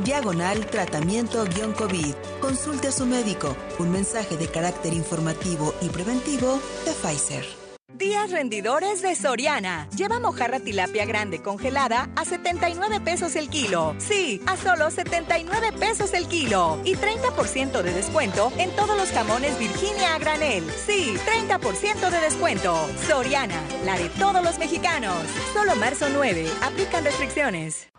diagonal 0.00 0.66
tratamiento-covid. 0.66 2.14
Consulte 2.40 2.88
a 2.88 2.92
su 2.92 3.06
médico. 3.06 3.56
Un 3.78 3.90
mensaje 3.90 4.36
de 4.36 4.48
carácter 4.48 4.92
informativo 4.92 5.74
y 5.80 5.88
preventivo 5.88 6.60
de 6.84 6.92
Pfizer. 6.92 7.64
Días 7.96 8.32
rendidores 8.32 9.02
de 9.02 9.14
Soriana. 9.14 9.88
Lleva 9.96 10.18
mojarra 10.18 10.58
tilapia 10.58 11.04
grande 11.04 11.40
congelada 11.40 12.10
a 12.16 12.24
79 12.24 13.00
pesos 13.00 13.36
el 13.36 13.48
kilo. 13.48 13.94
Sí, 13.98 14.42
a 14.46 14.56
solo 14.56 14.90
79 14.90 15.70
pesos 15.78 16.12
el 16.12 16.26
kilo. 16.26 16.80
Y 16.84 16.96
30% 16.96 17.82
de 17.82 17.94
descuento 17.94 18.52
en 18.58 18.70
todos 18.74 18.96
los 18.96 19.10
jamones 19.10 19.56
Virginia 19.60 20.16
a 20.16 20.18
granel. 20.18 20.68
Sí, 20.84 21.14
30% 21.24 22.10
de 22.10 22.20
descuento. 22.20 22.74
Soriana, 23.06 23.62
la 23.84 23.96
de 23.96 24.08
todos 24.08 24.42
los 24.42 24.58
mexicanos. 24.58 25.14
Solo 25.52 25.76
marzo 25.76 26.08
9. 26.12 26.50
Aplican 26.62 27.04
restricciones. 27.04 27.93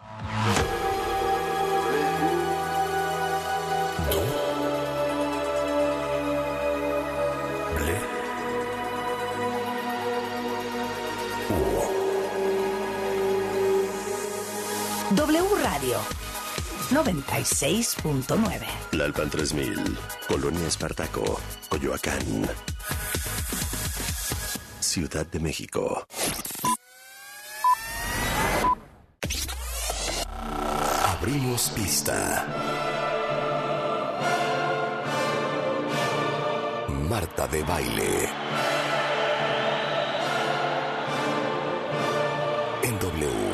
Radio 15.85 15.99
96.9. 16.89 18.65
Lalpan 18.93 19.29
3000, 19.29 19.97
Colonia 20.27 20.67
Espartaco, 20.67 21.39
Coyoacán. 21.69 22.49
Ciudad 24.79 25.27
de 25.27 25.39
México. 25.39 26.07
Abrimos 31.19 31.69
pista. 31.75 32.47
Marta 37.07 37.47
de 37.47 37.63
baile. 37.63 38.29
En 42.81 42.99
W. 42.99 43.44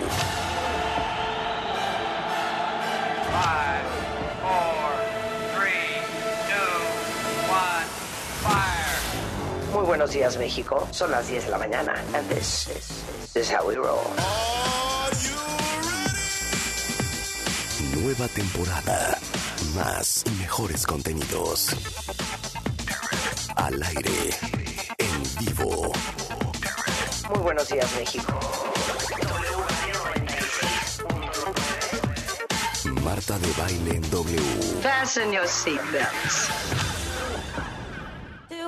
buenos 9.92 10.11
días, 10.11 10.38
México. 10.38 10.88
Son 10.92 11.11
las 11.11 11.28
10 11.28 11.45
de 11.47 11.52
la 11.52 11.58
mañana. 11.58 11.94
And 12.14 12.25
this 12.30 12.70
is, 12.70 13.03
this 13.34 13.50
is 13.50 13.52
how 13.52 13.67
we 13.67 13.75
roll. 13.75 14.00
Nueva 18.00 18.30
temporada. 18.30 19.17
Más 19.75 20.23
y 20.25 20.30
mejores 20.39 20.88
contenidos. 20.88 21.75
Al 23.58 23.84
aire. 23.84 24.30
En 24.97 25.45
vivo. 25.45 25.92
Muy 27.30 27.39
buenos 27.39 27.67
días, 27.67 27.92
México. 27.97 28.39
Marta 33.03 33.38
de 33.39 33.52
baile 33.58 33.95
en 33.97 34.09
W. 34.09 34.39
Fasten 34.81 35.34
your 35.34 35.45
seatbelts. 35.45 36.91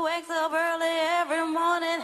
Wakes 0.03 0.29
up 0.29 0.51
early 0.51 0.95
every 1.21 1.47
morning 1.47 2.01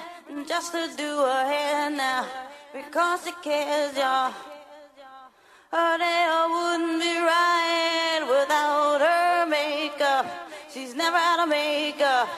just 0.47 0.71
to 0.71 0.87
do 0.95 1.17
her 1.17 1.45
hair 1.45 1.89
now 1.89 2.25
because 2.71 3.25
she 3.25 3.33
cares, 3.43 3.93
y'all. 3.97 4.31
Her 5.69 5.97
day 5.97 6.23
wouldn't 6.49 7.01
be 7.01 7.17
right 7.19 8.21
without 8.21 9.01
her 9.01 9.45
makeup. 9.47 10.25
She's 10.73 10.95
never 10.95 11.17
out 11.17 11.41
of 11.41 11.49
makeup. 11.49 12.29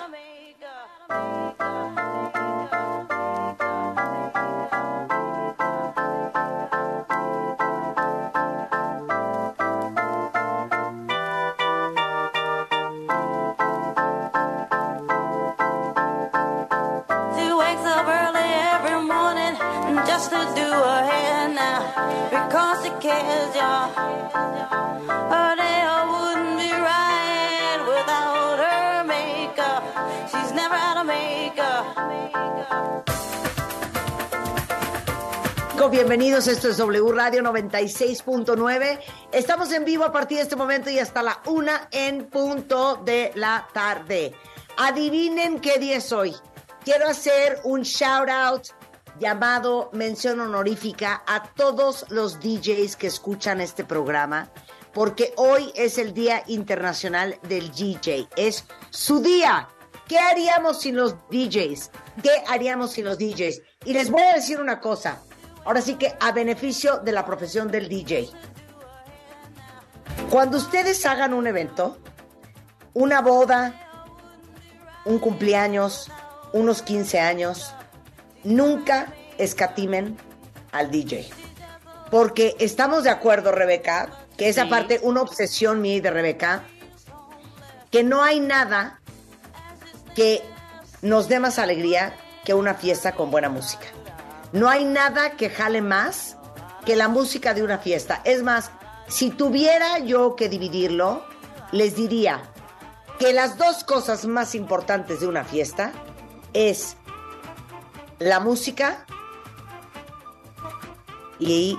Bienvenidos, 35.91 36.47
esto 36.47 36.69
es 36.69 36.77
W 36.77 37.11
Radio 37.11 37.43
96.9. 37.43 38.99
Estamos 39.31 39.71
en 39.71 39.85
vivo 39.85 40.03
a 40.03 40.11
partir 40.11 40.37
de 40.37 40.43
este 40.43 40.55
momento 40.55 40.89
y 40.89 40.99
hasta 40.99 41.21
la 41.21 41.41
una 41.45 41.89
en 41.91 42.25
punto 42.25 42.95
de 42.95 43.31
la 43.35 43.67
tarde. 43.73 44.33
Adivinen 44.77 45.59
qué 45.59 45.79
día 45.79 45.97
es 45.97 46.11
hoy. 46.11 46.33
Quiero 46.83 47.07
hacer 47.07 47.59
un 47.65 47.81
shout 47.81 48.29
out 48.29 48.67
llamado 49.19 49.89
mención 49.93 50.39
honorífica 50.39 51.23
a 51.27 51.43
todos 51.43 52.05
los 52.09 52.39
DJs 52.39 52.95
que 52.95 53.07
escuchan 53.07 53.61
este 53.61 53.83
programa, 53.83 54.49
porque 54.93 55.33
hoy 55.37 55.71
es 55.75 55.97
el 55.97 56.13
Día 56.13 56.43
Internacional 56.47 57.39
del 57.43 57.71
DJ. 57.71 58.27
Es 58.35 58.65
su 58.89 59.21
día. 59.21 59.69
¿Qué 60.07 60.19
haríamos 60.19 60.81
sin 60.81 60.97
los 60.97 61.15
DJs? 61.29 61.91
¿Qué 62.21 62.43
haríamos 62.47 62.91
sin 62.91 63.05
los 63.05 63.17
DJs? 63.17 63.61
Y 63.85 63.93
les 63.93 64.11
voy 64.11 64.21
a 64.23 64.35
decir 64.35 64.59
una 64.59 64.81
cosa. 64.81 65.21
Ahora 65.63 65.81
sí 65.81 65.95
que 65.95 66.13
a 66.19 66.31
beneficio 66.31 66.97
de 66.97 67.11
la 67.11 67.25
profesión 67.25 67.71
del 67.71 67.87
DJ. 67.87 68.29
Cuando 70.29 70.57
ustedes 70.57 71.05
hagan 71.05 71.33
un 71.33 71.47
evento, 71.47 71.97
una 72.93 73.21
boda, 73.21 73.73
un 75.05 75.19
cumpleaños, 75.19 76.11
unos 76.51 76.81
15 76.81 77.19
años, 77.19 77.73
nunca 78.43 79.13
escatimen 79.37 80.17
al 80.71 80.91
DJ. 80.91 81.29
Porque 82.09 82.55
estamos 82.59 83.03
de 83.03 83.09
acuerdo, 83.09 83.51
Rebeca, 83.51 84.20
que 84.41 84.49
es 84.49 84.57
aparte 84.57 84.99
una 85.03 85.21
obsesión 85.21 85.81
mía 85.81 85.97
y 85.97 86.01
de 86.01 86.09
Rebeca, 86.09 86.63
que 87.91 88.03
no 88.03 88.23
hay 88.23 88.39
nada 88.39 88.99
que 90.15 90.41
nos 91.03 91.27
dé 91.27 91.39
más 91.39 91.59
alegría 91.59 92.15
que 92.43 92.55
una 92.55 92.73
fiesta 92.73 93.11
con 93.11 93.29
buena 93.29 93.49
música. 93.49 93.85
No 94.51 94.67
hay 94.67 94.83
nada 94.83 95.33
que 95.33 95.51
jale 95.51 95.83
más 95.83 96.37
que 96.87 96.95
la 96.95 97.07
música 97.07 97.53
de 97.53 97.61
una 97.61 97.77
fiesta. 97.77 98.23
Es 98.25 98.41
más, 98.41 98.71
si 99.07 99.29
tuviera 99.29 99.99
yo 99.99 100.35
que 100.35 100.49
dividirlo, 100.49 101.23
les 101.71 101.95
diría 101.95 102.41
que 103.19 103.33
las 103.33 103.59
dos 103.59 103.83
cosas 103.83 104.25
más 104.25 104.55
importantes 104.55 105.19
de 105.19 105.27
una 105.27 105.43
fiesta 105.43 105.91
es 106.53 106.97
la 108.17 108.39
música 108.39 109.05
y 111.37 111.77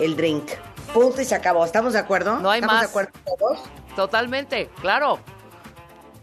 el 0.00 0.16
drink. 0.16 0.50
Punto 0.92 1.20
y 1.20 1.24
se 1.24 1.34
acabó. 1.34 1.64
¿Estamos 1.64 1.92
de 1.92 2.00
acuerdo? 2.00 2.38
No 2.40 2.50
hay 2.50 2.60
¿Estamos 2.60 2.74
más. 2.74 2.82
de 2.82 2.90
acuerdo 2.90 3.12
todos? 3.24 3.60
Totalmente, 3.94 4.68
claro. 4.80 5.20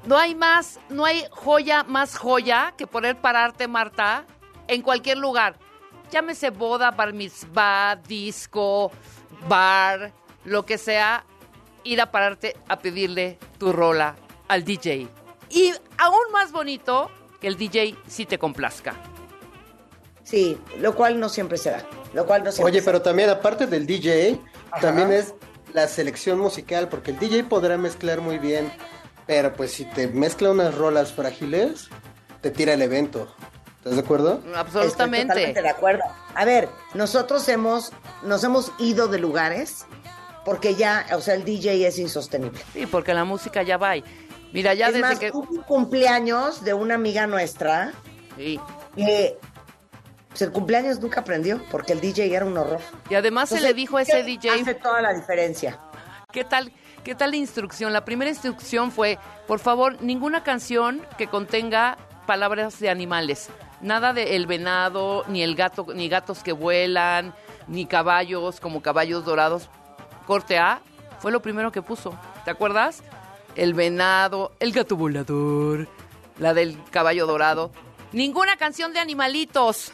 No 0.05 0.17
hay 0.17 0.35
más, 0.35 0.79
no 0.89 1.05
hay 1.05 1.25
joya 1.31 1.83
más 1.83 2.17
joya 2.17 2.73
que 2.77 2.87
poder 2.87 3.17
pararte, 3.17 3.67
Marta, 3.67 4.25
en 4.67 4.81
cualquier 4.81 5.17
lugar. 5.17 5.57
Llámese 6.11 6.49
boda, 6.49 6.91
bar 6.91 7.13
mitzvah, 7.13 7.97
disco, 8.07 8.91
bar, 9.49 10.11
lo 10.45 10.65
que 10.65 10.77
sea, 10.77 11.25
ir 11.83 11.99
a 11.99 12.11
pararte 12.11 12.55
a 12.69 12.79
pedirle 12.79 13.37
tu 13.57 13.73
rola 13.73 14.15
al 14.47 14.63
DJ. 14.63 15.07
Y 15.49 15.73
aún 15.97 16.31
más 16.31 16.51
bonito 16.51 17.11
que 17.41 17.47
el 17.47 17.57
DJ 17.57 17.97
sí 18.07 18.25
te 18.25 18.37
complazca. 18.39 18.95
Sí, 20.23 20.57
lo 20.79 20.93
cual 20.95 21.19
no 21.19 21.29
siempre 21.29 21.57
se 21.57 21.71
da. 21.71 21.85
Lo 22.13 22.25
cual 22.25 22.43
no 22.43 22.51
siempre 22.51 22.71
Oye, 22.71 22.79
se 22.79 22.85
pero 22.85 22.99
da. 22.99 23.05
también 23.05 23.29
aparte 23.29 23.67
del 23.67 23.85
DJ, 23.85 24.39
Ajá. 24.71 24.81
también 24.81 25.11
es 25.11 25.33
la 25.73 25.87
selección 25.87 26.39
musical, 26.39 26.87
porque 26.89 27.11
el 27.11 27.19
DJ 27.19 27.43
podrá 27.43 27.77
mezclar 27.77 28.21
muy 28.21 28.37
bien, 28.39 28.71
pero 29.25 29.53
pues 29.53 29.71
si 29.71 29.85
te 29.85 30.07
mezcla 30.07 30.51
unas 30.51 30.73
rolas 30.75 31.11
frágiles, 31.13 31.89
te 32.41 32.51
tira 32.51 32.73
el 32.73 32.81
evento. 32.81 33.33
¿Estás 33.77 33.93
de 33.95 33.99
acuerdo? 34.01 34.33
Estoy 34.37 34.53
Absolutamente. 34.55 35.27
totalmente 35.27 35.61
de 35.61 35.69
acuerdo. 35.69 36.03
A 36.35 36.45
ver, 36.45 36.67
nosotros 36.93 37.47
hemos, 37.49 37.91
nos 38.23 38.43
hemos 38.43 38.71
ido 38.79 39.07
de 39.07 39.19
lugares 39.19 39.85
porque 40.45 40.75
ya, 40.75 41.05
o 41.13 41.21
sea, 41.21 41.35
el 41.35 41.43
DJ 41.45 41.85
es 41.87 41.99
insostenible. 41.99 42.59
Sí, 42.73 42.85
porque 42.85 43.13
la 43.13 43.23
música 43.25 43.63
ya 43.63 43.77
va. 43.77 43.97
y- 43.97 44.03
Mira, 44.53 44.73
ya 44.73 44.87
es 44.87 44.93
desde 44.93 45.07
más, 45.07 45.19
que... 45.19 45.29
hubo 45.33 45.49
un 45.49 45.61
cumpleaños 45.63 46.63
de 46.63 46.73
una 46.73 46.95
amiga 46.95 47.27
nuestra 47.27 47.91
Sí. 48.37 48.59
que 48.95 49.37
pues, 50.37 50.47
el 50.49 50.53
cumpleaños 50.53 50.99
nunca 50.99 51.21
aprendió 51.21 51.59
porque 51.71 51.93
el 51.93 51.99
DJ 51.99 52.35
era 52.35 52.45
un 52.45 52.55
horror. 52.55 52.79
Y 53.09 53.15
además 53.15 53.49
se 53.49 53.59
le 53.59 53.73
dijo 53.73 53.97
a 53.97 54.03
ese 54.03 54.17
¿qué 54.17 54.23
DJ 54.23 54.49
Hace 54.51 54.75
toda 54.75 55.01
la 55.01 55.11
diferencia. 55.13 55.79
¿Qué 56.31 56.43
tal, 56.43 56.71
¿Qué 57.03 57.15
tal 57.15 57.31
la 57.31 57.37
instrucción? 57.37 57.91
La 57.91 58.05
primera 58.05 58.29
instrucción 58.29 58.91
fue, 58.91 59.17
por 59.47 59.57
favor, 59.57 59.99
ninguna 60.01 60.43
canción 60.43 61.01
que 61.17 61.25
contenga 61.25 61.97
palabras 62.27 62.79
de 62.79 62.89
animales. 62.89 63.49
Nada 63.81 64.13
de 64.13 64.35
el 64.35 64.45
venado, 64.45 65.23
ni 65.27 65.41
el 65.41 65.55
gato, 65.55 65.87
ni 65.95 66.07
gatos 66.07 66.43
que 66.43 66.51
vuelan, 66.51 67.33
ni 67.67 67.87
caballos 67.87 68.59
como 68.59 68.83
caballos 68.83 69.25
dorados. 69.25 69.69
Corte 70.27 70.59
A 70.59 70.81
fue 71.19 71.31
lo 71.31 71.41
primero 71.41 71.71
que 71.71 71.81
puso. 71.81 72.13
¿Te 72.45 72.51
acuerdas? 72.51 73.01
El 73.55 73.73
venado, 73.73 74.51
el 74.59 74.71
gato 74.71 74.95
volador, 74.95 75.87
la 76.37 76.53
del 76.53 76.77
caballo 76.91 77.25
dorado. 77.25 77.71
Ninguna 78.11 78.55
canción 78.57 78.93
de 78.93 78.99
animalitos. 78.99 79.93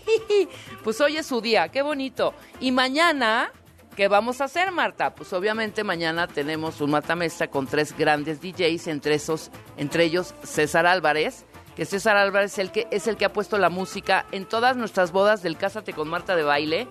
pues 0.84 1.00
hoy 1.00 1.16
es 1.16 1.26
su 1.26 1.40
día, 1.40 1.68
qué 1.68 1.82
bonito. 1.82 2.34
Y 2.60 2.72
mañana, 2.72 3.50
¿qué 3.96 4.08
vamos 4.08 4.40
a 4.40 4.44
hacer, 4.44 4.72
Marta? 4.72 5.14
Pues 5.14 5.32
obviamente 5.32 5.84
mañana 5.84 6.26
tenemos 6.26 6.80
un 6.80 6.90
matamesta 6.90 7.48
con 7.48 7.66
tres 7.66 7.96
grandes 7.96 8.40
DJs, 8.40 8.88
entre 8.88 9.14
esos, 9.14 9.50
entre 9.76 10.04
ellos 10.04 10.34
César 10.42 10.86
Álvarez, 10.86 11.44
que 11.76 11.84
César 11.84 12.16
Álvarez 12.16 12.52
es 12.52 12.58
el 12.58 12.70
que 12.70 12.86
es 12.90 13.06
el 13.06 13.16
que 13.16 13.24
ha 13.24 13.32
puesto 13.32 13.58
la 13.58 13.70
música 13.70 14.26
en 14.32 14.44
todas 14.44 14.76
nuestras 14.76 15.12
bodas 15.12 15.42
del 15.42 15.56
Cásate 15.56 15.92
con 15.92 16.08
Marta 16.08 16.36
de 16.36 16.42
baile. 16.42 16.88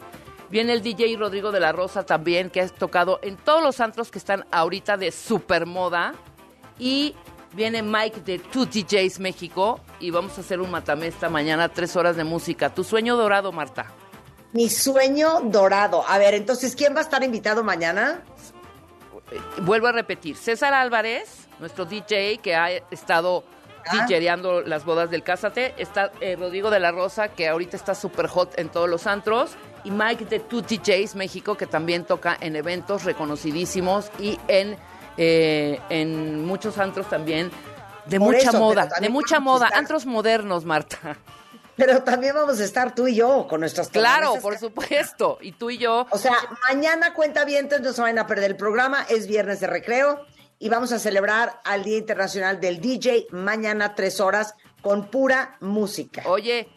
Viene 0.50 0.74
el 0.74 0.81
DJ 0.81 1.15
Rodrigo 1.18 1.51
de 1.51 1.62
la 1.62 1.71
Rosa 1.71 2.06
también, 2.06 2.50
que 2.50 2.62
ha 2.62 2.68
tocado 2.68 3.19
en 3.21 3.38
todos 3.38 3.63
los 3.63 3.80
antros 3.80 4.12
que 4.12 4.18
están 4.18 4.45
ahorita 4.51 4.97
de 4.97 5.12
super 5.12 5.65
moda. 5.65 6.13
Y 6.77 7.15
viene 7.53 7.81
Mike 7.81 8.21
de 8.21 8.39
Two 8.39 8.65
DJs 8.65 9.19
México 9.19 9.80
y 10.00 10.12
vamos 10.12 10.38
a 10.38 10.42
hacer 10.42 10.59
un 10.59 10.71
matamesta 10.71 11.30
mañana, 11.30 11.69
tres 11.69 11.95
horas 11.95 12.15
de 12.15 12.24
música. 12.24 12.74
Tu 12.74 12.83
sueño 12.83 13.15
dorado, 13.15 13.51
Marta. 13.51 13.88
Mi 14.53 14.69
sueño 14.69 15.42
dorado. 15.44 16.03
A 16.07 16.18
ver, 16.18 16.33
entonces, 16.33 16.75
¿quién 16.75 16.94
va 16.95 17.00
a 17.00 17.03
estar 17.03 17.24
invitado 17.24 17.63
mañana? 17.63 18.21
Vuelvo 19.62 19.88
a 19.88 19.94
repetir, 19.94 20.36
César 20.36 20.74
Álvarez, 20.74 21.48
nuestro 21.59 21.86
DJ 21.86 22.39
que 22.39 22.56
ha 22.56 22.69
estado 22.69 23.45
Ah. 23.88 24.06
DJeando 24.07 24.62
las 24.62 24.86
bodas 24.86 25.09
del 25.09 25.24
Cásate, 25.24 25.74
está 25.77 26.12
eh, 26.21 26.36
Rodrigo 26.36 26.69
de 26.69 26.80
la 26.80 26.92
Rosa, 26.92 27.30
que 27.30 27.47
ahorita 27.47 27.77
está 27.77 27.95
super 27.95 28.27
hot 28.27 28.57
en 28.59 28.69
todos 28.69 28.89
los 28.89 29.07
antros, 29.07 29.56
y 29.83 29.92
Mike 29.92 30.25
de 30.25 30.39
Two 30.39 30.62
DJs 30.62 31.15
México, 31.15 31.56
que 31.56 31.65
también 31.65 32.06
toca 32.06 32.38
en 32.39 32.56
eventos 32.56 33.04
reconocidísimos 33.04 34.12
y 34.19 34.39
en, 34.47 34.77
eh, 35.23 35.79
en 35.89 36.44
muchos 36.45 36.79
antros 36.79 37.07
también 37.07 37.51
de 38.07 38.18
Por 38.18 38.29
mucha 38.33 38.50
eso, 38.50 38.57
moda, 38.59 38.89
de 39.00 39.09
mucha 39.09 39.39
moda, 39.39 39.68
estar- 39.68 39.77
antros 39.79 40.06
modernos, 40.07 40.65
Marta. 40.65 41.15
Pero 41.75 42.01
también 42.03 42.33
vamos 42.33 42.59
a 42.59 42.63
estar 42.65 42.95
tú 42.95 43.07
y 43.07 43.15
yo 43.15 43.45
con 43.47 43.59
nuestras 43.59 43.89
Claro, 43.89 44.35
por 44.41 44.57
supuesto, 44.57 45.38
y 45.41 45.51
tú 45.51 45.69
y 45.69 45.77
yo. 45.77 46.07
O 46.09 46.18
sea, 46.18 46.33
mañana 46.68 47.13
cuenta 47.13 47.45
bien, 47.45 47.65
entonces 47.65 47.85
no 47.85 47.94
se 47.94 48.01
vayan 48.01 48.18
a 48.19 48.25
perder 48.27 48.51
el 48.51 48.57
programa. 48.57 49.03
Es 49.09 49.27
viernes 49.27 49.59
de 49.59 49.68
recreo 49.68 50.25
y 50.59 50.69
vamos 50.69 50.91
a 50.91 50.97
celebrar 51.00 51.59
al 51.63 51.83
Día 51.83 51.97
Internacional 52.00 52.59
del 52.59 52.81
DJ 52.81 53.27
mañana 53.31 53.94
tres 53.95 54.19
horas 54.19 54.56
con 54.81 55.06
pura 55.12 55.57
música. 55.59 56.23
Oye, 56.25 56.68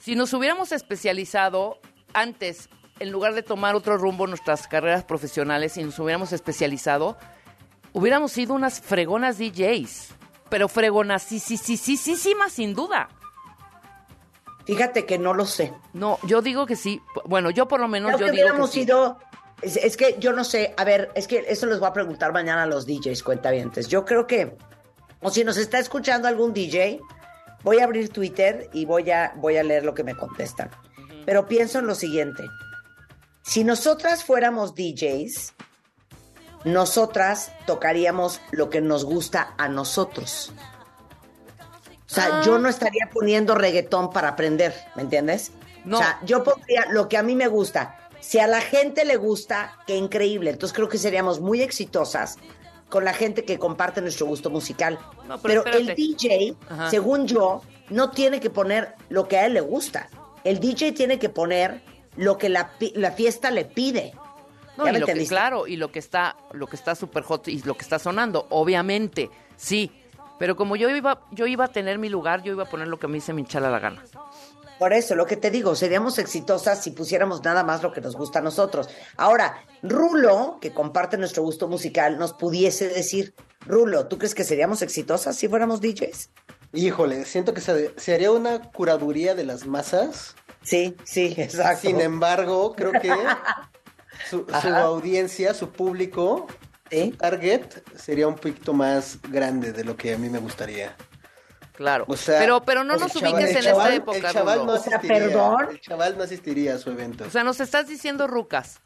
si 0.00 0.16
nos 0.16 0.32
hubiéramos 0.32 0.72
especializado 0.72 1.78
antes, 2.14 2.68
en 2.98 3.10
lugar 3.12 3.34
de 3.34 3.42
tomar 3.42 3.74
otro 3.76 3.96
rumbo 3.96 4.26
nuestras 4.26 4.66
carreras 4.68 5.02
profesionales, 5.04 5.72
si 5.72 5.82
nos 5.84 5.98
hubiéramos 5.98 6.32
especializado, 6.32 7.16
hubiéramos 7.92 8.32
sido 8.32 8.54
unas 8.54 8.80
fregonas 8.80 9.38
DJs. 9.38 10.08
Pero 10.48 10.68
fregonas, 10.68 11.22
sí, 11.22 11.38
sí, 11.38 11.56
sí, 11.56 11.76
sí, 11.76 11.96
sí, 11.96 12.16
sí, 12.16 12.34
más 12.34 12.52
sin 12.52 12.74
duda. 12.74 13.08
Fíjate 14.66 15.06
que 15.06 15.18
no 15.18 15.34
lo 15.34 15.46
sé. 15.46 15.72
No, 15.92 16.18
yo 16.24 16.42
digo 16.42 16.66
que 16.66 16.76
sí. 16.76 17.00
Bueno, 17.24 17.50
yo 17.50 17.66
por 17.66 17.80
lo 17.80 17.88
menos 17.88 18.12
Creo 18.12 18.20
yo 18.20 18.26
que 18.26 18.30
digo 18.32 18.36
que 18.36 18.50
hubiéramos 18.50 18.70
sí. 18.70 18.80
sido. 18.82 19.18
Es, 19.62 19.76
es 19.76 19.96
que 19.96 20.16
yo 20.18 20.32
no 20.32 20.44
sé, 20.44 20.74
a 20.76 20.84
ver, 20.84 21.10
es 21.14 21.26
que 21.26 21.44
eso 21.48 21.66
les 21.66 21.78
voy 21.78 21.88
a 21.88 21.92
preguntar 21.92 22.32
mañana 22.32 22.64
a 22.64 22.66
los 22.66 22.86
DJs, 22.86 23.22
cuentavientes. 23.22 23.88
Yo 23.88 24.04
creo 24.04 24.26
que, 24.26 24.56
o 25.20 25.30
si 25.30 25.44
nos 25.44 25.56
está 25.56 25.78
escuchando 25.78 26.28
algún 26.28 26.52
DJ, 26.52 27.00
voy 27.62 27.78
a 27.78 27.84
abrir 27.84 28.08
Twitter 28.10 28.68
y 28.72 28.84
voy 28.84 29.10
a, 29.10 29.32
voy 29.36 29.56
a 29.56 29.62
leer 29.62 29.84
lo 29.84 29.94
que 29.94 30.04
me 30.04 30.14
contestan. 30.14 30.70
Pero 31.24 31.46
pienso 31.46 31.78
en 31.78 31.86
lo 31.86 31.94
siguiente. 31.94 32.44
Si 33.42 33.64
nosotras 33.64 34.24
fuéramos 34.24 34.74
DJs, 34.74 35.54
nosotras 36.64 37.52
tocaríamos 37.66 38.40
lo 38.50 38.70
que 38.70 38.80
nos 38.80 39.04
gusta 39.04 39.54
a 39.58 39.68
nosotros. 39.68 40.52
O 42.10 42.14
sea, 42.14 42.26
Ah. 42.40 42.42
yo 42.44 42.58
no 42.58 42.68
estaría 42.68 43.08
poniendo 43.12 43.54
reggaetón 43.54 44.10
para 44.10 44.28
aprender, 44.28 44.74
¿me 44.96 45.02
entiendes? 45.02 45.52
No. 45.84 45.96
O 45.98 46.00
sea, 46.00 46.20
yo 46.24 46.44
pondría 46.44 46.86
lo 46.90 47.08
que 47.08 47.16
a 47.16 47.22
mí 47.22 47.34
me 47.34 47.48
gusta. 47.48 47.98
Si 48.20 48.38
a 48.38 48.46
la 48.46 48.60
gente 48.60 49.04
le 49.04 49.16
gusta, 49.16 49.78
qué 49.86 49.96
increíble. 49.96 50.50
Entonces 50.50 50.74
creo 50.76 50.88
que 50.88 50.98
seríamos 50.98 51.40
muy 51.40 51.60
exitosas 51.62 52.36
con 52.88 53.04
la 53.04 53.14
gente 53.14 53.44
que 53.44 53.58
comparte 53.58 54.00
nuestro 54.02 54.26
gusto 54.26 54.50
musical. 54.50 54.98
No, 55.26 55.38
pero 55.40 55.64
pero 55.64 55.78
el. 55.78 55.94
DJ, 55.94 56.54
Ajá. 56.68 56.90
según 56.90 57.26
yo, 57.26 57.62
no 57.88 58.10
tiene 58.10 58.38
que 58.38 58.50
poner 58.50 58.94
lo 59.08 59.26
que 59.26 59.38
a 59.38 59.46
él 59.46 59.54
le 59.54 59.60
gusta. 59.62 60.08
El 60.44 60.60
DJ 60.60 60.92
tiene 60.92 61.18
que 61.18 61.30
poner 61.30 61.82
lo 62.16 62.36
que 62.36 62.48
la, 62.50 62.72
la 62.94 63.10
fiesta 63.12 63.50
le 63.50 63.64
pide. 63.64 64.12
No, 64.76 64.84
¿Ya 64.84 64.90
y 64.90 64.92
me 64.94 65.00
lo 65.00 65.06
que, 65.06 65.26
claro, 65.26 65.66
y 65.66 65.76
lo 65.76 65.92
que 65.92 65.98
está, 65.98 66.36
lo 66.52 66.66
que 66.66 66.76
está 66.76 66.94
super 66.94 67.22
hot 67.22 67.48
y 67.48 67.60
lo 67.62 67.74
que 67.74 67.82
está 67.82 67.98
sonando, 67.98 68.46
obviamente, 68.50 69.30
sí. 69.56 69.90
Pero 70.38 70.56
como 70.56 70.76
yo 70.76 70.88
iba, 70.88 71.20
yo 71.30 71.46
iba 71.46 71.66
a 71.66 71.68
tener 71.68 71.98
mi 71.98 72.08
lugar, 72.08 72.42
yo 72.42 72.52
iba 72.52 72.64
a 72.64 72.68
poner 72.68 72.88
lo 72.88 72.98
que 72.98 73.06
a 73.06 73.08
mí 73.08 73.20
se 73.20 73.32
me 73.32 73.42
hinchara 73.42 73.70
la 73.70 73.78
gana. 73.78 74.02
Por 74.78 74.92
eso, 74.92 75.14
lo 75.14 75.26
que 75.26 75.36
te 75.36 75.52
digo, 75.52 75.76
seríamos 75.76 76.18
exitosas 76.18 76.82
si 76.82 76.90
pusiéramos 76.90 77.44
nada 77.44 77.62
más 77.62 77.84
lo 77.84 77.92
que 77.92 78.00
nos 78.00 78.16
gusta 78.16 78.40
a 78.40 78.42
nosotros. 78.42 78.88
Ahora, 79.16 79.62
Rulo, 79.82 80.58
que 80.60 80.72
comparte 80.72 81.16
nuestro 81.18 81.44
gusto 81.44 81.68
musical, 81.68 82.18
nos 82.18 82.32
pudiese 82.32 82.88
decir, 82.88 83.34
Rulo, 83.64 84.08
¿tú 84.08 84.18
crees 84.18 84.34
que 84.34 84.42
seríamos 84.42 84.82
exitosas 84.82 85.36
si 85.36 85.46
fuéramos 85.46 85.80
DJs? 85.80 86.30
Híjole, 86.72 87.24
siento 87.26 87.54
que 87.54 87.60
se, 87.60 87.94
se 87.96 88.14
haría 88.14 88.32
una 88.32 88.72
curaduría 88.72 89.36
de 89.36 89.44
las 89.44 89.66
masas. 89.66 90.34
Sí, 90.62 90.96
sí, 91.04 91.34
exacto. 91.36 91.86
Sin 91.86 92.00
embargo, 92.00 92.74
creo 92.74 92.92
que 92.92 93.12
su, 94.28 94.46
su 94.60 94.68
audiencia, 94.68 95.54
su 95.54 95.70
público, 95.70 96.46
Sí. 96.90 97.10
target 97.18 97.82
sería 97.96 98.28
un 98.28 98.34
poquito 98.34 98.74
más 98.74 99.18
grande 99.22 99.72
de 99.72 99.82
lo 99.84 99.96
que 99.96 100.12
a 100.14 100.18
mí 100.18 100.28
me 100.28 100.38
gustaría. 100.38 100.94
Claro. 101.74 102.04
O 102.06 102.16
sea, 102.18 102.38
pero, 102.38 102.62
pero 102.62 102.84
no 102.84 102.96
nos 102.96 103.14
chaval- 103.14 103.32
ubiques 103.34 103.56
en 103.56 103.62
chaval- 103.62 103.86
esta 103.86 103.94
época, 103.94 104.16
El 104.18 104.24
chaval 104.34 104.58
no 104.58 104.64
Rulo. 104.66 104.72
O 104.74 104.78
sea, 104.82 104.96
asistiría. 104.98 105.26
perdón. 105.26 105.66
El 105.70 105.80
chaval 105.80 106.18
no 106.18 106.24
asistiría 106.24 106.74
a 106.74 106.78
su 106.78 106.90
evento. 106.90 107.24
O 107.26 107.30
sea, 107.30 107.44
nos 107.44 107.60
estás 107.60 107.88
diciendo 107.88 108.26
rucas. 108.26 108.80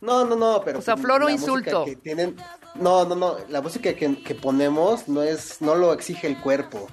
No, 0.00 0.24
no, 0.24 0.36
no, 0.36 0.60
pero... 0.64 0.78
O 0.80 0.82
sea, 0.82 0.94
pues, 0.94 1.04
flor 1.06 1.22
o 1.22 1.26
la 1.26 1.32
música 1.32 1.50
insulto. 1.52 1.84
que 1.84 1.96
tienen... 1.96 2.36
No, 2.74 3.04
no, 3.06 3.14
no, 3.14 3.36
la 3.48 3.62
música 3.62 3.94
que, 3.94 4.22
que 4.22 4.34
ponemos 4.34 5.08
no 5.08 5.22
es, 5.22 5.60
no 5.62 5.74
lo 5.74 5.92
exige 5.94 6.26
el 6.26 6.38
cuerpo. 6.40 6.86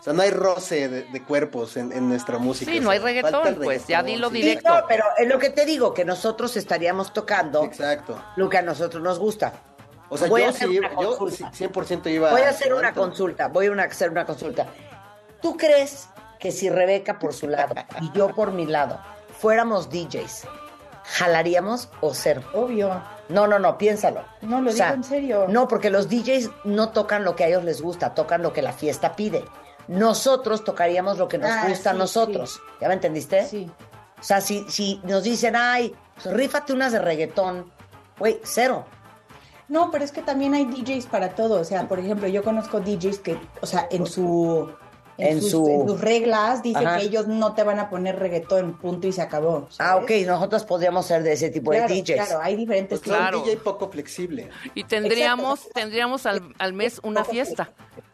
O 0.00 0.02
sea, 0.02 0.12
no 0.14 0.22
hay 0.22 0.30
roce 0.30 0.88
de, 0.88 1.02
de 1.04 1.22
cuerpos 1.22 1.76
en, 1.76 1.92
en 1.92 2.08
nuestra 2.08 2.38
música. 2.38 2.70
Sí, 2.72 2.78
O 2.78 2.82
no 2.82 2.90
hay 2.90 2.98
reggaetón, 3.00 3.56
pues, 3.62 3.86
ya 3.86 4.02
dilo 4.02 4.30
sí. 4.30 4.36
Sí, 4.36 4.42
directo. 4.42 4.74
no, 4.74 4.86
pero 4.88 5.04
es 5.18 5.28
lo 5.28 5.38
que 5.38 5.50
te 5.50 5.66
digo, 5.66 5.92
que 5.92 6.06
nosotros 6.06 6.56
estaríamos 6.56 7.12
tocando 7.12 7.64
Exacto. 7.64 8.18
lo 8.36 8.48
que 8.48 8.56
a 8.58 8.62
nosotros 8.62 9.02
nos 9.02 9.18
gusta. 9.18 9.52
O 10.08 10.16
sea, 10.16 10.28
Voy 10.28 10.40
a 10.42 10.44
yo 10.46 10.50
hacer 10.50 10.68
sí, 10.70 10.78
una 10.78 10.90
yo 11.00 11.16
consulta. 11.18 11.52
sí, 11.52 11.64
100% 11.66 12.10
iba 12.12 12.30
Voy 12.30 12.40
a 12.40 12.48
hacer 12.48 12.72
una 12.74 12.92
consulta, 12.94 13.48
voy 13.48 13.66
a 13.66 13.82
hacer 13.84 14.10
una 14.10 14.24
consulta. 14.24 14.66
¿Tú 15.42 15.56
crees 15.56 16.08
que 16.38 16.50
si 16.50 16.68
Rebeca 16.70 17.18
por 17.18 17.32
su 17.34 17.46
lado 17.48 17.74
y 18.00 18.10
yo 18.12 18.28
por 18.34 18.52
mi 18.52 18.64
lado 18.66 18.98
fuéramos 19.38 19.90
DJs, 19.90 20.46
jalaríamos 21.04 21.90
o 22.00 22.14
cero? 22.14 22.42
Obvio. 22.54 23.02
No, 23.28 23.46
no, 23.46 23.58
no, 23.58 23.78
piénsalo. 23.78 24.24
No, 24.42 24.60
lo 24.60 24.70
O 24.70 24.72
sea, 24.72 24.86
digo 24.86 24.96
en 24.96 25.04
serio. 25.04 25.44
No, 25.48 25.68
porque 25.68 25.90
los 25.90 26.08
DJs 26.08 26.50
no 26.64 26.88
tocan 26.90 27.22
lo 27.24 27.36
que 27.36 27.44
a 27.44 27.48
ellos 27.48 27.64
les 27.64 27.80
gusta, 27.80 28.14
tocan 28.14 28.42
lo 28.42 28.52
que 28.52 28.62
la 28.62 28.72
fiesta 28.72 29.14
pide. 29.14 29.44
Nosotros 29.90 30.62
tocaríamos 30.62 31.18
lo 31.18 31.26
que 31.26 31.36
nos 31.36 31.50
Ah, 31.50 31.64
gusta 31.68 31.90
a 31.90 31.92
sí, 31.94 31.98
nosotros. 31.98 32.60
¿Ya 32.80 32.86
me 32.86 32.94
entendiste? 32.94 33.44
Sí. 33.44 33.68
O 34.20 34.22
sea, 34.22 34.40
si, 34.40 34.64
si 34.68 35.00
nos 35.02 35.24
dicen, 35.24 35.56
ay, 35.56 35.92
pues, 36.14 36.32
rífate 36.32 36.72
unas 36.72 36.92
de 36.92 37.00
reggaetón, 37.00 37.72
güey, 38.16 38.40
cero. 38.44 38.84
No, 39.66 39.90
pero 39.90 40.04
es 40.04 40.12
que 40.12 40.22
también 40.22 40.54
hay 40.54 40.64
DJs 40.66 41.06
para 41.06 41.30
todo. 41.34 41.60
O 41.60 41.64
sea, 41.64 41.88
por 41.88 41.98
ejemplo, 41.98 42.28
yo 42.28 42.44
conozco 42.44 42.78
DJs 42.80 43.18
que, 43.18 43.36
o 43.60 43.66
sea, 43.66 43.88
en 43.90 44.06
su. 44.06 44.70
En 45.18 45.40
sus, 45.42 45.50
su- 45.50 45.68
en 45.68 45.86
sus 45.88 46.00
reglas 46.00 46.62
dice 46.62 46.78
Ajá. 46.84 46.98
que 46.98 47.04
ellos 47.04 47.26
no 47.26 47.54
te 47.54 47.62
van 47.62 47.78
a 47.78 47.90
poner 47.90 48.18
reggaetón, 48.18 48.78
punto 48.78 49.06
y 49.06 49.12
se 49.12 49.20
acabó. 49.22 49.68
Ah, 49.78 49.96
ok, 49.96 50.10
nosotros 50.26 50.64
podríamos 50.64 51.06
ser 51.06 51.22
de 51.22 51.32
ese 51.32 51.50
tipo 51.50 51.70
Claro, 51.72 51.88
de 51.88 52.00
DJs. 52.02 52.14
claro, 52.26 52.40
hay 52.42 52.56
diferentes 52.56 53.00
Pues 53.00 53.16
Claro. 53.16 53.38
un 53.40 53.44
DJ 53.44 53.56
poco 53.58 53.90
flexible. 53.90 54.48
Y 54.74 54.84
tendríamos, 54.84 55.68
tendríamos 55.74 56.24
al, 56.26 56.54
al 56.58 56.72
mes 56.72 57.00
una 57.02 57.24
fiesta. 57.24 57.70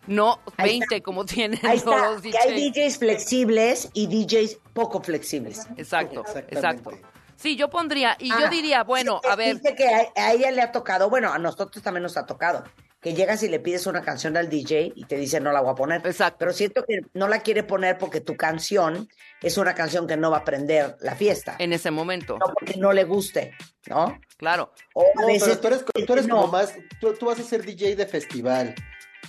No 0.09 0.39
Ahí 0.57 0.79
20 0.79 1.03
como 1.03 1.25
tienen 1.25 1.59
Ahí 1.67 1.81
todos 1.81 1.97
está, 1.97 2.11
los 2.11 2.23
que 2.23 2.39
hay 2.39 2.71
DJs. 2.71 2.75
DJs 2.75 2.99
flexibles 2.99 3.89
y 3.93 4.07
DJs 4.07 4.59
poco 4.73 5.03
flexibles. 5.03 5.67
Exacto, 5.77 6.25
exacto. 6.49 6.91
Sí, 7.37 7.55
yo 7.57 7.69
pondría, 7.69 8.17
y 8.19 8.31
yo 8.31 8.47
Ah, 8.47 8.49
diría, 8.49 8.83
bueno, 8.83 9.21
dice- 9.23 9.33
a 9.33 9.37
ver, 9.37 9.57
Dice 9.61 9.75
que 9.75 9.87
a, 9.89 10.07
a 10.17 10.33
ella 10.33 10.51
le 10.53 10.63
ha 10.63 10.73
tocado, 10.73 11.11
bueno, 11.11 11.33
a 11.33 11.39
nosotros 11.39 11.83
también 11.83 12.03
nos 12.03 12.17
ha 12.17 12.25
tocado, 12.25 12.65
que 13.07 13.15
llegas 13.15 13.41
y 13.45 13.49
le 13.49 13.61
pides 13.61 13.87
una 13.87 14.03
canción 14.03 14.37
al 14.37 14.49
DJ 14.49 14.93
y 14.97 15.05
te 15.05 15.17
dice 15.17 15.39
no 15.39 15.53
la 15.53 15.61
voy 15.61 15.71
a 15.71 15.75
poner. 15.77 16.05
Exacto. 16.05 16.39
Pero 16.41 16.53
siento 16.53 16.85
que 16.85 17.03
no 17.15 17.29
la 17.29 17.39
quiere 17.39 17.63
poner 17.63 17.99
porque 17.99 18.21
tu 18.21 18.37
canción 18.37 19.09
es 19.41 19.57
una 19.59 19.77
canción 19.77 20.09
que 20.09 20.17
no 20.17 20.33
va 20.33 20.39
a 20.39 20.45
prender 20.45 20.97
la 20.99 21.15
fiesta. 21.15 21.55
En 21.61 21.73
ese 21.73 21.93
momento. 21.93 22.37
No 22.37 22.53
porque 22.53 22.75
no 22.81 22.93
le 22.93 23.05
guste, 23.05 23.53
¿no? 23.89 24.19
Claro. 24.39 24.73
O 24.95 25.03
a 25.03 25.21
No, 25.21 25.27
veces 25.29 25.57
pero 25.57 25.61
tú 25.61 25.67
eres, 25.69 26.05
tú 26.05 26.13
eres 26.15 26.27
no. 26.27 26.35
como 26.35 26.49
más, 26.49 26.75
tú, 27.01 27.15
tú 27.15 27.27
vas 27.27 27.39
a 27.39 27.45
ser 27.45 27.65
DJ 27.65 27.95
de 27.95 28.07
festival, 28.07 28.75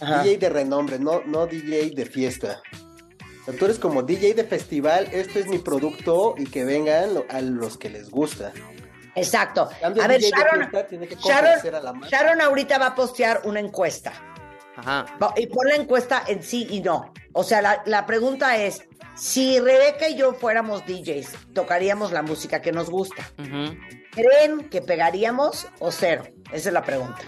Ajá. 0.02 0.24
DJ 0.24 0.40
de 0.40 0.50
renombre, 0.50 0.98
no, 0.98 1.22
no 1.28 1.46
DJ 1.46 1.92
de 1.92 2.06
fiesta. 2.08 2.60
Tú 3.60 3.66
eres 3.66 3.78
como 3.78 4.02
DJ 4.02 4.34
de 4.34 4.44
festival, 4.44 5.08
este 5.14 5.42
es 5.42 5.46
mi 5.46 5.60
producto 5.60 6.34
y 6.36 6.46
que 6.48 6.66
vengan 6.66 7.12
a 7.30 7.42
los 7.42 7.78
que 7.78 7.92
les 7.92 8.10
gusta. 8.10 8.54
Exacto. 9.18 9.70
A 9.84 9.90
ver, 9.90 10.22
Sharon, 10.22 10.60
fiesta 10.60 10.88
tiene 10.88 11.08
que 11.08 11.16
Sharon, 11.16 11.76
a 11.76 11.80
la. 11.80 12.08
Sharon 12.08 12.42
ahorita 12.42 12.78
va 12.78 12.88
a 12.88 12.96
postear 12.96 13.42
una 13.46 13.60
encuesta. 13.60 14.14
Ajá. 14.76 15.06
Y 15.36 15.48
pon 15.48 15.68
la 15.68 15.76
encuesta 15.76 16.24
en 16.28 16.44
sí 16.44 16.68
y 16.70 16.82
no. 16.82 17.12
O 17.34 17.44
sea, 17.44 17.62
la, 17.62 17.82
la 17.86 18.06
pregunta 18.06 18.58
es, 18.58 18.88
si 19.16 19.60
Rebeca 19.60 20.08
y 20.08 20.16
yo 20.16 20.34
fuéramos 20.34 20.86
DJs, 20.86 21.54
tocaríamos 21.54 22.12
la 22.12 22.22
música 22.22 22.62
que 22.62 22.72
nos 22.72 22.90
gusta. 22.90 23.28
¿Creen 24.12 24.70
que 24.70 24.82
pegaríamos 24.82 25.68
o 25.80 25.92
cero? 25.92 26.24
Esa 26.52 26.70
es 26.70 26.74
la 26.74 26.84
pregunta. 26.84 27.20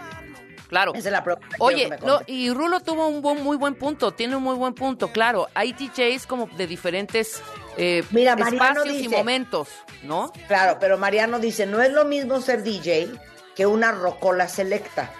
Claro. 0.68 0.94
Esa 0.94 1.08
es 1.08 1.12
la 1.12 1.24
pregunta. 1.24 1.48
Oye, 1.58 1.90
no, 2.06 2.20
y 2.26 2.50
Rulo 2.50 2.78
tuvo 2.78 3.08
un 3.08 3.20
buen, 3.20 3.42
muy 3.42 3.56
buen 3.56 3.74
punto, 3.74 4.12
tiene 4.12 4.36
un 4.36 4.44
muy 4.44 4.54
buen 4.54 4.72
punto, 4.72 5.10
claro. 5.10 5.48
Hay 5.54 5.72
DJs 5.72 6.28
como 6.28 6.46
de 6.46 6.68
diferentes 6.68 7.42
eh, 7.82 8.04
Mira, 8.10 8.36
Mariano 8.36 8.66
espacios 8.82 8.94
y 8.94 9.02
dice- 9.04 9.16
momentos, 9.16 9.68
¿no? 10.02 10.32
Claro, 10.48 10.76
pero 10.80 10.98
Mariano 10.98 11.38
dice, 11.38 11.66
no 11.66 11.80
es 11.82 11.90
lo 11.92 12.04
mismo 12.04 12.40
ser 12.40 12.62
DJ 12.62 13.08
que 13.56 13.66
una 13.66 13.90
rocola 13.92 14.48
selecta. 14.48 15.10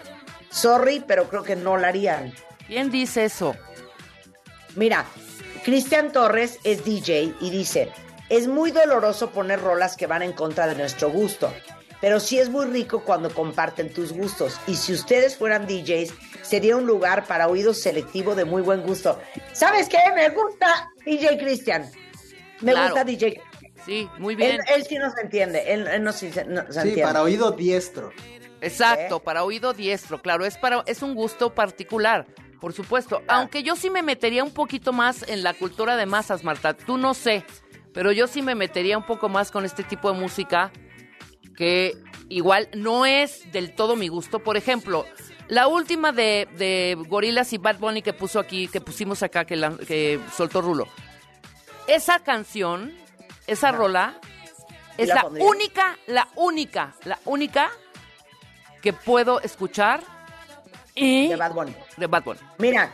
Sorry, 0.49 1.03
pero 1.05 1.27
creo 1.29 1.43
que 1.43 1.55
no 1.55 1.77
la 1.77 1.87
harían. 1.89 2.33
¿Quién 2.67 2.91
dice 2.91 3.25
eso? 3.25 3.55
Mira, 4.75 5.05
Cristian 5.63 6.11
Torres 6.11 6.59
es 6.63 6.83
DJ 6.85 7.33
y 7.41 7.49
dice, 7.49 7.91
es 8.29 8.47
muy 8.47 8.71
doloroso 8.71 9.31
poner 9.31 9.61
rolas 9.61 9.97
que 9.97 10.07
van 10.07 10.21
en 10.21 10.33
contra 10.33 10.67
de 10.67 10.75
nuestro 10.75 11.09
gusto, 11.09 11.53
pero 11.99 12.19
sí 12.19 12.39
es 12.39 12.49
muy 12.49 12.65
rico 12.65 13.03
cuando 13.03 13.33
comparten 13.33 13.93
tus 13.93 14.13
gustos. 14.13 14.59
Y 14.67 14.75
si 14.75 14.93
ustedes 14.93 15.35
fueran 15.37 15.67
DJs, 15.67 16.13
sería 16.41 16.75
un 16.77 16.85
lugar 16.85 17.25
para 17.25 17.47
oídos 17.47 17.81
selectivo 17.81 18.33
de 18.35 18.45
muy 18.45 18.61
buen 18.61 18.81
gusto. 18.81 19.19
¿Sabes 19.53 19.87
qué? 19.89 19.99
Me 20.15 20.29
gusta 20.29 20.89
DJ 21.05 21.37
Cristian. 21.37 21.89
Me 22.61 22.71
Claro. 22.71 22.89
gusta 22.89 23.03
DJ. 23.03 23.41
Sí, 23.85 24.07
muy 24.19 24.33
Él, 24.33 24.37
bien. 24.37 24.59
él 24.75 24.83
sí 24.87 24.97
nos 24.97 25.17
entiende. 25.17 25.73
Él, 25.73 25.87
él 25.87 26.03
nos, 26.03 26.21
nos 26.21 26.23
Sí, 26.23 26.39
entiende. 26.79 27.01
para 27.01 27.23
oído 27.23 27.51
diestro. 27.51 28.11
Exacto, 28.61 29.19
para 29.21 29.43
oído 29.43 29.73
diestro, 29.73 30.21
claro, 30.21 30.45
es 30.45 30.55
para 30.57 30.83
es 30.85 31.01
un 31.01 31.15
gusto 31.15 31.55
particular, 31.55 32.27
por 32.59 32.73
supuesto. 32.73 33.23
Aunque 33.27 33.63
yo 33.63 33.75
sí 33.75 33.89
me 33.89 34.03
metería 34.03 34.43
un 34.43 34.51
poquito 34.53 34.93
más 34.93 35.27
en 35.27 35.41
la 35.41 35.55
cultura 35.55 35.97
de 35.97 36.05
masas, 36.05 36.43
Marta. 36.43 36.75
Tú 36.75 36.97
no 36.97 37.15
sé, 37.15 37.43
pero 37.91 38.11
yo 38.11 38.27
sí 38.27 38.43
me 38.43 38.53
metería 38.53 38.99
un 38.99 39.05
poco 39.05 39.29
más 39.29 39.49
con 39.49 39.65
este 39.65 39.81
tipo 39.83 40.13
de 40.13 40.19
música 40.19 40.71
que 41.57 41.97
igual 42.29 42.69
no 42.75 43.07
es 43.07 43.51
del 43.51 43.73
todo 43.73 43.95
mi 43.95 44.07
gusto. 44.09 44.39
Por 44.39 44.57
ejemplo, 44.57 45.07
la 45.47 45.67
última 45.67 46.11
de, 46.11 46.47
de 46.55 46.95
Gorillaz 47.07 47.53
y 47.53 47.57
Bad 47.57 47.79
Bunny 47.79 48.03
que 48.03 48.13
puso 48.13 48.39
aquí, 48.39 48.67
que 48.67 48.79
pusimos 48.79 49.23
acá, 49.23 49.43
que, 49.45 49.55
la- 49.55 49.75
que 49.75 50.19
soltó 50.35 50.61
Rulo. 50.61 50.87
Esa 51.91 52.19
canción, 52.19 52.97
esa 53.47 53.73
rola, 53.73 54.13
¿Y 54.97 55.01
es 55.03 55.09
la 55.09 55.25
única, 55.25 55.97
la 56.07 56.29
única, 56.35 56.95
la 57.03 57.19
única 57.25 57.69
que 58.81 58.93
puedo 58.93 59.41
escuchar 59.41 60.01
y 60.95 61.27
De 61.27 61.35
Bad 61.35 61.51
Bunny. 61.51 61.75
de 61.97 62.07
Bad 62.07 62.23
Bunny. 62.23 62.39
Mira, 62.59 62.91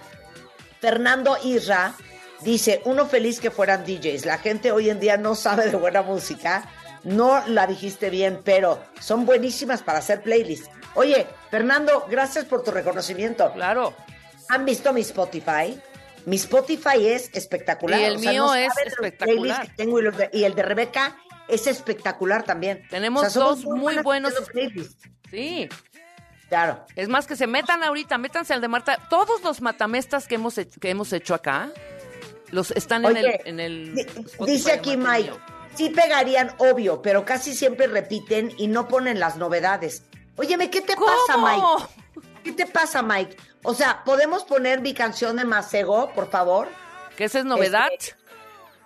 Fernando 0.81 1.37
Isra 1.43 1.93
dice, 2.41 2.81
uno 2.85 3.05
feliz 3.05 3.39
que 3.39 3.51
fueran 3.51 3.85
DJs. 3.85 4.25
La 4.25 4.39
gente 4.39 4.71
hoy 4.71 4.89
en 4.89 4.99
día 4.99 5.15
no 5.15 5.35
sabe 5.35 5.69
de 5.69 5.77
buena 5.77 6.01
música. 6.01 6.67
No 7.03 7.45
la 7.45 7.67
dijiste 7.67 8.09
bien, 8.09 8.41
pero 8.43 8.83
son 8.99 9.27
buenísimas 9.27 9.83
para 9.83 9.99
hacer 9.99 10.23
playlists. 10.23 10.71
Oye, 10.95 11.27
Fernando, 11.51 12.07
gracias 12.09 12.45
por 12.45 12.63
tu 12.63 12.71
reconocimiento. 12.71 13.51
Claro. 13.53 13.93
¿Han 14.49 14.65
visto 14.65 14.91
mi 14.91 15.01
Spotify? 15.01 15.79
Mi 16.27 16.35
Spotify 16.35 17.07
es 17.07 17.29
espectacular. 17.33 17.99
Y 17.99 18.03
el 18.03 18.19
mío 18.19 18.53
es 18.53 18.67
saben 18.73 18.85
los 18.89 18.93
espectacular. 18.93 19.67
que 19.67 19.73
tengo 19.75 19.99
y, 19.99 20.03
los 20.03 20.17
de- 20.17 20.29
y 20.33 20.43
el 20.43 20.55
de 20.55 20.61
Rebeca 20.63 21.17
es 21.47 21.67
espectacular 21.67 22.43
también. 22.43 22.83
Tenemos 22.89 23.23
O 23.25 23.29
sea, 23.29 23.43
dos 23.43 23.63
muy 23.63 23.97
buenas 23.99 24.03
buenos-. 24.03 24.33
Sí. 25.31 25.69
Claro. 26.49 26.85
Es 26.95 27.07
más, 27.07 27.27
que 27.27 27.35
se 27.37 27.47
metan 27.47 27.81
ahorita, 27.83 28.17
métanse 28.17 28.53
al 28.53 28.59
de 28.61 28.67
Marta. 28.67 28.97
Todos 29.09 29.41
los 29.41 29.61
matamestas 29.61 30.27
que 30.27 30.35
hemos 30.35 30.57
hecho, 30.57 30.79
que 30.79 30.89
hemos 30.89 31.11
hecho 31.13 31.33
acá, 31.33 31.71
los 32.51 32.71
están 32.71 33.05
en 33.05 33.17
el, 33.17 33.39
en 33.45 33.95
dice 34.45 34.71
aquí 34.73 34.95
Mike, 34.97 35.31
mío. 35.31 35.37
sí 35.75 35.89
pegarían, 35.89 36.53
obvio, 36.57 37.01
pero 37.01 37.23
casi 37.25 37.53
siempre 37.53 37.87
repiten 37.87 38.51
y 38.57 38.67
no 38.67 38.87
ponen 38.87 39.19
las 39.19 39.35
novedades. 39.37 40.03
Óyeme, 40.37 40.69
¿qué 40.69 40.81
te 40.81 40.93
pasa. 40.95 41.37
Mike? 41.37 41.96
¿Qué 42.47 42.53
te 42.53 42.65
pasa, 42.65 43.01
Mike? 43.01 43.35
O 43.63 43.73
sea, 43.73 44.05
¿podemos 44.05 44.45
poner 44.45 44.79
mi 44.79 44.93
canción 44.93 45.35
de 45.35 45.43
Macego, 45.43 46.13
por 46.13 46.29
favor? 46.29 46.69
¿Que 47.17 47.25
esa 47.25 47.39
es 47.39 47.45
novedad? 47.45 47.89
Este, 47.91 48.15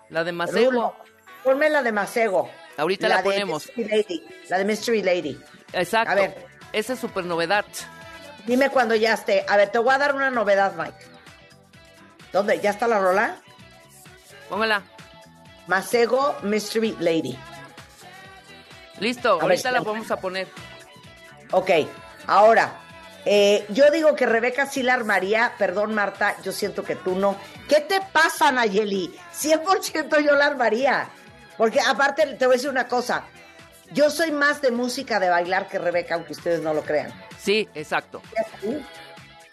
la 0.09 0.23
de 0.23 0.31
Macego. 0.31 0.71
Rulo, 0.71 0.95
ponme 1.43 1.69
la 1.69 1.83
de 1.83 1.91
Macego. 1.91 2.49
Ahorita 2.75 3.07
la 3.07 3.17
de 3.17 3.23
ponemos. 3.23 3.67
Mystery 3.67 3.87
Lady, 3.87 4.25
la 4.49 4.57
de 4.57 4.65
Mystery 4.65 5.03
Lady. 5.03 5.39
Exacto. 5.73 6.11
A 6.11 6.15
ver. 6.15 6.47
Esa 6.73 6.93
es 6.93 6.99
súper 6.99 7.23
novedad. 7.25 7.63
Dime 8.47 8.71
cuando 8.71 8.95
ya 8.95 9.13
esté. 9.13 9.45
A 9.47 9.57
ver, 9.57 9.69
te 9.69 9.77
voy 9.77 9.93
a 9.93 9.99
dar 9.99 10.15
una 10.15 10.31
novedad, 10.31 10.73
Mike. 10.75 11.05
¿Dónde? 12.33 12.59
¿Ya 12.61 12.71
está 12.71 12.87
la 12.87 12.97
rola? 12.97 13.35
Póngala. 14.49 14.81
Macego 15.67 16.35
Mystery 16.41 16.95
Lady. 16.99 17.37
Listo, 18.99 19.39
ahorita 19.39 19.69
la 19.69 19.81
vamos 19.81 20.09
a 20.09 20.17
poner. 20.19 20.47
Ok, 21.51 21.69
ahora, 22.25 22.73
eh, 23.25 23.65
yo 23.69 23.91
digo 23.91 24.15
que 24.15 24.25
Rebeca 24.25 24.65
sí 24.65 24.81
la 24.83 24.93
armaría, 24.93 25.53
perdón 25.57 25.93
Marta, 25.93 26.35
yo 26.43 26.51
siento 26.51 26.83
que 26.83 26.95
tú 26.95 27.15
no. 27.15 27.37
¿Qué 27.67 27.81
te 27.81 28.01
pasa, 28.11 28.51
Nayeli? 28.51 29.13
100% 29.33 30.25
yo 30.25 30.35
la 30.35 30.47
armaría. 30.47 31.09
Porque 31.57 31.79
aparte, 31.79 32.25
te 32.25 32.45
voy 32.45 32.55
a 32.55 32.57
decir 32.57 32.69
una 32.69 32.87
cosa, 32.87 33.25
yo 33.91 34.09
soy 34.09 34.31
más 34.31 34.61
de 34.61 34.71
música 34.71 35.19
de 35.19 35.29
bailar 35.29 35.67
que 35.67 35.77
Rebeca, 35.77 36.15
aunque 36.15 36.33
ustedes 36.33 36.61
no 36.61 36.73
lo 36.73 36.81
crean. 36.81 37.13
Sí, 37.37 37.69
exacto. 37.75 38.21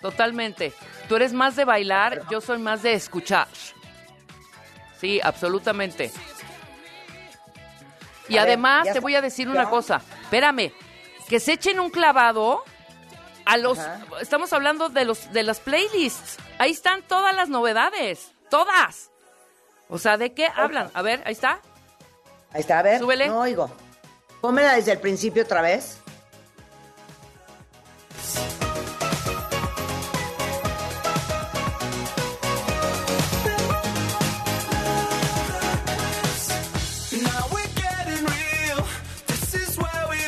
Totalmente. 0.01 0.73
Tú 1.09 1.17
eres 1.17 1.33
más 1.33 1.57
de 1.57 1.65
bailar, 1.65 2.23
yo 2.31 2.41
soy 2.41 2.59
más 2.59 2.83
de 2.83 2.95
escuchar. 2.95 3.49
Sí, 5.01 5.21
absolutamente. 5.23 6.11
Y 8.29 8.39
A 8.39 8.43
además 8.43 8.89
te 8.93 9.01
voy 9.01 9.15
a 9.15 9.21
decir 9.21 9.49
una 9.49 9.69
cosa. 9.69 10.01
Espérame, 10.23 10.73
que 11.29 11.41
se 11.41 11.53
echen 11.53 11.81
un 11.81 11.91
clavado 11.91 12.63
a 13.49 13.57
los 13.57 13.79
Ajá. 13.79 14.01
estamos 14.21 14.53
hablando 14.53 14.91
de 14.91 15.07
los 15.07 15.33
de 15.33 15.43
las 15.43 15.59
playlists. 15.59 16.37
Ahí 16.59 16.71
están 16.71 17.03
todas 17.03 17.35
las 17.35 17.49
novedades, 17.49 18.31
todas. 18.51 19.11
O 19.89 19.97
sea, 19.99 20.19
¿de 20.19 20.35
qué 20.35 20.49
hablan? 20.55 20.91
A 20.93 21.01
ver, 21.01 21.23
ahí 21.25 21.33
está. 21.33 21.61
Ahí 22.53 22.61
está, 22.61 22.79
a 22.79 22.83
ver. 22.83 22.99
Súbele. 22.99 23.29
No 23.29 23.41
oigo. 23.41 23.71
Pónmela 24.43 24.75
desde 24.75 24.93
el 24.93 25.01
principio 25.01 25.45
otra 25.45 25.63
vez. 25.63 25.99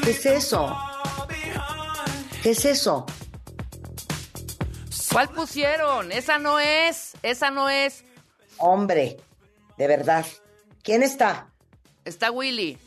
¿Qué 0.05 0.11
es 0.11 0.27
eso? 0.27 0.90
¿Qué 2.43 2.51
es 2.51 2.65
eso? 2.65 3.07
¿Cuál 5.13 5.29
pusieron? 5.31 6.13
Esa 6.13 6.39
no 6.39 6.59
es, 6.61 7.13
esa 7.23 7.51
no 7.51 7.69
es. 7.69 8.05
Hombre, 8.59 9.19
de 9.77 9.87
verdad. 9.87 10.25
¿Quién 10.83 11.03
está? 11.03 11.49
Está 12.05 12.31
Willy. 12.31 12.79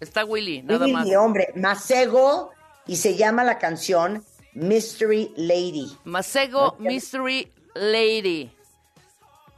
Está 0.00 0.24
Willy, 0.24 0.62
nada 0.62 0.80
Willy, 0.84 0.92
más. 0.92 1.08
hombre, 1.16 1.52
Macego 1.56 2.50
y 2.86 2.96
se 2.96 3.16
llama 3.16 3.44
la 3.44 3.58
canción 3.58 4.24
Mystery 4.52 5.32
Lady. 5.36 5.96
Masego 6.04 6.76
No, 6.78 6.90
Mystery 6.90 7.52
Lady. 7.74 8.52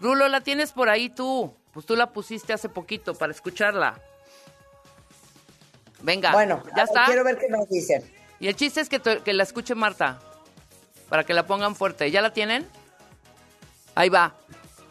Rulo, 0.00 0.28
la 0.28 0.40
tienes 0.40 0.72
por 0.72 0.88
ahí 0.88 1.10
tú. 1.10 1.52
Pues 1.72 1.84
tú 1.86 1.94
la 1.96 2.12
pusiste 2.12 2.52
hace 2.52 2.68
poquito 2.68 3.14
para 3.14 3.32
escucharla. 3.32 4.00
Venga, 6.02 6.32
Bueno, 6.32 6.62
ya 6.68 6.74
ver, 6.74 6.84
está. 6.84 7.06
quiero 7.06 7.24
ver 7.24 7.38
qué 7.38 7.48
nos 7.48 7.68
dicen. 7.68 8.02
Y 8.40 8.48
el 8.48 8.56
chiste 8.56 8.80
es 8.80 8.88
que, 8.88 8.98
te- 8.98 9.20
que 9.20 9.32
la 9.32 9.42
escuche 9.42 9.74
Marta. 9.74 10.18
Para 11.08 11.24
que 11.24 11.34
la 11.34 11.46
pongan 11.46 11.74
fuerte. 11.74 12.10
¿Ya 12.10 12.20
la 12.22 12.32
tienen? 12.32 12.68
Ahí 13.94 14.08
va. 14.10 14.34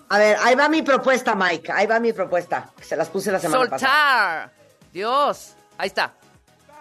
A 0.09 0.17
ver, 0.17 0.37
ahí 0.41 0.55
va 0.55 0.67
mi 0.69 0.81
propuesta, 0.81 1.35
Mike. 1.35 1.71
Ahí 1.71 1.85
va 1.85 1.99
mi 1.99 2.13
propuesta. 2.13 2.71
Se 2.81 2.95
las 2.95 3.09
puse 3.09 3.31
la 3.31 3.39
semana 3.39 3.69
pasada. 3.69 4.41
Soltar. 4.43 4.51
Dios. 4.93 5.53
Ahí 5.77 5.87
está. 5.87 6.13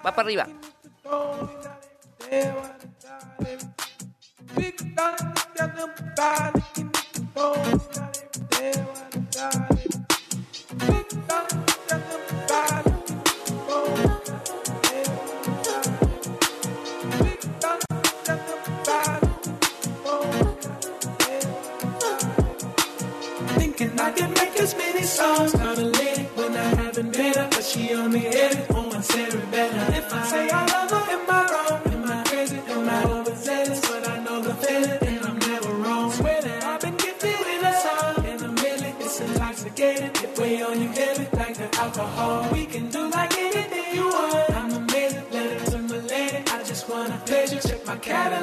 Va 0.05 0.15
para 0.15 0.23
arriba. 0.23 0.47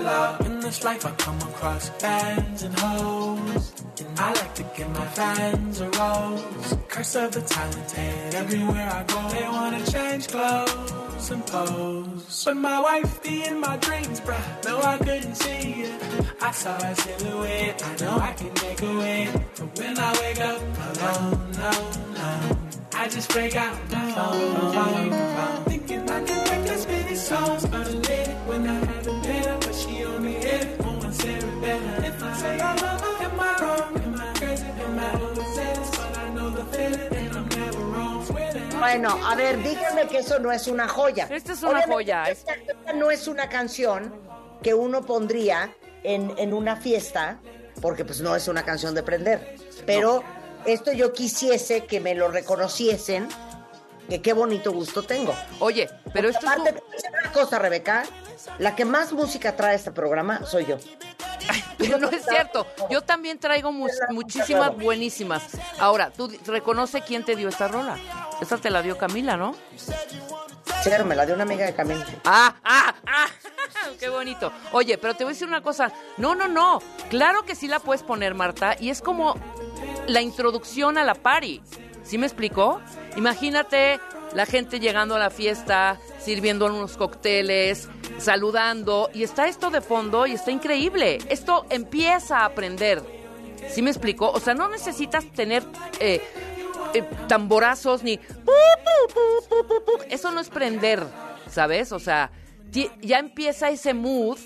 Catalog. 0.03 0.45
In 0.45 0.59
this 0.59 0.83
life, 0.83 1.05
I 1.05 1.11
come 1.11 1.37
across 1.37 1.89
fans 1.89 2.63
and 2.63 2.79
hoes. 2.79 3.73
And 3.99 4.19
I 4.19 4.33
like 4.33 4.55
to 4.55 4.63
give 4.75 4.89
my 4.89 5.05
fans 5.07 5.81
a 5.81 5.89
rose. 5.89 6.77
Curse 6.87 7.15
of 7.15 7.31
the 7.31 7.41
talented. 7.41 8.35
Everywhere 8.35 8.89
I 8.89 9.03
go, 9.03 9.29
they 9.29 9.47
wanna 9.47 9.85
change 9.85 10.27
clothes 10.27 11.31
and 11.31 11.45
pose. 11.45 12.43
But 12.45 12.57
my 12.57 12.79
wife 12.79 13.23
be 13.23 13.45
in 13.45 13.59
my 13.59 13.77
dreams, 13.77 14.19
bruh. 14.19 14.65
No, 14.65 14.81
I 14.81 14.97
couldn't 14.97 15.35
see 15.35 15.83
it. 15.87 16.01
I 16.41 16.51
saw 16.51 16.75
a 16.75 16.95
silhouette. 16.95 17.83
I 17.85 18.03
know 18.03 18.17
I 18.29 18.33
can 18.33 18.53
make 18.63 18.81
a 18.81 18.93
way. 18.99 19.29
But 19.57 19.79
when 19.79 19.97
I 19.97 20.11
wake 20.21 20.41
up 20.41 20.61
alone, 20.87 21.51
no, 21.61 21.71
no. 22.17 22.57
I 22.95 23.07
just 23.09 23.29
break 23.31 23.55
out 23.55 23.75
my 23.91 24.11
phone, 24.11 24.73
phone, 24.73 25.11
phone. 25.11 25.63
Thinking 25.65 26.09
I 26.09 26.23
can 26.23 26.41
make 26.49 26.71
as 26.71 26.87
many 26.87 27.15
songs 27.15 27.63
a 27.63 27.79
lady 28.07 28.31
when 28.47 28.67
I 28.67 28.82
Bueno, 38.83 39.17
a 39.25 39.33
ver, 39.35 39.63
díganme 39.63 40.07
que 40.07 40.17
eso 40.17 40.39
no 40.39 40.51
es 40.51 40.67
una 40.67 40.89
joya. 40.89 41.29
Esta 41.31 41.53
es 41.53 41.63
una 41.63 41.83
joya. 41.83 42.25
Esta, 42.25 42.53
esta 42.53 42.91
no 42.91 43.11
es 43.11 43.29
una 43.29 43.47
canción 43.47 44.13
que 44.61 44.73
uno 44.73 45.05
pondría 45.05 45.73
en, 46.03 46.33
en 46.37 46.53
una 46.53 46.75
fiesta, 46.75 47.39
porque 47.81 48.03
pues 48.03 48.19
no 48.19 48.35
es 48.35 48.49
una 48.49 48.65
canción 48.65 48.93
de 48.93 49.01
prender. 49.01 49.55
Pero 49.85 50.21
esto 50.65 50.91
yo 50.91 51.13
quisiese 51.13 51.85
que 51.85 52.01
me 52.01 52.13
lo 52.13 52.27
reconociesen, 52.27 53.29
que 54.09 54.21
qué 54.21 54.33
bonito 54.33 54.73
gusto 54.73 55.03
tengo. 55.03 55.33
Oye, 55.59 55.89
pero 56.13 56.27
esto 56.27 56.45
es 56.45 56.51
Aparte, 56.51 56.73
decir 56.91 57.09
una 57.21 57.31
cosa, 57.31 57.59
Rebeca, 57.59 58.03
la 58.59 58.75
que 58.75 58.85
más 58.85 59.11
música 59.13 59.55
trae 59.55 59.75
este 59.75 59.91
programa 59.91 60.45
soy 60.45 60.65
yo. 60.65 60.77
Pero 61.77 61.97
no 61.97 62.09
es 62.09 62.23
cierto. 62.25 62.65
Yo 62.89 63.01
también 63.01 63.37
traigo 63.39 63.71
mu- 63.71 63.87
muchísimas 64.11 64.75
buenísimas. 64.77 65.43
Ahora, 65.79 66.11
tú 66.11 66.31
reconoce 66.45 67.01
quién 67.01 67.25
te 67.25 67.35
dio 67.35 67.49
esta 67.49 67.67
rola. 67.67 67.97
Esta 68.41 68.57
te 68.57 68.69
la 68.69 68.81
dio 68.81 68.97
Camila, 68.97 69.35
¿no? 69.37 69.53
Cero, 70.83 71.05
me 71.05 71.15
la 71.15 71.25
dio 71.25 71.35
una 71.35 71.43
amiga 71.43 71.65
de 71.65 71.73
Camila. 71.73 72.05
Ah, 72.25 72.55
ah, 72.63 72.93
ah. 73.07 73.25
Qué 73.99 74.09
bonito. 74.09 74.51
Oye, 74.71 74.97
pero 74.97 75.15
te 75.15 75.23
voy 75.23 75.31
a 75.31 75.33
decir 75.33 75.47
una 75.47 75.61
cosa. 75.61 75.91
No, 76.17 76.35
no, 76.35 76.47
no. 76.47 76.81
Claro 77.09 77.43
que 77.43 77.55
sí 77.55 77.67
la 77.67 77.79
puedes 77.79 78.03
poner, 78.03 78.33
Marta. 78.35 78.75
Y 78.79 78.89
es 78.89 79.01
como 79.01 79.35
la 80.07 80.21
introducción 80.21 80.97
a 80.97 81.03
la 81.03 81.15
party. 81.15 81.61
¿Sí 82.03 82.17
me 82.17 82.25
explicó? 82.25 82.81
Imagínate 83.15 83.99
la 84.33 84.45
gente 84.45 84.79
llegando 84.79 85.15
a 85.15 85.19
la 85.19 85.29
fiesta, 85.29 85.99
sirviendo 86.19 86.65
unos 86.65 86.97
cócteles, 86.97 87.87
saludando. 88.17 89.09
Y 89.13 89.23
está 89.23 89.47
esto 89.47 89.69
de 89.69 89.81
fondo 89.81 90.25
y 90.25 90.33
está 90.33 90.51
increíble. 90.51 91.19
Esto 91.29 91.65
empieza 91.69 92.39
a 92.39 92.45
aprender. 92.45 93.01
¿Sí 93.69 93.81
me 93.81 93.89
explicó? 93.89 94.31
O 94.31 94.39
sea, 94.39 94.53
no 94.53 94.69
necesitas 94.69 95.25
tener 95.31 95.63
eh, 95.99 96.21
eh, 96.93 97.03
tamborazos 97.27 98.03
ni... 98.03 98.19
Eso 100.09 100.31
no 100.31 100.41
es 100.41 100.49
prender, 100.49 101.03
¿sabes? 101.49 101.91
O 101.91 101.99
sea, 101.99 102.31
ya 103.01 103.19
empieza 103.19 103.69
ese 103.69 103.93
mood 103.93 104.37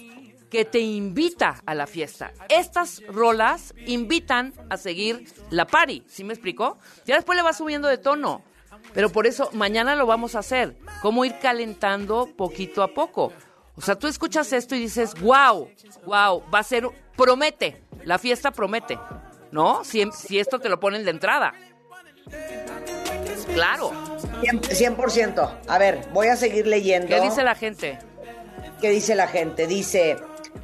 que 0.49 0.65
te 0.65 0.79
invita 0.79 1.61
a 1.65 1.75
la 1.75 1.87
fiesta. 1.87 2.31
Estas 2.49 3.01
rolas 3.07 3.73
invitan 3.85 4.53
a 4.69 4.77
seguir 4.77 5.25
la 5.49 5.65
party, 5.67 6.03
¿sí 6.07 6.23
me 6.23 6.33
explicó? 6.33 6.77
Ya 7.05 7.15
después 7.15 7.35
le 7.35 7.43
vas 7.43 7.57
subiendo 7.57 7.87
de 7.87 7.97
tono. 7.97 8.43
Pero 8.93 9.09
por 9.11 9.27
eso 9.27 9.49
mañana 9.53 9.95
lo 9.95 10.05
vamos 10.05 10.35
a 10.35 10.39
hacer. 10.39 10.77
Cómo 11.01 11.25
ir 11.25 11.35
calentando 11.39 12.29
poquito 12.37 12.83
a 12.83 12.87
poco. 12.93 13.33
O 13.77 13.81
sea, 13.81 13.95
tú 13.95 14.07
escuchas 14.07 14.51
esto 14.53 14.75
y 14.75 14.79
dices, 14.79 15.13
wow, 15.21 15.69
wow, 16.05 16.43
va 16.53 16.59
a 16.59 16.63
ser, 16.63 16.87
promete, 17.15 17.83
la 18.03 18.17
fiesta 18.17 18.51
promete, 18.51 18.97
¿no? 19.51 19.83
Si, 19.83 20.03
si 20.11 20.39
esto 20.39 20.59
te 20.59 20.67
lo 20.67 20.79
ponen 20.79 21.05
de 21.05 21.11
entrada. 21.11 21.53
Claro. 23.53 23.91
100%, 24.41 24.97
100%. 24.97 25.59
A 25.67 25.77
ver, 25.77 26.07
voy 26.11 26.27
a 26.27 26.35
seguir 26.35 26.65
leyendo. 26.67 27.07
¿Qué 27.07 27.21
dice 27.21 27.43
la 27.43 27.55
gente? 27.55 27.99
¿Qué 28.81 28.89
dice 28.89 29.15
la 29.15 29.27
gente? 29.27 29.67
Dice, 29.67 30.17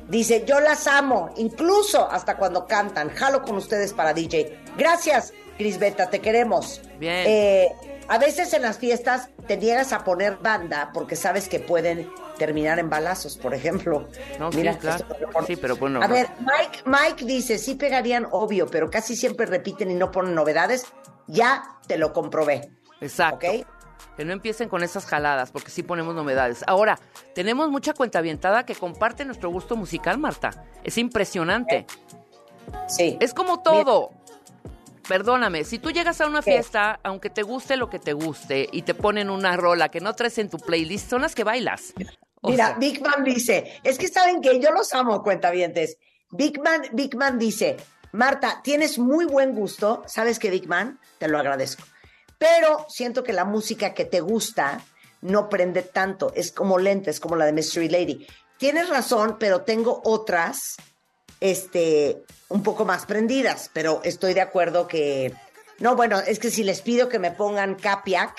dice, 0.08 0.44
yo 0.46 0.60
las 0.60 0.88
amo, 0.88 1.32
incluso 1.38 2.10
hasta 2.10 2.38
cuando 2.38 2.68
cantan. 2.68 3.10
Jalo 3.10 3.44
con 3.44 3.58
ustedes 3.58 3.94
para 3.94 4.14
DJ. 4.14 4.60
Gracias, 4.78 5.34
Cris 5.58 5.78
Beta, 5.80 6.10
te 6.10 6.20
queremos. 6.20 6.82
Bien. 7.00 7.26
Eh, 7.28 7.68
a 8.08 8.18
veces 8.18 8.54
en 8.54 8.64
las 8.64 8.78
fiestas 8.78 9.30
te 9.48 9.58
niegas 9.58 9.94
a 9.94 10.04
poner 10.04 10.38
banda 10.38 10.92
porque 10.94 11.16
sabes 11.16 11.48
que 11.48 11.60
pueden 11.60 12.10
terminar 12.38 12.80
en 12.80 12.90
balazos, 12.90 13.38
por 13.38 13.54
ejemplo. 13.54 14.08
No, 14.40 14.52
sí, 14.52 14.58
Mira, 14.58 14.78
claro. 14.78 15.06
lo 15.20 15.30
pone. 15.30 15.48
Sí, 15.48 15.56
pero 15.56 15.78
bueno. 15.78 16.02
A 16.02 16.08
no. 16.08 16.14
ver, 16.14 16.28
Mike, 16.40 16.84
Mike 16.86 17.26
dice, 17.26 17.58
sí 17.58 17.76
pegarían, 17.76 18.28
obvio, 18.32 18.68
pero 18.68 18.90
casi 18.90 19.16
siempre 19.16 19.46
repiten 19.46 19.92
y 19.92 19.96
no 19.96 20.12
ponen 20.12 20.36
novedades. 20.36 20.86
Ya 21.28 21.64
te 21.88 21.98
lo 21.98 22.12
comprobé. 22.12 22.70
Exacto. 23.00 23.48
¿Ok? 23.48 23.66
Que 24.18 24.26
no 24.26 24.34
empiecen 24.34 24.70
con 24.70 24.84
esas 24.84 25.06
jaladas, 25.06 25.52
porque 25.52 25.72
sí 25.72 25.82
ponemos 25.82 26.14
novedades. 26.14 26.64
Ahora, 26.68 27.00
tenemos 27.34 27.70
mucha 27.70 27.94
cuenta 27.94 28.20
avientada 28.20 28.66
que 28.66 28.76
comparte 28.76 29.26
nuestro 29.26 29.50
gusto 29.50 29.76
musical, 29.76 30.18
Marta. 30.18 30.66
Es 30.84 30.98
impresionante. 30.98 31.86
Sí. 32.88 33.18
Es 33.20 33.34
como 33.34 33.62
todo. 33.64 34.12
Perdóname, 35.08 35.64
si 35.66 35.80
tú 35.80 35.92
llegas 35.92 36.22
a 36.22 36.28
una 36.28 36.42
fiesta, 36.42 37.00
aunque 37.04 37.30
te 37.30 37.44
guste 37.44 37.76
lo 37.76 37.90
que 37.90 38.00
te 38.00 38.14
guste, 38.14 38.70
y 38.72 38.84
te 38.84 38.94
ponen 38.94 39.30
una 39.30 39.58
rola 39.58 39.90
que 39.90 40.00
no 40.00 40.14
traes 40.14 40.38
en 40.38 40.50
tu 40.50 40.58
playlist, 40.58 41.10
son 41.10 41.22
las 41.22 41.36
que 41.36 41.44
bailas. 41.44 41.94
O 42.42 42.50
Mira, 42.50 42.68
sea, 42.68 42.78
Big 42.78 43.02
Man 43.02 43.24
dice, 43.24 43.80
es 43.84 43.98
que 43.98 44.08
saben 44.08 44.42
que 44.42 44.60
yo 44.60 44.72
los 44.72 44.94
amo, 44.94 45.22
cuentavientes. 45.24 45.98
Big 46.32 46.60
Man, 46.62 46.82
Big 46.94 47.16
Man 47.16 47.38
dice, 47.38 47.78
Marta, 48.14 48.62
tienes 48.64 48.98
muy 48.98 49.26
buen 49.26 49.54
gusto, 49.54 50.04
¿sabes 50.08 50.40
qué, 50.40 50.50
Big 50.50 50.68
Man? 50.68 51.00
Te 51.20 51.28
lo 51.28 51.38
agradezco. 51.38 51.84
Pero 52.38 52.86
siento 52.90 53.24
que 53.24 53.34
la 53.34 53.46
música 53.46 53.94
que 53.94 54.06
te 54.06 54.22
gusta 54.22 54.82
no 55.22 55.50
prende 55.50 55.82
tanto, 55.82 56.34
es 56.36 56.52
como 56.52 56.80
lenta, 56.80 57.10
es 57.10 57.20
como 57.20 57.36
la 57.36 57.46
de 57.46 57.54
Mystery 57.54 57.90
Lady. 57.90 58.28
Tienes 58.58 58.90
razón, 58.90 59.38
pero 59.40 59.62
tengo 59.62 60.02
otras, 60.04 60.76
este, 61.44 62.24
un 62.48 62.64
poco 62.64 62.86
más 62.86 63.06
prendidas, 63.06 63.70
pero 63.74 64.00
estoy 64.06 64.34
de 64.34 64.40
acuerdo 64.40 64.88
que, 64.88 65.34
no, 65.78 65.98
bueno, 65.98 66.18
es 66.20 66.40
que 66.40 66.50
si 66.50 66.64
les 66.64 66.82
pido 66.82 67.10
que 67.10 67.20
me 67.20 67.32
pongan 67.32 67.76
Capiac, 67.76 68.34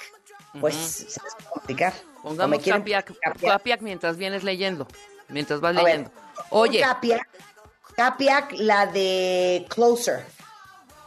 pues 0.59 0.75
se 0.75 1.05
les 1.05 1.35
va 1.35 1.47
a 1.47 1.51
complicar. 1.51 1.93
¿O 2.23 2.31
me 2.31 2.37
pongamos 2.37 2.63
quieren 2.63 2.81
Capiac, 2.81 3.13
Capiac? 3.43 3.83
Mientras 3.83 4.17
vienes 4.17 4.43
leyendo, 4.43 4.89
mientras 5.29 5.61
vas 5.61 5.77
A 5.77 5.83
ver, 5.83 5.85
leyendo. 5.85 6.11
Oye, 6.49 6.81
Capiac, 6.81 7.29
Capiac, 7.95 8.53
la 8.53 8.87
de 8.87 9.67
Closer. 9.69 10.25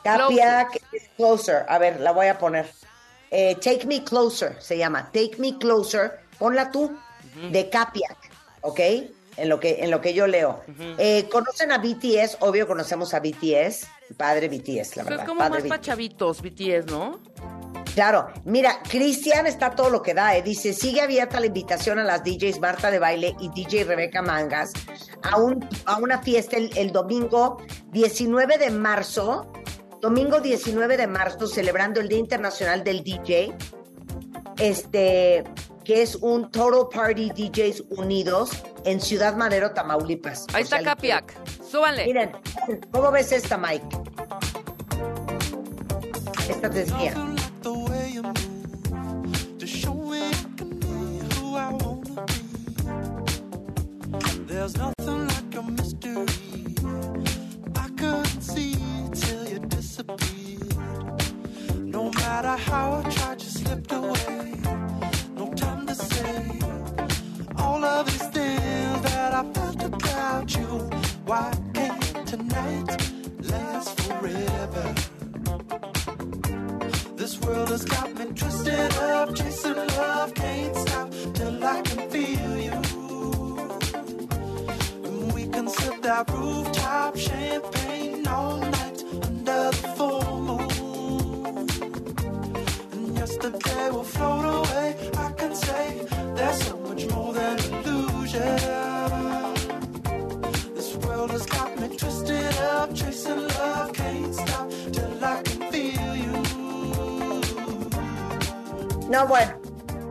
Capiac 0.03 0.79
es 0.91 1.10
Closer. 1.17 1.65
A 1.67 1.79
ver, 1.79 1.99
la 1.99 2.12
voy 2.12 2.27
a 2.27 2.38
poner. 2.38 2.71
Eh, 3.31 3.55
Take 3.55 3.88
Me 3.88 4.03
Closer 4.03 4.55
se 4.62 4.77
llama. 4.77 5.05
Take 5.12 5.38
Me 5.39 5.57
Closer. 5.57 6.19
Ponla 6.38 6.71
tú. 6.71 6.95
De 7.51 7.69
Capiac. 7.69 8.17
¿Ok? 8.62 8.79
En 9.38 9.50
lo 9.50 9.60
que, 9.60 9.84
en 9.84 9.91
lo 9.91 10.02
que 10.02 10.13
yo 10.15 10.26
leo. 10.28 10.62
Eh, 10.97 11.30
¿Conocen 11.32 11.71
a 11.71 11.78
BTS? 11.78 12.38
Obvio 12.39 12.65
conocemos 12.67 13.13
a 13.13 13.19
BTS. 13.19 13.86
Padre 14.17 14.47
BTS, 14.50 14.95
la 14.97 15.04
pues 15.04 15.06
verdad. 15.06 15.19
es 15.19 15.28
como 15.28 15.39
Padre 15.39 15.52
más 15.52 15.63
BTS. 15.63 15.69
para 15.69 15.82
chavitos, 15.82 16.41
BTS, 16.41 16.86
¿no? 16.88 17.19
Claro, 17.93 18.28
mira, 18.45 18.80
Cristian 18.88 19.47
está 19.47 19.71
todo 19.71 19.89
lo 19.89 20.02
que 20.02 20.13
da, 20.13 20.38
¿eh? 20.38 20.43
dice, 20.43 20.71
sigue 20.73 21.02
abierta 21.02 21.39
la 21.39 21.47
invitación 21.47 21.97
a 22.00 22.04
las 22.04 22.23
DJs 22.23 22.60
Marta 22.60 22.91
de 22.91 23.00
Baile 23.00 23.36
y 23.39 23.50
DJ 23.50 23.86
Rebeca 23.86 24.21
Mangas 24.21 24.71
a, 25.23 25.38
un, 25.39 25.67
a 25.86 25.97
una 25.97 26.19
fiesta 26.21 26.58
el, 26.58 26.69
el 26.78 26.91
domingo 26.91 27.58
19 27.91 28.60
de 28.60 28.69
marzo, 28.69 29.52
domingo 30.00 30.39
19 30.39 30.95
de 30.95 31.08
marzo, 31.08 31.47
celebrando 31.47 32.00
el 32.00 32.08
Día 32.08 32.19
Internacional 32.19 32.84
del 32.84 33.04
DJ, 33.04 33.56
este, 34.60 35.43
que 35.88 36.02
es 36.02 36.15
un 36.15 36.52
Total 36.52 36.89
Party 36.93 37.32
DJs 37.32 37.86
Unidos 37.91 38.52
en 38.84 39.00
Ciudad 39.00 39.38
Madero, 39.38 39.71
Tamaulipas. 39.71 40.45
Ahí 40.54 40.63
está 40.63 40.84
Capiac. 40.84 41.34
Súbanle. 41.63 42.06
Miren, 42.06 42.32
¿cómo 42.91 43.10
ves 43.10 43.32
esta, 43.32 43.58
Mike? 43.58 43.88
Esta 46.50 46.69
te 46.69 46.84
wanna 46.91 47.38
be. 51.93 52.17
There's 54.45 54.76
nothing 54.76 55.28
like 55.28 55.56
a 55.56 55.62
mystery. 55.62 56.26
I 57.78 57.89
couldn't 57.95 58.41
see 58.41 58.76
till 59.13 59.47
you 59.47 59.60
disappeared. 59.60 60.76
No 61.78 62.12
matter 62.12 62.58
how 62.58 63.02
I 63.06 63.10
tried, 63.10 63.41
you 63.41 63.50
slipped 63.50 63.93
away. 63.93 64.47
To 65.88 65.95
all 67.56 67.84
of 67.86 68.06
these 68.08 68.28
things 68.28 69.02
that 69.04 69.34
I 69.34 69.43
felt 69.54 69.84
about 69.84 70.54
you. 70.54 70.67
Why 71.26 71.54
can't 71.73 72.28
tonight 72.28 73.12
last 73.43 74.02
forever? 74.02 74.95
This 77.15 77.39
world 77.39 77.69
has 77.69 77.86
got 77.86 78.13
me 78.15 78.26
twisted 78.36 78.93
up, 78.97 79.34
chasing 79.34 79.76
love, 79.76 80.34
can't 80.34 80.76
stop 80.76 81.10
till 81.34 81.63
I 81.63 81.82
can 81.82 82.10
feel 82.10 82.58
you. 82.58 82.78
And 85.06 85.32
we 85.32 85.47
can 85.47 85.69
sip 85.69 86.02
that 86.02 86.30
rooftop 86.32 87.15
champagne 87.17 88.28
all 88.28 88.58
night 88.58 89.04
under 89.23 89.71
the 89.71 89.93
full 89.95 90.39
moon. 90.47 91.67
And 92.91 93.17
yesterday 93.17 93.89
will 93.89 94.04
float 94.04 94.45
away. 94.45 94.66
No, 109.17 109.25
bueno, 109.27 109.60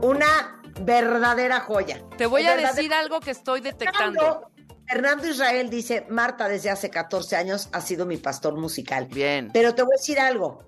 una 0.02 0.60
verdadera 0.80 1.60
joya. 1.60 2.02
Te 2.18 2.26
voy 2.26 2.44
a 2.44 2.56
verdadera- 2.56 2.72
decir 2.74 2.92
algo 2.92 3.20
que 3.20 3.30
estoy 3.30 3.60
detectando. 3.60 4.20
Fernando, 4.20 4.50
Fernando 4.88 5.28
Israel 5.28 5.70
dice, 5.70 6.04
Marta 6.08 6.48
desde 6.48 6.70
hace 6.70 6.90
14 6.90 7.36
años 7.36 7.68
ha 7.70 7.80
sido 7.82 8.04
mi 8.04 8.16
pastor 8.16 8.56
musical. 8.56 9.06
Bien. 9.06 9.50
Pero 9.52 9.76
te 9.76 9.82
voy 9.82 9.92
a 9.94 10.00
decir 10.00 10.18
algo. 10.18 10.64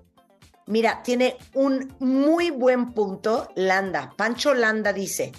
Mira, 0.67 1.03
tiene 1.03 1.35
un 1.53 1.93
muy 1.99 2.49
buen 2.49 2.93
punto 2.93 3.49
Landa. 3.55 4.13
Pancho 4.15 4.53
Landa 4.53 4.93
dice, 4.93 5.33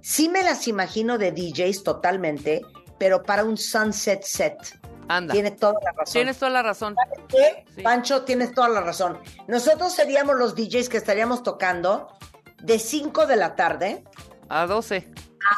sí 0.00 0.30
me 0.30 0.42
las 0.42 0.66
imagino 0.68 1.18
de 1.18 1.32
DJs 1.32 1.82
totalmente, 1.82 2.62
pero 2.98 3.22
para 3.24 3.44
un 3.44 3.58
sunset 3.58 4.22
set. 4.22 4.56
Anda. 5.10 5.34
Tiene 5.34 5.50
toda 5.50 5.74
la 5.84 5.92
razón. 5.92 6.12
Tienes 6.14 6.38
toda 6.38 6.50
la 6.50 6.62
razón. 6.62 6.96
¿Qué? 7.28 7.82
Pancho, 7.82 8.24
tienes 8.24 8.52
toda 8.54 8.70
la 8.70 8.80
razón. 8.80 9.18
Nosotros 9.48 9.92
seríamos 9.92 10.36
los 10.36 10.54
DJs 10.54 10.88
que 10.88 10.96
estaríamos 10.96 11.42
tocando 11.42 12.08
de 12.62 12.78
5 12.78 13.26
de 13.26 13.36
la 13.36 13.56
tarde 13.56 14.04
A 14.48 14.66
12. 14.66 15.12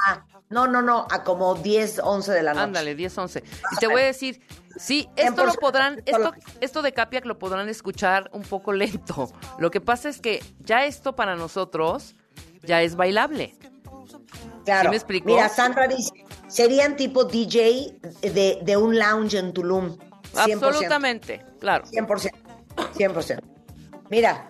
a, 0.06 0.26
no, 0.50 0.66
no, 0.66 0.82
no, 0.82 1.06
a 1.10 1.22
como 1.22 1.54
10, 1.54 2.00
11 2.02 2.32
de 2.32 2.42
la 2.42 2.52
noche. 2.54 2.64
Ándale, 2.64 2.94
10, 2.94 3.18
11. 3.18 3.44
Y 3.72 3.76
te 3.76 3.86
voy 3.86 4.02
a 4.02 4.04
decir, 4.06 4.40
sí, 4.76 5.08
esto 5.16 5.44
lo 5.46 5.52
100%, 5.52 5.58
podrán, 5.60 6.02
esto, 6.06 6.32
esto 6.60 6.82
de 6.82 6.92
Capiac 6.92 7.24
lo 7.24 7.38
podrán 7.38 7.68
escuchar 7.68 8.28
un 8.32 8.42
poco 8.42 8.72
lento. 8.72 9.30
Lo 9.58 9.70
que 9.70 9.80
pasa 9.80 10.08
es 10.08 10.20
que 10.20 10.42
ya 10.60 10.84
esto 10.84 11.14
para 11.14 11.36
nosotros 11.36 12.16
ya 12.62 12.82
es 12.82 12.96
bailable. 12.96 13.54
Claro. 14.64 14.82
¿Sí 14.82 14.88
me 14.90 14.96
explicó? 14.96 15.26
Mira, 15.26 15.48
Sandra 15.48 15.86
dice, 15.86 16.12
serían 16.48 16.96
tipo 16.96 17.24
DJ 17.24 17.96
de, 18.20 18.58
de 18.62 18.76
un 18.76 18.98
lounge 18.98 19.38
en 19.38 19.52
Tulum. 19.52 19.96
100%. 20.34 20.54
Absolutamente, 20.54 21.44
claro. 21.60 21.84
100%. 21.86 22.30
100%. 22.94 23.40
Mira, 24.10 24.49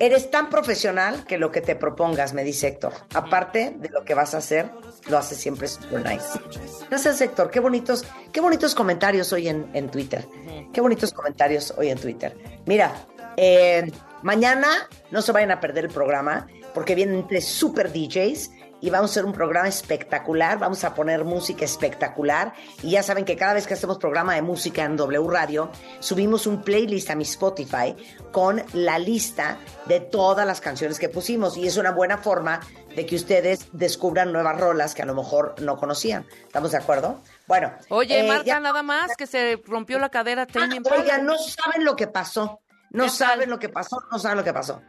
eres 0.00 0.30
tan 0.30 0.48
profesional 0.48 1.24
que 1.26 1.38
lo 1.38 1.52
que 1.52 1.60
te 1.60 1.76
propongas, 1.76 2.32
me 2.32 2.42
dice 2.42 2.68
Héctor. 2.68 2.94
Aparte 3.14 3.76
de 3.78 3.90
lo 3.90 4.02
que 4.02 4.14
vas 4.14 4.34
a 4.34 4.38
hacer, 4.38 4.70
lo 5.08 5.18
haces 5.18 5.38
siempre 5.38 5.68
super 5.68 6.02
nice. 6.02 6.40
Gracias, 6.88 7.20
Héctor. 7.20 7.50
Qué 7.50 7.60
bonitos, 7.60 8.04
qué 8.32 8.40
bonitos 8.40 8.74
comentarios 8.74 9.32
hoy 9.32 9.48
en, 9.48 9.70
en 9.74 9.90
Twitter. 9.90 10.26
Qué 10.72 10.80
bonitos 10.80 11.12
comentarios 11.12 11.74
hoy 11.76 11.90
en 11.90 11.98
Twitter. 11.98 12.36
Mira, 12.64 12.94
eh, 13.36 13.92
mañana 14.22 14.88
no 15.10 15.20
se 15.20 15.32
vayan 15.32 15.50
a 15.50 15.60
perder 15.60 15.84
el 15.84 15.90
programa 15.90 16.46
porque 16.72 16.94
vienen 16.94 17.26
tres 17.26 17.44
super 17.44 17.92
DJs 17.92 18.50
y 18.80 18.90
vamos 18.90 19.10
a 19.10 19.12
hacer 19.12 19.24
un 19.24 19.32
programa 19.32 19.68
espectacular, 19.68 20.58
vamos 20.58 20.84
a 20.84 20.94
poner 20.94 21.24
música 21.24 21.64
espectacular 21.64 22.52
y 22.82 22.90
ya 22.92 23.02
saben 23.02 23.24
que 23.24 23.36
cada 23.36 23.54
vez 23.54 23.66
que 23.66 23.74
hacemos 23.74 23.98
programa 23.98 24.34
de 24.34 24.42
música 24.42 24.84
en 24.84 24.96
W 24.96 25.26
Radio, 25.30 25.70
subimos 25.98 26.46
un 26.46 26.62
playlist 26.62 27.10
a 27.10 27.14
mi 27.14 27.24
Spotify 27.24 27.94
con 28.32 28.62
la 28.72 28.98
lista 28.98 29.58
de 29.86 30.00
todas 30.00 30.46
las 30.46 30.60
canciones 30.60 30.98
que 30.98 31.08
pusimos 31.08 31.56
y 31.56 31.66
es 31.66 31.76
una 31.76 31.90
buena 31.92 32.18
forma 32.18 32.60
de 32.94 33.06
que 33.06 33.16
ustedes 33.16 33.68
descubran 33.72 34.32
nuevas 34.32 34.58
rolas 34.60 34.94
que 34.94 35.02
a 35.02 35.06
lo 35.06 35.14
mejor 35.14 35.54
no 35.60 35.76
conocían. 35.76 36.26
¿Estamos 36.46 36.72
de 36.72 36.78
acuerdo? 36.78 37.20
Bueno. 37.46 37.72
Oye, 37.88 38.20
eh, 38.20 38.28
Marta, 38.28 38.44
ya- 38.44 38.60
nada 38.60 38.82
más 38.82 39.10
que 39.16 39.26
se 39.26 39.60
rompió 39.66 39.98
la 39.98 40.08
cadera 40.08 40.46
Impala. 40.74 40.96
Oigan, 41.00 41.24
no 41.24 41.36
saben 41.38 41.84
lo 41.84 41.94
que 41.96 42.06
pasó. 42.08 42.60
No 42.90 43.08
saben 43.08 43.48
lo 43.50 43.60
que 43.60 43.68
pasó, 43.68 43.98
no 44.10 44.18
saben 44.18 44.38
lo 44.38 44.42
que 44.44 44.52
pasó. 44.52 44.82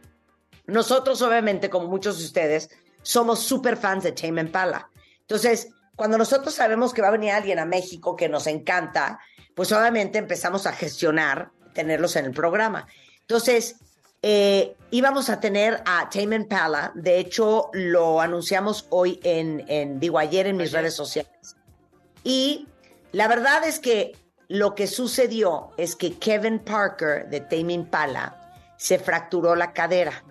Nosotros, 0.66 1.20
obviamente, 1.22 1.70
como 1.70 1.86
muchos 1.88 2.18
de 2.18 2.24
ustedes, 2.24 2.70
somos 3.02 3.40
súper 3.40 3.76
fans 3.76 4.04
de 4.04 4.12
Tame 4.12 4.40
Impala. 4.40 4.88
Entonces, 5.20 5.68
cuando 5.96 6.18
nosotros 6.18 6.54
sabemos 6.54 6.92
que 6.92 7.02
va 7.02 7.08
a 7.08 7.12
venir 7.12 7.30
alguien 7.30 7.58
a 7.58 7.64
México 7.64 8.16
que 8.16 8.28
nos 8.28 8.46
encanta, 8.46 9.20
pues 9.54 9.70
obviamente 9.72 10.18
empezamos 10.18 10.66
a 10.66 10.72
gestionar 10.72 11.50
tenerlos 11.74 12.16
en 12.16 12.26
el 12.26 12.32
programa. 12.32 12.86
Entonces, 13.20 13.76
eh, 14.22 14.76
íbamos 14.90 15.30
a 15.30 15.40
tener 15.40 15.82
a 15.84 16.08
Tame 16.08 16.36
Impala. 16.36 16.92
De 16.94 17.18
hecho, 17.18 17.70
lo 17.72 18.20
anunciamos 18.20 18.86
hoy 18.90 19.20
en, 19.24 19.64
en 19.68 19.98
digo, 19.98 20.18
ayer 20.18 20.46
en 20.46 20.56
mis 20.56 20.72
redes 20.72 20.94
sociales. 20.94 21.56
Y 22.24 22.68
la 23.12 23.28
verdad 23.28 23.64
es 23.66 23.78
que 23.78 24.16
lo 24.48 24.74
que 24.74 24.86
sucedió 24.86 25.70
es 25.76 25.96
que 25.96 26.18
Kevin 26.18 26.60
Parker 26.60 27.28
de 27.28 27.40
Tame 27.40 27.72
Impala 27.72 28.74
se 28.76 28.98
fracturó 28.98 29.56
la 29.56 29.72
cadera. 29.72 30.24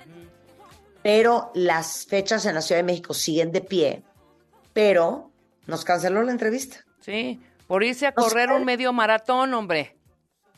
Pero 1.03 1.51
las 1.55 2.05
fechas 2.05 2.45
en 2.45 2.55
la 2.55 2.61
Ciudad 2.61 2.79
de 2.79 2.83
México 2.83 3.13
siguen 3.13 3.51
de 3.51 3.61
pie. 3.61 4.03
Pero 4.73 5.31
nos 5.67 5.83
canceló 5.83 6.21
la 6.23 6.31
entrevista. 6.31 6.85
Sí, 7.01 7.41
por 7.67 7.83
irse 7.83 8.07
a 8.07 8.13
correr 8.13 8.51
un 8.51 8.65
medio 8.65 8.93
maratón, 8.93 9.53
hombre. 9.53 9.97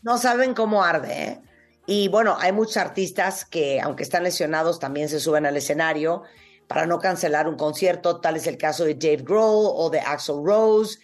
No 0.02 0.18
saben 0.18 0.54
cómo 0.54 0.84
arde, 0.84 1.24
¿eh? 1.24 1.42
Y 1.86 2.08
bueno, 2.08 2.38
hay 2.40 2.52
muchos 2.52 2.78
artistas 2.78 3.46
que, 3.46 3.80
aunque 3.82 4.04
están 4.04 4.24
lesionados, 4.24 4.80
también 4.80 5.10
se 5.10 5.20
suben 5.20 5.46
al 5.46 5.58
escenario 5.58 6.24
para 6.68 6.86
no 6.86 7.00
cancelar 7.00 7.48
un 7.48 7.56
concierto. 7.58 8.20
Tal 8.22 8.38
es 8.38 8.48
el 8.48 8.58
caso 8.58 8.86
de 8.86 8.96
Dave 8.96 9.18
Grohl 9.24 9.72
o 9.76 9.90
de 9.90 10.00
Axel 10.00 10.38
Rose. 10.44 11.00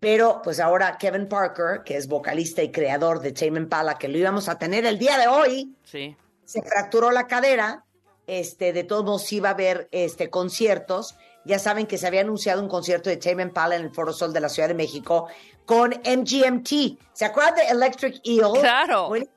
Pero 0.00 0.40
pues 0.42 0.60
ahora 0.60 0.98
Kevin 0.98 1.28
Parker, 1.28 1.82
que 1.84 1.96
es 1.96 2.08
vocalista 2.08 2.62
y 2.62 2.70
creador 2.70 3.20
de 3.20 3.32
Tame 3.32 3.58
Impala, 3.60 3.94
que 3.96 4.08
lo 4.08 4.18
íbamos 4.18 4.48
a 4.48 4.58
tener 4.58 4.84
el 4.86 4.98
día 4.98 5.16
de 5.18 5.28
hoy, 5.28 5.74
Sí. 5.84 6.16
se 6.44 6.62
fracturó 6.62 7.10
la 7.10 7.26
cadera. 7.26 7.84
Este, 8.26 8.72
de 8.72 8.84
todos 8.84 9.04
modos 9.04 9.32
iba 9.32 9.50
a 9.50 9.52
haber 9.52 9.88
este, 9.92 10.30
conciertos. 10.30 11.16
Ya 11.44 11.58
saben 11.58 11.86
que 11.86 11.98
se 11.98 12.06
había 12.06 12.22
anunciado 12.22 12.62
un 12.62 12.68
concierto 12.68 13.10
de 13.10 13.16
Tame 13.18 13.42
Impala 13.42 13.76
en 13.76 13.82
el 13.82 13.90
Foro 13.90 14.12
Sol 14.12 14.32
de 14.32 14.40
la 14.40 14.48
Ciudad 14.48 14.68
de 14.68 14.74
México 14.74 15.28
con 15.66 15.90
MGMT. 15.90 16.98
¿Se 17.12 17.24
acuerdan 17.24 17.54
de 17.56 17.62
Electric 17.68 18.20
Eel? 18.24 18.52
Claro. 18.60 19.08
Buen- 19.08 19.28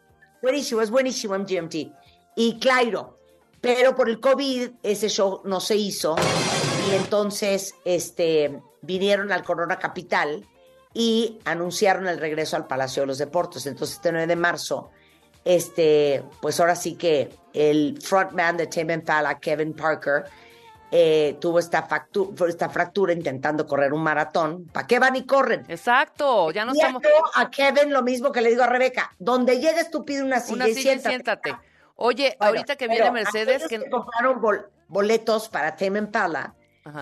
Buenísimo, 0.42 0.82
es 0.82 0.90
buenísimo 0.92 1.38
MGMT. 1.38 1.76
Y 2.36 2.60
claro, 2.60 3.18
pero 3.60 3.96
por 3.96 4.08
el 4.08 4.20
COVID 4.20 4.70
ese 4.84 5.10
show 5.10 5.42
no 5.46 5.60
se 5.60 5.76
hizo 5.76 6.16
y 6.90 6.96
entonces 6.96 7.74
este, 7.84 8.62
vinieron 8.82 9.32
al 9.32 9.44
Corona 9.44 9.80
Capital 9.80 10.48
y 10.94 11.40
anunciaron 11.44 12.08
el 12.08 12.20
regreso 12.20 12.56
al 12.56 12.68
Palacio 12.68 13.02
de 13.04 13.08
los 13.08 13.18
Deportes. 13.18 13.66
Entonces, 13.66 13.96
este 13.98 14.12
9 14.12 14.28
de 14.28 14.36
marzo, 14.36 14.92
este, 15.48 16.24
pues 16.42 16.60
ahora 16.60 16.76
sí 16.76 16.96
que 16.96 17.30
el 17.54 17.98
frontman 18.02 18.58
de 18.58 18.68
Tame 18.68 18.94
Impala, 18.96 19.40
Kevin 19.40 19.74
Parker, 19.74 20.26
eh, 20.92 21.38
tuvo 21.40 21.60
esta, 21.60 21.88
esta 22.48 22.70
fractura 22.70 23.14
intentando 23.14 23.66
correr 23.66 23.94
un 23.94 24.04
maratón. 24.04 24.66
¿Para 24.66 24.86
qué 24.88 25.00
van 25.00 25.16
y 25.16 25.26
corren? 25.26 25.64
Exacto, 25.70 26.52
ya 26.52 26.66
no 26.66 26.74
Y 26.76 26.80
estamos... 26.80 27.02
a 27.36 27.50
Kevin 27.50 27.94
lo 27.94 28.04
mismo 28.04 28.32
que 28.32 28.42
le 28.42 28.50
digo 28.50 28.64
a 28.64 28.68
Rebeca. 28.68 29.10
Donde 29.20 29.60
llegues 29.60 29.90
tú 29.90 30.04
pide 30.04 30.22
una 30.22 30.40
silla, 30.42 30.56
Una 30.56 30.68
y 30.68 30.74
silla 30.74 31.00
siéntate. 31.00 31.10
siéntate. 31.50 31.56
Oye, 31.96 32.36
Bueno, 32.38 32.50
ahorita 32.52 32.76
que 32.76 32.88
viene 32.90 33.10
Mercedes, 33.12 33.68
que... 33.68 33.80
que 33.80 33.90
compraron 33.90 34.42
bol- 34.42 34.70
boletos 34.90 35.50
para 35.50 35.76
Tame 35.76 36.00
Impala, 36.00 36.54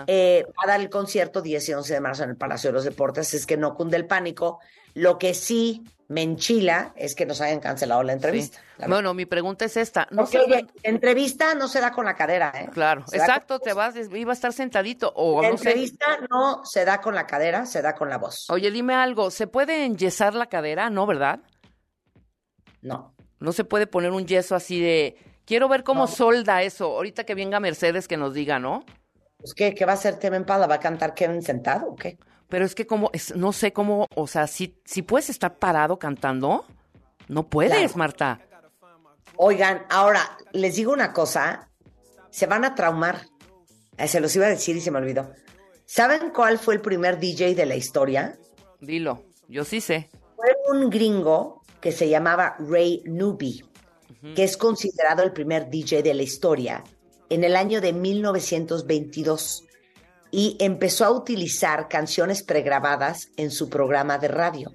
eh, 0.08 0.46
va 0.48 0.64
a 0.64 0.68
dar 0.68 0.82
el 0.82 0.90
concierto 0.90 1.42
10 1.42 1.70
y 1.70 1.74
11 1.74 1.94
de 1.94 2.00
marzo 2.00 2.24
en 2.24 2.32
el 2.32 2.38
Palacio 2.38 2.70
de 2.70 2.74
los 2.74 2.84
Deportes, 2.84 3.34
es 3.34 3.46
que 3.46 3.58
no 3.58 3.76
cunde 3.76 3.98
el 3.98 4.06
pánico. 4.08 4.60
Lo 4.94 5.18
que 5.18 5.34
sí 5.34 5.84
me 6.08 6.22
enchila 6.22 6.94
es 6.96 7.16
que 7.16 7.26
nos 7.26 7.42
hayan 7.42 7.60
cancelado 7.60 8.04
la 8.04 8.14
entrevista. 8.14 8.60
Sí. 8.78 8.86
Bueno, 8.88 9.14
mi 9.14 9.26
pregunta 9.26 9.66
es 9.66 9.76
esta. 9.76 10.08
No 10.12 10.24
oye, 10.24 10.68
entrevista 10.84 11.56
no 11.56 11.68
se 11.68 11.82
da 11.82 11.92
con 11.92 12.06
la 12.06 12.16
cadera, 12.16 12.54
¿eh? 12.56 12.70
Claro, 12.72 13.04
exacto, 13.12 13.60
te 13.60 13.74
vas, 13.74 13.96
iba 14.14 14.32
a 14.32 14.34
estar 14.34 14.54
sentadito 14.54 15.12
o 15.16 15.42
La 15.42 15.50
no 15.50 15.58
sé. 15.58 15.70
entrevista 15.70 16.06
no 16.30 16.64
se 16.64 16.86
da 16.86 17.02
con 17.02 17.16
la 17.16 17.26
cadera, 17.26 17.66
se 17.66 17.82
da 17.82 17.96
con 17.96 18.10
la 18.10 18.18
voz. 18.18 18.50
Oye, 18.50 18.72
dime 18.72 18.94
algo, 18.94 19.32
¿se 19.32 19.48
puede 19.48 19.86
enyesar 19.86 20.36
la 20.36 20.48
cadera? 20.48 20.90
No, 20.90 21.06
¿verdad? 21.06 21.40
No. 22.82 23.16
No 23.40 23.52
se 23.52 23.64
puede 23.64 23.88
poner 23.88 24.12
un 24.12 24.26
yeso 24.26 24.56
así 24.56 24.80
de... 24.80 25.18
Quiero 25.46 25.68
ver 25.68 25.84
cómo 25.84 26.08
solda 26.08 26.64
eso. 26.64 26.86
Ahorita 26.86 27.24
que 27.24 27.36
venga 27.36 27.60
Mercedes 27.60 28.08
que 28.08 28.18
nos 28.18 28.34
diga, 28.34 28.58
¿no? 28.60 28.84
Pues, 29.46 29.54
¿qué, 29.54 29.76
¿Qué 29.76 29.86
va 29.86 29.92
a 29.92 29.96
hacer 29.96 30.18
Kevin 30.18 30.44
Pala? 30.44 30.66
¿Va 30.66 30.74
a 30.76 30.80
cantar 30.80 31.14
Kevin 31.14 31.44
sentado 31.44 31.90
o 31.90 31.96
qué? 31.96 32.18
Pero 32.50 32.66
es 32.66 32.74
que 32.74 32.88
como, 32.88 33.12
es- 33.14 33.36
no 33.36 33.54
sé 33.54 33.74
cómo, 33.74 34.08
o 34.16 34.26
sea, 34.26 34.48
si, 34.48 34.76
si 34.86 35.04
puedes 35.04 35.30
estar 35.30 35.60
parado 35.60 36.00
cantando, 36.00 36.66
no 37.28 37.48
puedes, 37.48 37.78
Claro. 37.78 37.94
Marta. 37.96 38.40
Oigan, 39.38 39.86
ahora, 39.92 40.36
les 40.52 40.78
digo 40.78 40.92
una 40.94 41.14
cosa, 41.14 41.70
se 42.32 42.48
van 42.48 42.66
a 42.66 42.74
traumar. 42.74 43.28
Eh, 44.00 44.08
se 44.08 44.20
los 44.20 44.36
iba 44.36 44.48
a 44.48 44.50
decir 44.50 44.76
y 44.78 44.82
se 44.82 44.90
me 44.90 44.98
olvidó. 44.98 45.32
¿Saben 45.86 46.32
cuál 46.32 46.58
fue 46.58 46.74
el 46.74 46.82
primer 46.82 47.20
DJ 47.20 47.54
de 47.54 47.68
la 47.68 47.76
historia? 47.76 48.40
Dilo, 48.82 49.26
yo 49.48 49.64
sí 49.64 49.80
sé. 49.80 50.10
Fue 50.36 50.48
un 50.72 50.90
gringo 50.90 51.62
que 51.82 51.92
se 51.92 52.10
llamaba 52.10 52.56
Ray 52.58 53.04
Newby, 53.06 53.64
que 54.36 54.44
es 54.44 54.58
considerado 54.58 55.22
el 55.22 55.34
primer 55.34 55.70
DJ 55.70 56.02
de 56.02 56.16
la 56.16 56.24
historia 56.24 56.84
en 57.30 57.44
el 57.44 57.56
año 57.56 57.82
de 57.82 57.94
1922 57.94 59.64
y 60.32 60.58
empezó 60.60 61.06
a 61.06 61.12
utilizar 61.12 61.88
canciones 61.88 62.44
pregrabadas 62.44 63.30
en 63.38 63.52
su 63.52 63.70
programa 63.70 64.18
de 64.18 64.28
radio. 64.28 64.74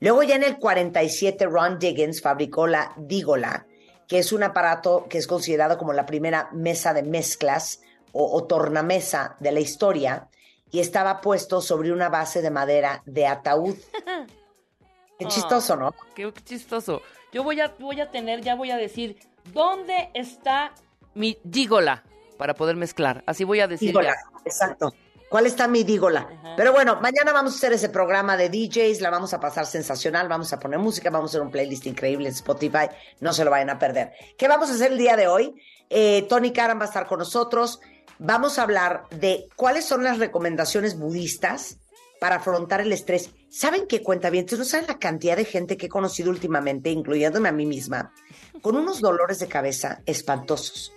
Luego 0.00 0.22
ya 0.22 0.36
en 0.36 0.44
el 0.44 0.58
47 0.58 1.46
Ron 1.46 1.78
Diggins 1.78 2.20
fabricó 2.20 2.66
la 2.66 2.92
Digola, 2.96 3.66
que 4.08 4.18
es 4.18 4.32
un 4.32 4.42
aparato 4.42 5.06
que 5.08 5.18
es 5.18 5.26
considerado 5.26 5.78
como 5.78 5.92
la 5.92 6.06
primera 6.06 6.48
mesa 6.52 6.92
de 6.92 7.02
mezclas 7.02 7.80
o, 8.12 8.36
o 8.36 8.44
tornamesa 8.44 9.36
de 9.40 9.52
la 9.52 9.60
historia 9.60 10.28
y 10.70 10.80
estaba 10.80 11.20
puesto 11.20 11.60
sobre 11.60 11.92
una 11.92 12.08
base 12.08 12.42
de 12.42 12.50
madera 12.50 13.02
de 13.06 13.26
ataúd. 13.26 13.76
Qué 15.18 15.26
chistoso, 15.26 15.76
¿no? 15.76 15.94
Qué 16.14 16.32
chistoso. 16.44 17.02
Yo 17.32 17.44
voy 17.44 17.60
a, 17.60 17.74
voy 17.78 18.00
a 18.00 18.10
tener, 18.10 18.40
ya 18.40 18.54
voy 18.54 18.70
a 18.70 18.76
decir, 18.76 19.18
¿dónde 19.52 20.10
está 20.14 20.72
mi 21.14 21.38
dígola? 21.44 22.04
Para 22.38 22.54
poder 22.54 22.76
mezclar. 22.76 23.22
Así 23.26 23.44
voy 23.44 23.60
a 23.60 23.68
decir 23.68 23.88
Dígola, 23.88 24.14
ya. 24.14 24.40
exacto. 24.44 24.92
¿Cuál 25.32 25.46
está 25.46 25.66
mi 25.66 25.82
dígola? 25.82 26.28
Pero 26.58 26.72
bueno, 26.72 27.00
mañana 27.00 27.32
vamos 27.32 27.54
a 27.54 27.56
hacer 27.56 27.72
ese 27.72 27.88
programa 27.88 28.36
de 28.36 28.50
DJs, 28.50 29.00
la 29.00 29.08
vamos 29.08 29.32
a 29.32 29.40
pasar 29.40 29.64
sensacional, 29.64 30.28
vamos 30.28 30.52
a 30.52 30.60
poner 30.60 30.78
música, 30.78 31.08
vamos 31.08 31.30
a 31.30 31.32
hacer 31.32 31.40
un 31.40 31.50
playlist 31.50 31.86
increíble 31.86 32.28
en 32.28 32.34
Spotify, 32.34 32.88
no 33.20 33.32
se 33.32 33.42
lo 33.42 33.50
vayan 33.50 33.70
a 33.70 33.78
perder. 33.78 34.12
¿Qué 34.36 34.46
vamos 34.46 34.68
a 34.68 34.74
hacer 34.74 34.92
el 34.92 34.98
día 34.98 35.16
de 35.16 35.28
hoy? 35.28 35.54
Eh, 35.88 36.26
Tony 36.28 36.52
Karam 36.52 36.78
va 36.78 36.82
a 36.82 36.88
estar 36.88 37.06
con 37.06 37.18
nosotros, 37.18 37.80
vamos 38.18 38.58
a 38.58 38.62
hablar 38.64 39.04
de 39.08 39.48
cuáles 39.56 39.86
son 39.86 40.04
las 40.04 40.18
recomendaciones 40.18 40.98
budistas 40.98 41.78
para 42.20 42.36
afrontar 42.36 42.82
el 42.82 42.92
estrés. 42.92 43.30
¿Saben 43.48 43.86
qué 43.88 44.02
cuenta 44.02 44.28
bien? 44.28 44.44
no 44.56 44.64
saben 44.64 44.86
la 44.86 44.98
cantidad 44.98 45.36
de 45.36 45.46
gente 45.46 45.78
que 45.78 45.86
he 45.86 45.88
conocido 45.88 46.28
últimamente, 46.28 46.90
incluyéndome 46.90 47.48
a 47.48 47.52
mí 47.52 47.64
misma, 47.64 48.12
con 48.60 48.76
unos 48.76 49.00
dolores 49.00 49.38
de 49.38 49.48
cabeza 49.48 50.02
espantosos. 50.04 50.92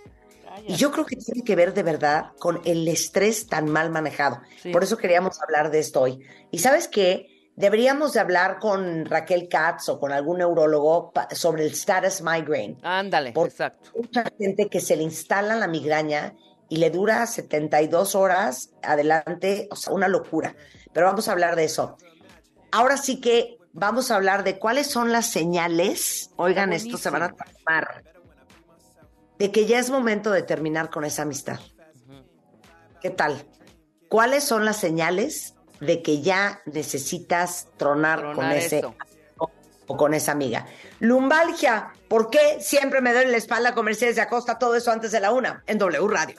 Y 0.66 0.76
yo 0.76 0.90
creo 0.90 1.04
que 1.04 1.16
tiene 1.16 1.42
que 1.42 1.56
ver 1.56 1.74
de 1.74 1.82
verdad 1.82 2.32
con 2.38 2.60
el 2.64 2.86
estrés 2.88 3.46
tan 3.46 3.68
mal 3.70 3.90
manejado. 3.90 4.40
Sí. 4.62 4.70
Por 4.70 4.84
eso 4.84 4.96
queríamos 4.96 5.40
hablar 5.42 5.70
de 5.70 5.80
esto 5.80 6.02
hoy. 6.02 6.20
Y 6.50 6.58
sabes 6.58 6.88
qué? 6.88 7.26
Deberíamos 7.56 8.12
de 8.12 8.20
hablar 8.20 8.58
con 8.58 9.06
Raquel 9.06 9.48
Katz 9.48 9.88
o 9.88 9.98
con 9.98 10.12
algún 10.12 10.38
neurólogo 10.38 11.12
sobre 11.32 11.64
el 11.64 11.72
status 11.72 12.20
migraine. 12.20 12.76
Ándale, 12.82 13.30
exacto. 13.30 13.90
Mucha 13.96 14.24
gente 14.38 14.68
que 14.68 14.80
se 14.80 14.94
le 14.94 15.02
instala 15.02 15.56
la 15.56 15.66
migraña 15.66 16.34
y 16.68 16.76
le 16.76 16.90
dura 16.90 17.26
72 17.26 18.14
horas 18.14 18.70
adelante, 18.82 19.68
o 19.70 19.76
sea, 19.76 19.94
una 19.94 20.08
locura. 20.08 20.54
Pero 20.92 21.06
vamos 21.06 21.28
a 21.28 21.32
hablar 21.32 21.56
de 21.56 21.64
eso. 21.64 21.96
Ahora 22.72 22.98
sí 22.98 23.20
que 23.20 23.56
vamos 23.72 24.10
a 24.10 24.16
hablar 24.16 24.44
de 24.44 24.58
cuáles 24.58 24.88
son 24.88 25.12
las 25.12 25.30
señales. 25.30 26.30
Oigan, 26.36 26.72
esto 26.72 26.98
se 26.98 27.08
van 27.10 27.22
a 27.22 27.32
tomar. 27.32 28.04
De 29.38 29.52
que 29.52 29.66
ya 29.66 29.78
es 29.78 29.90
momento 29.90 30.30
de 30.30 30.42
terminar 30.42 30.90
con 30.90 31.04
esa 31.04 31.22
amistad. 31.22 31.60
¿Qué 33.00 33.10
tal? 33.10 33.46
¿Cuáles 34.08 34.44
son 34.44 34.64
las 34.64 34.78
señales 34.78 35.54
de 35.80 36.02
que 36.02 36.22
ya 36.22 36.62
necesitas 36.64 37.68
tronar, 37.76 38.34
con 38.34 38.50
ese 38.50 38.78
amigo 38.78 38.96
o 39.86 39.96
con 39.96 40.14
esa 40.14 40.32
amiga? 40.32 40.66
Lumbalgia, 41.00 41.92
¿por 42.08 42.30
qué 42.30 42.58
siempre 42.60 43.00
me 43.00 43.12
duele 43.12 43.30
la 43.30 43.36
espalda 43.36 43.74
con 43.74 43.84
Mercedes 43.84 44.16
de 44.16 44.22
Acosta? 44.22 44.58
Todo 44.58 44.76
eso 44.76 44.90
antes 44.90 45.12
de 45.12 45.20
la 45.20 45.32
una 45.32 45.62
en 45.66 45.78
W 45.78 46.08
Radio. 46.08 46.36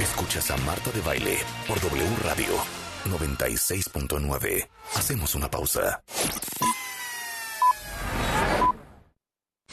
Escuchas 0.00 0.50
a 0.50 0.56
Marta 0.58 0.90
de 0.90 1.00
Baile 1.00 1.38
por 1.66 1.80
W 1.80 2.16
Radio 2.22 2.83
96.9. 3.04 4.68
Hacemos 4.94 5.34
una 5.34 5.50
pausa. 5.50 6.02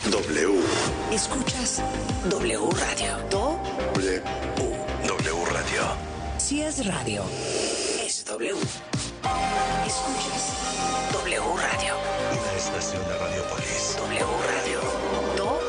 W. 0.09 0.61
Escuchas 1.11 1.81
W 2.29 2.69
Radio. 2.71 3.17
Do 3.29 3.59
W. 3.93 4.21
W 5.07 5.45
Radio. 5.51 5.81
si 6.37 6.61
es 6.61 6.85
radio. 6.85 7.23
Es 8.05 8.25
W. 8.25 8.55
Escuchas 9.85 10.53
W 11.13 11.41
Radio. 11.57 11.95
Una 12.31 12.57
estación 12.57 13.03
de 13.07 13.17
Radiopolis. 13.17 13.95
W 13.97 14.25
Radio. 14.55 14.81
Do 15.37 15.59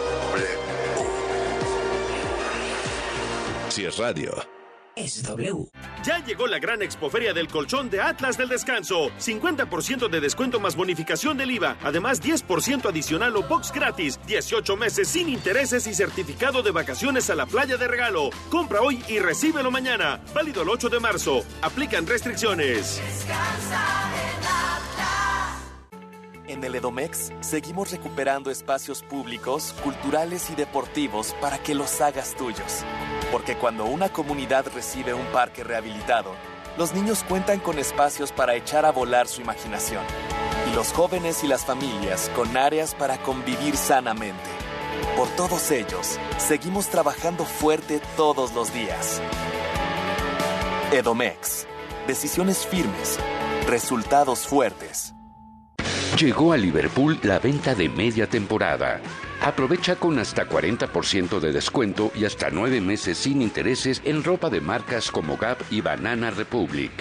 Si 3.68 3.84
es 3.86 3.96
radio. 3.96 4.51
Es 4.96 5.22
W. 5.22 5.68
Ya 6.04 6.24
llegó 6.24 6.46
la 6.46 6.58
gran 6.58 6.82
expoferia 6.82 7.32
del 7.32 7.48
colchón 7.48 7.90
de 7.90 8.00
Atlas 8.00 8.36
del 8.36 8.48
Descanso. 8.48 9.10
50% 9.18 10.08
de 10.08 10.20
descuento 10.20 10.60
más 10.60 10.76
bonificación 10.76 11.36
del 11.36 11.50
IVA. 11.52 11.76
Además, 11.82 12.22
10% 12.22 12.88
adicional 12.88 13.36
o 13.36 13.42
box 13.42 13.72
gratis. 13.72 14.18
18 14.26 14.76
meses 14.76 15.08
sin 15.08 15.28
intereses 15.28 15.86
y 15.86 15.94
certificado 15.94 16.62
de 16.62 16.70
vacaciones 16.70 17.30
a 17.30 17.34
la 17.34 17.46
playa 17.46 17.76
de 17.76 17.88
regalo. 17.88 18.30
Compra 18.50 18.82
hoy 18.82 19.02
y 19.08 19.18
recíbelo 19.18 19.70
mañana. 19.70 20.20
Válido 20.34 20.62
el 20.62 20.68
8 20.68 20.88
de 20.88 21.00
marzo. 21.00 21.42
Aplican 21.62 22.06
restricciones. 22.06 23.00
En 26.46 26.62
el 26.64 26.74
Edomex 26.74 27.32
seguimos 27.40 27.92
recuperando 27.92 28.50
espacios 28.50 29.02
públicos, 29.02 29.74
culturales 29.82 30.50
y 30.50 30.54
deportivos 30.54 31.34
para 31.40 31.58
que 31.58 31.74
los 31.74 32.00
hagas 32.00 32.36
tuyos. 32.36 32.84
Porque 33.32 33.56
cuando 33.56 33.86
una 33.86 34.10
comunidad 34.10 34.66
recibe 34.74 35.14
un 35.14 35.24
parque 35.32 35.64
rehabilitado, 35.64 36.34
los 36.76 36.94
niños 36.94 37.24
cuentan 37.26 37.60
con 37.60 37.78
espacios 37.78 38.30
para 38.30 38.54
echar 38.54 38.84
a 38.84 38.92
volar 38.92 39.26
su 39.26 39.40
imaginación. 39.40 40.04
Y 40.70 40.74
los 40.74 40.92
jóvenes 40.92 41.42
y 41.42 41.48
las 41.48 41.64
familias 41.64 42.30
con 42.36 42.56
áreas 42.56 42.94
para 42.94 43.16
convivir 43.18 43.76
sanamente. 43.76 44.50
Por 45.16 45.28
todos 45.30 45.70
ellos, 45.70 46.18
seguimos 46.36 46.88
trabajando 46.88 47.44
fuerte 47.46 48.00
todos 48.16 48.52
los 48.52 48.72
días. 48.72 49.20
Edomex. 50.92 51.66
Decisiones 52.06 52.66
firmes. 52.66 53.18
Resultados 53.66 54.46
fuertes. 54.46 55.14
Llegó 56.18 56.52
a 56.52 56.58
Liverpool 56.58 57.18
la 57.22 57.38
venta 57.38 57.74
de 57.74 57.88
media 57.88 58.26
temporada. 58.28 59.00
Aprovecha 59.44 59.96
con 59.96 60.20
hasta 60.20 60.48
40% 60.48 61.40
de 61.40 61.52
descuento 61.52 62.12
y 62.14 62.26
hasta 62.26 62.50
9 62.50 62.80
meses 62.80 63.18
sin 63.18 63.42
intereses 63.42 64.00
en 64.04 64.22
ropa 64.22 64.48
de 64.50 64.60
marcas 64.60 65.10
como 65.10 65.36
Gap 65.36 65.58
y 65.68 65.80
Banana 65.80 66.30
Republic. 66.30 66.92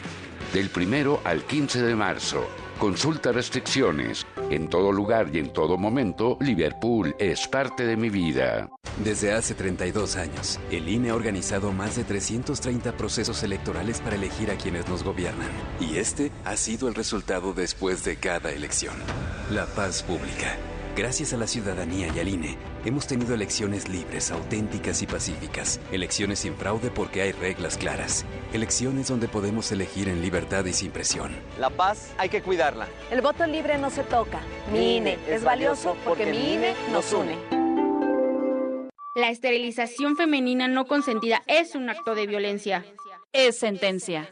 Del 0.52 0.72
primero 0.72 1.22
al 1.24 1.44
15 1.44 1.84
de 1.84 1.96
marzo. 1.96 2.48
Consulta 2.80 3.32
restricciones. 3.32 4.26
En 4.50 4.70
todo 4.70 4.92
lugar 4.92 5.30
y 5.32 5.38
en 5.38 5.54
todo 5.54 5.78
momento, 5.78 6.40
Liverpool 6.42 7.16
es 7.20 7.48
parte 7.48 7.86
de 7.86 7.96
mi 7.96 8.10
vida. 8.10 8.68
Desde 9.04 9.34
hace 9.34 9.54
32 9.54 10.16
años, 10.16 10.60
el 10.72 10.90
INE 10.90 11.12
ha 11.12 11.16
organizado 11.16 11.72
más 11.72 11.96
de 11.96 12.06
330 12.06 12.98
procesos 12.98 13.44
electorales 13.44 14.02
para 14.02 14.16
elegir 14.16 14.50
a 14.50 14.56
quienes 14.56 14.90
nos 14.90 15.04
gobiernan. 15.04 15.50
Y 15.80 15.98
este 15.98 16.32
ha 16.44 16.58
sido 16.58 16.88
el 16.88 16.96
resultado 16.96 17.54
después 17.54 18.04
de 18.04 18.16
cada 18.16 18.52
elección. 18.52 18.96
La 19.52 19.68
paz 19.68 20.02
pública. 20.02 20.58
Gracias 20.96 21.34
a 21.34 21.38
la 21.38 21.48
ciudadanía 21.48 22.08
y 22.14 22.20
al 22.20 22.28
INE, 22.28 22.58
Hemos 22.84 23.06
tenido 23.06 23.36
elecciones 23.36 23.88
libres, 23.88 24.32
auténticas 24.32 25.04
y 25.04 25.08
pacíficas. 25.08 25.80
Elecciones 25.92 26.40
sin 26.40 26.56
fraude 26.56 26.90
porque 26.90 27.22
hay 27.22 27.32
reglas 27.32 27.78
claras. 27.78 28.26
Elecciones 28.54 29.08
donde 29.08 29.28
podemos 29.28 29.72
elegir 29.72 30.10
en 30.10 30.22
libertad 30.22 30.66
y 30.66 30.74
sin 30.74 30.90
presión. 30.90 31.32
La 31.60 31.70
paz 31.70 32.12
hay 32.18 32.30
que 32.30 32.42
cuidarla. 32.42 32.88
El 33.12 33.22
voto 33.22 33.46
libre 33.46 33.78
no 33.78 33.92
se 33.92 34.04
toca. 34.04 34.42
Mi 34.74 34.98
INE 34.98 35.20
es 35.28 35.44
valioso 35.44 35.96
porque 36.04 36.26
mi 36.26 36.54
INE 36.54 36.74
nos 36.92 37.14
une. 37.14 37.36
La 39.14 39.30
esterilización 39.30 40.16
femenina 40.16 40.68
no 40.68 40.86
consentida 40.86 41.44
es 41.46 41.76
un 41.76 41.88
acto 41.90 42.16
de 42.16 42.26
violencia. 42.26 42.84
Es 43.32 43.60
sentencia. 43.60 44.32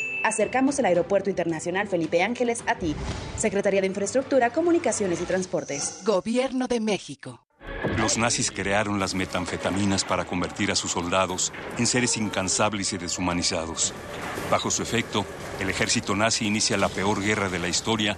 Acercamos 0.23 0.77
el 0.79 0.85
Aeropuerto 0.85 1.29
Internacional 1.29 1.87
Felipe 1.87 2.23
Ángeles 2.23 2.63
a 2.67 2.75
ti. 2.75 2.95
Secretaría 3.37 3.81
de 3.81 3.87
Infraestructura, 3.87 4.51
Comunicaciones 4.51 5.21
y 5.21 5.25
Transportes. 5.25 6.01
Gobierno 6.05 6.67
de 6.67 6.79
México. 6.79 7.45
Los 7.97 8.17
nazis 8.17 8.51
crearon 8.51 8.99
las 8.99 9.15
metanfetaminas 9.15 10.05
para 10.05 10.25
convertir 10.25 10.71
a 10.71 10.75
sus 10.75 10.91
soldados 10.91 11.51
en 11.77 11.87
seres 11.87 12.17
incansables 12.17 12.93
y 12.93 12.97
deshumanizados. 12.97 13.93
Bajo 14.49 14.69
su 14.69 14.83
efecto, 14.83 15.25
el 15.59 15.69
ejército 15.69 16.15
nazi 16.15 16.45
inicia 16.45 16.77
la 16.77 16.89
peor 16.89 17.21
guerra 17.21 17.49
de 17.49 17.59
la 17.59 17.67
historia 17.67 18.17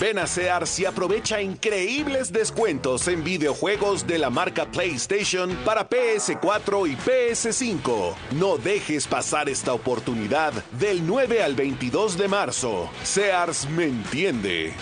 Ven 0.00 0.18
a 0.20 0.28
Sears 0.28 0.78
y 0.78 0.86
aprovecha 0.86 1.42
increíbles 1.42 2.32
descuentos 2.32 3.08
en 3.08 3.24
videojuegos 3.24 4.06
de 4.06 4.18
la 4.18 4.30
marca 4.30 4.70
PlayStation 4.70 5.58
para 5.64 5.90
PS4 5.90 6.88
y 6.88 6.94
PS5. 6.94 8.14
No 8.36 8.58
dejes 8.58 9.08
pasar 9.08 9.48
esta 9.48 9.72
oportunidad 9.72 10.52
del 10.78 11.04
9 11.04 11.42
al 11.42 11.56
22 11.56 12.16
de 12.16 12.28
marzo. 12.28 12.88
Sears 13.02 13.68
me 13.70 13.86
entiende. 13.86 14.72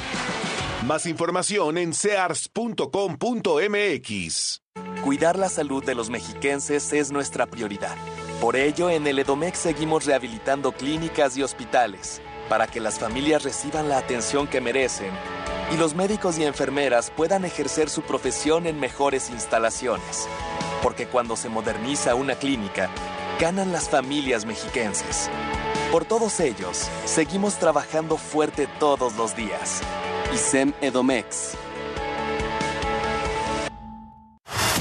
Más 0.85 1.07
información 1.07 1.79
en 1.79 1.95
sears.com.mx. 1.95 4.61
Cuidar 5.03 5.39
la 5.39 5.49
salud 5.49 5.83
de 5.83 5.95
los 5.95 6.11
mexiquenses 6.11 6.93
es 6.93 7.11
nuestra 7.11 7.47
prioridad. 7.47 7.97
Por 8.39 8.55
ello, 8.55 8.91
en 8.91 9.07
el 9.07 9.19
Edomex 9.19 9.61
seguimos 9.61 10.05
rehabilitando 10.05 10.73
clínicas 10.73 11.39
y 11.39 11.43
hospitales 11.43 12.21
para 12.49 12.67
que 12.67 12.81
las 12.81 12.99
familias 12.99 13.43
reciban 13.43 13.89
la 13.89 13.99
atención 13.99 14.47
que 14.47 14.61
merecen 14.61 15.11
y 15.73 15.77
los 15.77 15.95
médicos 15.95 16.39
y 16.39 16.45
enfermeras 16.45 17.11
puedan 17.11 17.45
ejercer 17.45 17.91
su 17.91 18.03
profesión 18.03 18.67
en 18.67 18.79
mejores 18.79 19.31
instalaciones. 19.31 20.29
Porque 20.83 21.07
cuando 21.07 21.37
se 21.37 21.49
moderniza 21.49 22.15
una 22.15 22.37
clínica, 22.37 22.89
ganan 23.41 23.73
las 23.73 23.89
familias 23.89 24.47
mexiquenses. 24.47 25.29
Por 25.91 26.05
todos 26.05 26.41
ellos, 26.41 26.89
seguimos 27.05 27.59
trabajando 27.59 28.17
fuerte 28.17 28.69
todos 28.79 29.17
los 29.17 29.35
días. 29.35 29.81
ISEM 30.35 30.73
Edomex. 30.81 31.66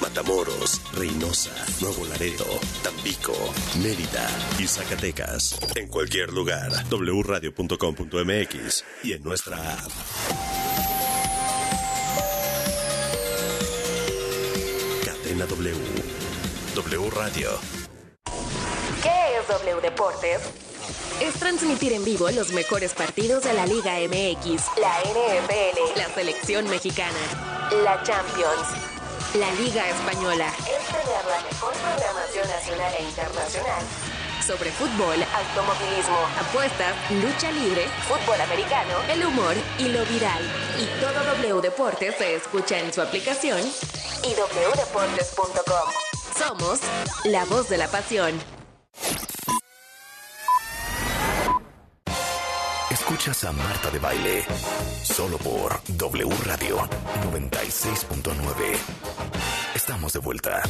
Matamoros, 0.00 0.80
Reynosa, 0.92 1.54
Nuevo 1.80 2.04
Laredo, 2.06 2.44
Tampico, 2.82 3.34
Mérida 3.82 4.28
y 4.58 4.66
Zacatecas. 4.66 5.58
En 5.74 5.88
cualquier 5.88 6.32
lugar, 6.32 6.70
wradio.com.mx 6.90 8.84
y 9.04 9.12
en 9.12 9.22
nuestra 9.22 9.56
app. 9.74 9.90
Cadena 15.04 15.46
W. 15.46 15.74
W 16.74 17.10
Radio. 17.10 17.50
¿Qué 19.02 19.38
es 19.40 19.48
W 19.48 19.80
Deportes? 19.80 20.40
Es 21.20 21.34
transmitir 21.34 21.92
en 21.94 22.04
vivo 22.04 22.30
los 22.30 22.52
mejores 22.52 22.92
partidos 22.92 23.44
de 23.44 23.54
la 23.54 23.66
Liga 23.66 23.94
MX, 24.00 24.64
La 24.78 25.00
NFL, 25.00 25.98
la 25.98 26.08
selección 26.14 26.68
mexicana, 26.68 27.16
la 27.82 28.02
Champions, 28.02 28.68
la 29.34 29.52
Liga 29.54 29.88
Española. 29.88 30.52
Es 30.60 30.86
tener 30.86 31.24
la 31.26 31.40
mejor 31.42 31.72
programación 31.72 32.48
nacional 32.48 32.94
e 32.98 33.02
internacional 33.02 33.82
sobre 34.46 34.70
fútbol, 34.70 35.16
automovilismo, 35.34 36.18
apuestas, 36.38 36.94
lucha 37.10 37.50
libre, 37.50 37.84
fútbol 38.06 38.40
americano, 38.40 38.94
el 39.10 39.26
humor 39.26 39.54
y 39.78 39.88
lo 39.88 40.04
viral. 40.06 40.40
Y 40.78 40.86
todo 41.00 41.24
W 41.42 41.60
Deportes 41.60 42.14
se 42.16 42.36
escucha 42.36 42.78
en 42.78 42.92
su 42.92 43.02
aplicación 43.02 43.60
y 44.22 44.28
wdeportes.com. 44.28 45.90
Somos 46.38 46.80
la 47.24 47.44
voz 47.46 47.68
de 47.68 47.78
la 47.78 47.88
pasión. 47.88 48.40
Escuchas 52.90 53.42
a 53.44 53.52
Marta 53.52 53.90
de 53.90 53.98
Baile 53.98 54.44
solo 55.02 55.38
por 55.38 55.80
W 55.88 56.30
Radio 56.44 56.78
96.9. 57.32 58.78
Estamos 59.74 60.12
de 60.12 60.18
vuelta. 60.20 60.62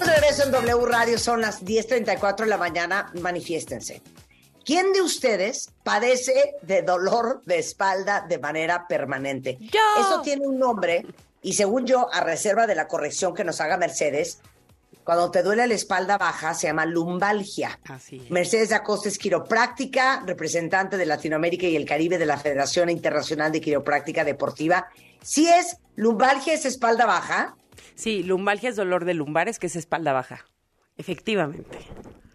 Regreso 0.00 0.42
en 0.44 0.50
W 0.50 0.86
Radio, 0.86 1.18
son 1.18 1.40
las 1.40 1.64
10.34 1.64 2.36
de 2.40 2.46
la 2.46 2.58
mañana, 2.58 3.10
manifiéstense. 3.14 4.02
¿Quién 4.64 4.92
de 4.92 5.02
ustedes 5.02 5.70
padece 5.82 6.54
de 6.62 6.82
dolor 6.82 7.42
de 7.44 7.58
espalda 7.58 8.24
de 8.28 8.38
manera 8.38 8.86
permanente? 8.88 9.58
Yo. 9.60 9.80
Eso 10.00 10.22
tiene 10.22 10.46
un 10.46 10.58
nombre 10.58 11.04
y 11.44 11.52
según 11.52 11.86
yo, 11.86 12.08
a 12.10 12.22
reserva 12.22 12.66
de 12.66 12.74
la 12.74 12.88
corrección 12.88 13.34
que 13.34 13.44
nos 13.44 13.60
haga 13.60 13.76
Mercedes, 13.76 14.40
cuando 15.04 15.30
te 15.30 15.42
duele 15.42 15.66
la 15.66 15.74
espalda 15.74 16.16
baja 16.16 16.54
se 16.54 16.68
llama 16.68 16.86
lumbalgia. 16.86 17.78
Así 17.86 18.16
es. 18.16 18.30
Mercedes 18.30 18.72
Acosta 18.72 19.10
es 19.10 19.18
quiropráctica, 19.18 20.22
representante 20.26 20.96
de 20.96 21.04
Latinoamérica 21.04 21.66
y 21.66 21.76
el 21.76 21.84
Caribe 21.84 22.16
de 22.16 22.24
la 22.24 22.38
Federación 22.38 22.88
Internacional 22.88 23.52
de 23.52 23.60
Quiropráctica 23.60 24.24
Deportiva. 24.24 24.88
Si 25.22 25.46
es 25.46 25.76
lumbalgia, 25.96 26.54
es 26.54 26.64
espalda 26.64 27.04
baja. 27.04 27.56
Sí, 27.94 28.22
lumbalgia 28.22 28.70
es 28.70 28.76
dolor 28.76 29.04
de 29.04 29.12
lumbares, 29.12 29.58
que 29.58 29.66
es 29.66 29.76
espalda 29.76 30.14
baja. 30.14 30.46
Efectivamente. 30.96 31.78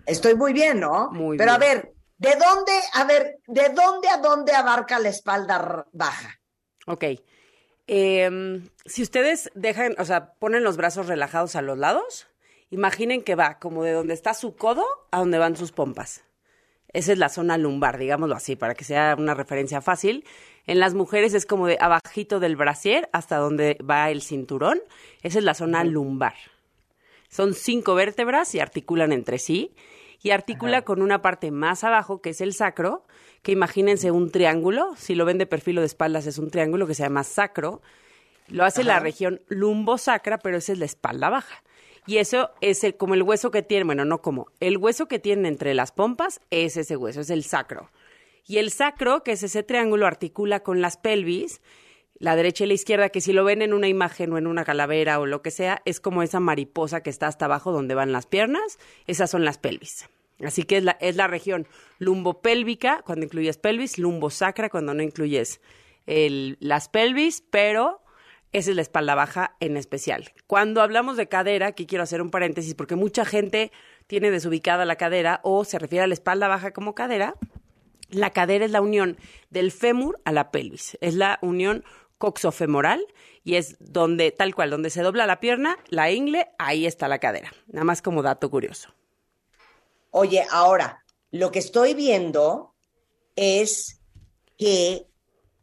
Estoy 0.05 0.35
muy 0.35 0.53
bien, 0.53 0.79
¿no? 0.79 1.09
Muy 1.09 1.35
Pero 1.35 1.51
bien. 1.51 1.55
a 1.55 1.57
ver, 1.57 1.93
¿de 2.19 2.35
dónde, 2.35 2.71
a 2.93 3.03
ver, 3.05 3.39
de 3.47 3.69
dónde 3.69 4.07
a 4.09 4.17
dónde 4.17 4.53
abarca 4.53 4.99
la 4.99 5.09
espalda 5.09 5.85
baja? 5.91 6.39
Ok. 6.85 7.05
Em, 7.87 8.69
si 8.85 9.01
ustedes 9.01 9.49
dejan, 9.55 9.95
o 9.97 10.05
sea, 10.05 10.33
ponen 10.33 10.63
los 10.63 10.77
brazos 10.77 11.07
relajados 11.07 11.55
a 11.55 11.63
los 11.63 11.77
lados, 11.77 12.27
imaginen 12.69 13.23
que 13.23 13.35
va 13.35 13.57
como 13.57 13.83
de 13.83 13.93
donde 13.93 14.13
está 14.13 14.35
su 14.35 14.55
codo 14.55 14.85
a 15.11 15.19
donde 15.19 15.39
van 15.39 15.55
sus 15.55 15.71
pompas. 15.71 16.23
Esa 16.91 17.13
es 17.13 17.17
la 17.19 17.29
zona 17.29 17.57
lumbar, 17.57 17.97
digámoslo 17.97 18.35
así, 18.35 18.55
para 18.55 18.75
que 18.75 18.83
sea 18.83 19.15
una 19.17 19.33
referencia 19.33 19.81
fácil. 19.81 20.25
En 20.65 20.79
las 20.79 20.93
mujeres 20.93 21.33
es 21.33 21.45
como 21.45 21.67
de 21.67 21.77
abajito 21.79 22.39
del 22.39 22.55
brasier 22.55 23.09
hasta 23.13 23.37
donde 23.37 23.77
va 23.87 24.09
el 24.09 24.21
cinturón. 24.21 24.81
Esa 25.21 25.39
es 25.39 25.45
la 25.45 25.53
zona 25.53 25.83
lumbar. 25.83 26.35
Son 27.29 27.53
cinco 27.53 27.93
vértebras 27.93 28.55
y 28.55 28.59
articulan 28.59 29.13
entre 29.13 29.37
sí. 29.37 29.75
Y 30.21 30.31
articula 30.31 30.81
con 30.81 31.01
una 31.01 31.21
parte 31.21 31.49
más 31.49 31.83
abajo, 31.83 32.21
que 32.21 32.31
es 32.31 32.41
el 32.41 32.53
sacro, 32.53 33.05
que 33.41 33.53
imagínense 33.53 34.11
un 34.11 34.31
triángulo. 34.31 34.93
Si 34.97 35.15
lo 35.15 35.25
ven 35.25 35.37
de 35.37 35.45
perfil 35.45 35.77
o 35.77 35.81
de 35.81 35.87
espaldas, 35.87 36.27
es 36.27 36.37
un 36.37 36.51
triángulo 36.51 36.87
que 36.87 36.93
se 36.93 37.03
llama 37.03 37.23
sacro. 37.23 37.81
Lo 38.47 38.65
hace 38.65 38.83
la 38.83 38.99
región 38.99 39.41
lumbosacra, 39.47 40.39
pero 40.39 40.57
esa 40.57 40.73
es 40.73 40.79
la 40.79 40.85
espalda 40.85 41.29
baja. 41.29 41.63
Y 42.05 42.17
eso 42.17 42.49
es 42.59 42.83
el, 42.83 42.97
como 42.97 43.13
el 43.13 43.23
hueso 43.23 43.51
que 43.51 43.61
tiene, 43.61 43.85
bueno, 43.85 44.03
no 44.03 44.21
como, 44.21 44.47
el 44.59 44.77
hueso 44.77 45.07
que 45.07 45.19
tiene 45.19 45.47
entre 45.47 45.73
las 45.73 45.91
pompas 45.91 46.41
es 46.49 46.75
ese 46.75 46.97
hueso, 46.97 47.21
es 47.21 47.29
el 47.29 47.43
sacro. 47.43 47.91
Y 48.47 48.57
el 48.57 48.71
sacro, 48.71 49.23
que 49.23 49.33
es 49.33 49.43
ese 49.43 49.61
triángulo, 49.61 50.07
articula 50.07 50.61
con 50.61 50.81
las 50.81 50.97
pelvis, 50.97 51.61
la 52.19 52.35
derecha 52.35 52.65
y 52.65 52.67
la 52.67 52.73
izquierda, 52.73 53.09
que 53.09 53.21
si 53.21 53.33
lo 53.33 53.43
ven 53.43 53.61
en 53.61 53.73
una 53.73 53.87
imagen 53.87 54.31
o 54.33 54.37
en 54.37 54.45
una 54.47 54.65
calavera 54.65 55.19
o 55.19 55.25
lo 55.25 55.41
que 55.41 55.51
sea, 55.51 55.81
es 55.85 55.99
como 55.99 56.21
esa 56.21 56.39
mariposa 56.39 57.01
que 57.01 57.09
está 57.09 57.27
hasta 57.27 57.45
abajo 57.45 57.71
donde 57.71 57.95
van 57.95 58.11
las 58.11 58.25
piernas, 58.27 58.77
esas 59.07 59.31
son 59.31 59.45
las 59.45 59.57
pelvis. 59.57 60.09
Así 60.43 60.63
que 60.63 60.77
es 60.77 60.83
la, 60.83 60.91
es 61.01 61.15
la 61.15 61.27
región 61.27 61.67
lumbopélvica 61.97 63.01
cuando 63.05 63.25
incluyes 63.25 63.57
pelvis, 63.57 63.97
lumbosacra 63.97 64.69
cuando 64.69 64.93
no 64.93 65.01
incluyes 65.03 65.61
el- 66.07 66.57
las 66.59 66.89
pelvis, 66.89 67.43
pero 67.49 68.01
esa 68.51 68.71
es 68.71 68.75
la 68.75 68.81
espalda 68.81 69.15
baja 69.15 69.55
en 69.59 69.77
especial. 69.77 70.31
Cuando 70.47 70.81
hablamos 70.81 71.17
de 71.17 71.27
cadera, 71.27 71.67
aquí 71.67 71.85
quiero 71.85 72.03
hacer 72.03 72.21
un 72.21 72.31
paréntesis 72.31 72.73
porque 72.75 72.95
mucha 72.95 73.23
gente 73.25 73.71
tiene 74.07 74.31
desubicada 74.31 74.85
la 74.85 74.95
cadera 74.95 75.39
o 75.43 75.63
se 75.65 75.77
refiere 75.79 76.03
a 76.03 76.07
la 76.07 76.13
espalda 76.15 76.47
baja 76.47 76.71
como 76.71 76.95
cadera. 76.95 77.35
La 78.09 78.31
cadera 78.31 78.65
es 78.65 78.71
la 78.71 78.81
unión 78.81 79.17
del 79.51 79.71
fémur 79.71 80.19
a 80.25 80.31
la 80.31 80.49
pelvis, 80.51 80.97
es 80.99 81.13
la 81.13 81.37
unión 81.43 81.83
coxofemoral 82.19 83.03
y 83.43 83.55
es 83.55 83.77
donde, 83.79 84.31
tal 84.31 84.53
cual, 84.53 84.69
donde 84.69 84.91
se 84.91 85.01
dobla 85.01 85.25
la 85.25 85.39
pierna, 85.39 85.79
la 85.87 86.11
ingle, 86.11 86.49
ahí 86.59 86.85
está 86.85 87.07
la 87.07 87.17
cadera. 87.17 87.51
Nada 87.67 87.85
más 87.85 88.03
como 88.03 88.21
dato 88.21 88.51
curioso. 88.51 88.93
Oye, 90.11 90.45
ahora, 90.51 91.03
lo 91.31 91.51
que 91.51 91.59
estoy 91.59 91.95
viendo 91.95 92.75
es 93.35 94.01
que 94.57 95.07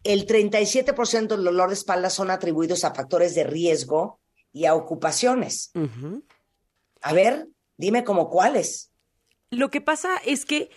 el 0.03 0.27
37% 0.27 1.29
del 1.29 1.45
dolor 1.45 1.69
de 1.69 1.75
espalda 1.75 2.11
son 2.11 2.31
atribuidos 2.31 2.85
a 2.85 2.95
factores 2.95 3.35
de 3.35 3.45
riesgo 3.45 4.21
y 4.53 4.65
a 4.65 4.75
ocupaciones. 4.75 5.73
A 7.03 7.13
ver, 7.13 7.49
dime 7.77 8.05
como 8.05 8.31
cuáles. 8.31 8.93
Lo 9.51 9.71
que 9.71 9.81
pasa 9.81 10.17
es 10.25 10.47
que, 10.47 10.71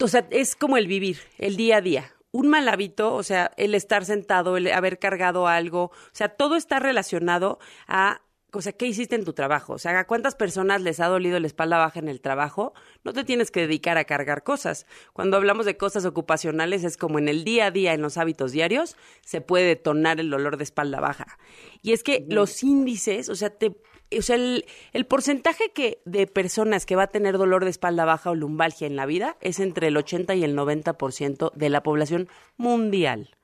o 0.00 0.08
sea, 0.08 0.26
es 0.30 0.56
como 0.56 0.76
el 0.76 0.86
vivir, 0.86 1.20
el 1.38 1.56
día 1.56 1.76
a 1.76 1.80
día. 1.80 2.15
Un 2.36 2.48
mal 2.48 2.68
hábito, 2.68 3.14
o 3.14 3.22
sea, 3.22 3.50
el 3.56 3.74
estar 3.74 4.04
sentado, 4.04 4.58
el 4.58 4.70
haber 4.70 4.98
cargado 4.98 5.48
algo, 5.48 5.84
o 5.84 6.12
sea, 6.12 6.28
todo 6.28 6.56
está 6.56 6.78
relacionado 6.78 7.58
a, 7.88 8.20
o 8.52 8.60
sea, 8.60 8.72
¿qué 8.72 8.86
hiciste 8.86 9.16
en 9.16 9.24
tu 9.24 9.32
trabajo? 9.32 9.72
O 9.72 9.78
sea, 9.78 9.98
¿a 9.98 10.06
cuántas 10.06 10.34
personas 10.34 10.82
les 10.82 11.00
ha 11.00 11.06
dolido 11.06 11.40
la 11.40 11.46
espalda 11.46 11.78
baja 11.78 11.98
en 11.98 12.08
el 12.08 12.20
trabajo? 12.20 12.74
No 13.04 13.14
te 13.14 13.24
tienes 13.24 13.50
que 13.50 13.60
dedicar 13.60 13.96
a 13.96 14.04
cargar 14.04 14.42
cosas. 14.42 14.84
Cuando 15.14 15.38
hablamos 15.38 15.64
de 15.64 15.78
cosas 15.78 16.04
ocupacionales, 16.04 16.84
es 16.84 16.98
como 16.98 17.18
en 17.18 17.28
el 17.28 17.42
día 17.42 17.68
a 17.68 17.70
día, 17.70 17.94
en 17.94 18.02
los 18.02 18.18
hábitos 18.18 18.52
diarios, 18.52 18.98
se 19.22 19.40
puede 19.40 19.64
detonar 19.64 20.20
el 20.20 20.28
dolor 20.28 20.58
de 20.58 20.64
espalda 20.64 21.00
baja. 21.00 21.38
Y 21.80 21.94
es 21.94 22.02
que 22.02 22.26
los 22.28 22.62
índices, 22.62 23.30
o 23.30 23.34
sea, 23.34 23.48
te, 23.48 23.74
o 24.16 24.22
sea, 24.22 24.36
el, 24.36 24.64
el 24.92 25.06
porcentaje 25.06 25.72
que 25.72 26.00
de 26.04 26.26
personas 26.26 26.86
que 26.86 26.96
va 26.96 27.04
a 27.04 27.08
tener 27.08 27.38
dolor 27.38 27.64
de 27.64 27.70
espalda 27.70 28.04
baja 28.04 28.30
o 28.30 28.34
lumbalgia 28.34 28.86
en 28.86 28.96
la 28.96 29.06
vida 29.06 29.36
es 29.40 29.60
entre 29.60 29.88
el 29.88 29.96
80 29.96 30.34
y 30.34 30.44
el 30.44 30.56
90% 30.56 31.52
de 31.52 31.68
la 31.68 31.82
población 31.82 32.28
mundial. 32.56 33.36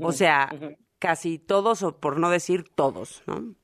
O 0.00 0.12
sea, 0.12 0.52
casi 0.98 1.38
todos, 1.38 1.82
o 1.82 1.98
por 1.98 2.18
no 2.18 2.30
decir 2.30 2.64
todos, 2.74 3.22
¿no? 3.26 3.54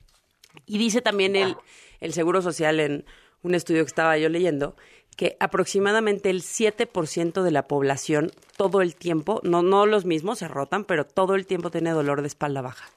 Y 0.67 0.79
dice 0.79 1.03
también 1.03 1.37
el, 1.37 1.57
el 2.01 2.13
Seguro 2.13 2.43
Social 2.43 2.81
en 2.81 3.05
un 3.43 3.55
estudio 3.55 3.83
que 3.83 3.89
estaba 3.89 4.17
yo 4.19 4.29
leyendo 4.29 4.77
que 5.17 5.37
aproximadamente 5.41 6.31
el 6.31 6.43
7% 6.43 7.43
de 7.43 7.51
la 7.51 7.69
población 7.69 8.33
todo 8.57 8.81
el 8.81 8.97
tiempo, 8.97 9.41
no, 9.43 9.63
no 9.63 9.87
los 9.87 10.05
mismos 10.05 10.39
se 10.39 10.49
rotan, 10.49 10.85
pero 10.85 11.05
todo 11.05 11.35
el 11.35 11.47
tiempo 11.47 11.71
tiene 11.71 11.91
dolor 11.91 12.23
de 12.23 12.29
espalda 12.29 12.63
baja. 12.63 12.89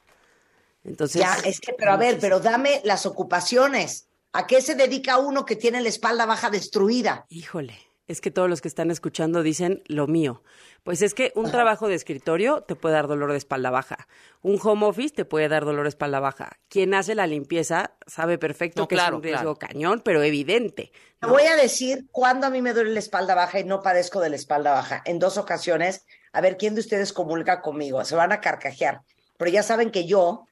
Entonces, 0.85 1.21
ya, 1.21 1.35
es 1.43 1.59
que, 1.59 1.73
pero 1.73 1.91
a 1.91 1.97
ver, 1.97 2.17
pero 2.19 2.39
dame 2.39 2.81
las 2.83 3.05
ocupaciones. 3.05 4.07
¿A 4.33 4.47
qué 4.47 4.61
se 4.61 4.75
dedica 4.75 5.17
uno 5.17 5.45
que 5.45 5.55
tiene 5.55 5.81
la 5.81 5.89
espalda 5.89 6.25
baja 6.25 6.49
destruida? 6.49 7.25
Híjole, 7.29 7.77
es 8.07 8.21
que 8.21 8.31
todos 8.31 8.49
los 8.49 8.61
que 8.61 8.67
están 8.67 8.91
escuchando 8.91 9.43
dicen 9.43 9.81
lo 9.87 10.07
mío. 10.07 10.43
Pues 10.83 11.01
es 11.01 11.15
que 11.15 11.31
un 11.35 11.49
trabajo 11.49 11.87
de 11.87 11.95
escritorio 11.95 12.61
te 12.61 12.75
puede 12.75 12.93
dar 12.93 13.07
dolor 13.07 13.31
de 13.31 13.37
espalda 13.37 13.71
baja. 13.71 14.07
Un 14.41 14.59
home 14.61 14.85
office 14.85 15.15
te 15.15 15.25
puede 15.25 15.47
dar 15.47 15.65
dolor 15.65 15.83
de 15.83 15.89
espalda 15.89 16.19
baja. 16.19 16.59
Quien 16.69 16.93
hace 16.93 17.15
la 17.15 17.25
limpieza 17.25 17.95
sabe 18.05 18.37
perfecto 18.37 18.83
No, 18.83 18.87
que 18.87 18.95
claro, 18.95 19.15
es 19.15 19.17
un 19.17 19.23
riesgo 19.23 19.55
claro. 19.55 19.73
cañón, 19.73 20.01
pero 20.05 20.21
evidente. 20.21 20.91
Te 21.19 21.27
voy 21.27 21.43
a 21.43 21.55
decir 21.55 22.05
cuándo 22.11 22.45
a 22.45 22.49
mí 22.51 22.61
me 22.61 22.73
duele 22.73 22.91
la 22.91 22.99
espalda 22.99 23.33
baja 23.33 23.59
y 23.59 23.63
no 23.63 23.81
padezco 23.81 24.19
de 24.19 24.29
la 24.29 24.35
espalda 24.35 24.73
baja. 24.73 25.01
En 25.05 25.17
dos 25.17 25.37
ocasiones, 25.37 26.05
a 26.31 26.41
ver 26.41 26.57
quién 26.57 26.75
de 26.75 26.81
ustedes 26.81 27.13
comulga 27.13 27.61
conmigo. 27.61 28.05
Se 28.05 28.15
van 28.15 28.31
a 28.31 28.41
carcajear. 28.41 29.01
Pero 29.37 29.49
ya 29.49 29.63
saben 29.63 29.89
que 29.89 30.05
yo, 30.05 30.45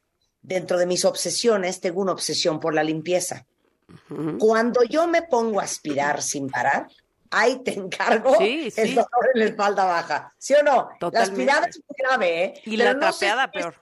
dentro 0.44 0.78
de 0.78 0.86
mis 0.86 1.04
obsesiones, 1.06 1.80
tengo 1.82 2.02
una 2.02 2.12
obsesión 2.12 2.60
por 2.60 2.74
la 2.76 2.84
limpieza. 2.84 3.46
Cuando 4.39 4.84
yo 4.84 5.08
me 5.08 5.22
pongo 5.24 5.60
a 5.60 5.64
aspirar 5.64 6.22
sin 6.22 6.50
parar, 6.50 6.88
ahí 7.32 7.62
te 7.64 7.74
encargo 7.74 8.36
Sí, 8.38 8.72
el 8.76 8.96
dolor 8.96 9.30
en 9.34 9.39
la 9.39 9.46
espalda 9.46 9.86
baja. 9.86 10.34
¿Sí 10.38 10.54
o 10.54 10.64
no? 10.64 10.89
Totalmente. 11.00 11.46
La 11.46 11.54
aspirada 11.54 11.68
es 11.68 11.78
muy 11.88 11.96
grave, 11.98 12.44
¿eh? 12.44 12.54
Y 12.66 12.78
Pero 12.78 12.94
la 12.94 13.00
no 13.08 13.14
sé 13.14 13.26
trapeada 13.26 13.50
si 13.52 13.58
es- 13.60 13.64
peor. 13.66 13.76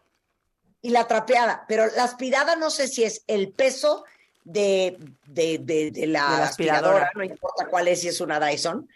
y 0.81 0.89
la 0.89 1.07
trapeada, 1.07 1.65
pero 1.67 1.85
la 1.95 2.03
aspirada 2.03 2.55
no 2.55 2.69
sé 2.71 2.87
si 2.87 3.03
es 3.03 3.23
el 3.27 3.51
peso 3.51 4.03
de, 4.43 4.97
de, 5.27 5.59
de- 5.59 5.91
de 5.91 6.07
la, 6.07 6.43
aspiradora, 6.45 6.45
aspiradora. 7.05 7.11
no 7.15 7.23
importa 7.23 7.67
cuál 7.67 7.87
es, 7.87 8.01
si 8.01 8.07
es 8.07 8.19
una 8.21 8.39
Dyson, 8.39 8.89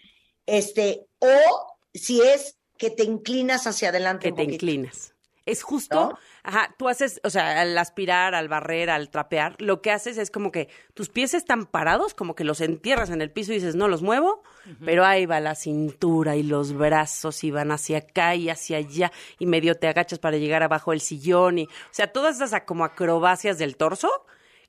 este, 0.45 1.05
o 1.19 1.77
si 1.93 2.21
es 2.21 2.55
que 2.77 2.89
te 2.89 3.03
inclinas 3.03 3.67
hacia 3.67 3.89
adelante. 3.89 4.23
que 4.23 4.29
un 4.31 4.35
te 4.37 4.43
inclinas. 4.53 5.13
Es 5.45 5.61
justo, 5.61 6.17
ajá, 6.45 6.75
tú 6.77 6.87
haces, 6.87 7.19
o 7.23 7.29
sea, 7.29 7.61
al 7.61 7.77
aspirar, 7.77 8.35
al 8.35 8.47
barrer, 8.47 8.89
al 8.89 9.09
trapear, 9.09 9.55
lo 9.59 9.81
que 9.81 9.91
haces 9.91 10.17
es 10.17 10.29
como 10.29 10.51
que 10.51 10.69
tus 10.93 11.09
pies 11.09 11.33
están 11.33 11.65
parados, 11.65 12.13
como 12.13 12.35
que 12.35 12.43
los 12.43 12.61
entierras 12.61 13.09
en 13.09 13.21
el 13.21 13.31
piso 13.31 13.51
y 13.51 13.55
dices, 13.55 13.75
no 13.75 13.87
los 13.87 14.01
muevo, 14.01 14.43
pero 14.83 15.05
ahí 15.05 15.25
va 15.25 15.39
la 15.39 15.55
cintura 15.55 16.35
y 16.35 16.43
los 16.43 16.73
brazos 16.73 17.43
y 17.43 17.51
van 17.51 17.71
hacia 17.71 17.99
acá 17.99 18.35
y 18.35 18.49
hacia 18.49 18.77
allá 18.77 19.11
y 19.39 19.45
medio 19.45 19.75
te 19.75 19.87
agachas 19.87 20.19
para 20.19 20.37
llegar 20.37 20.63
abajo 20.63 20.91
del 20.91 21.01
sillón 21.01 21.59
y, 21.59 21.63
o 21.65 21.69
sea, 21.91 22.11
todas 22.11 22.39
esas 22.39 22.61
como 22.61 22.85
acrobacias 22.85 23.57
del 23.57 23.75
torso. 23.75 24.09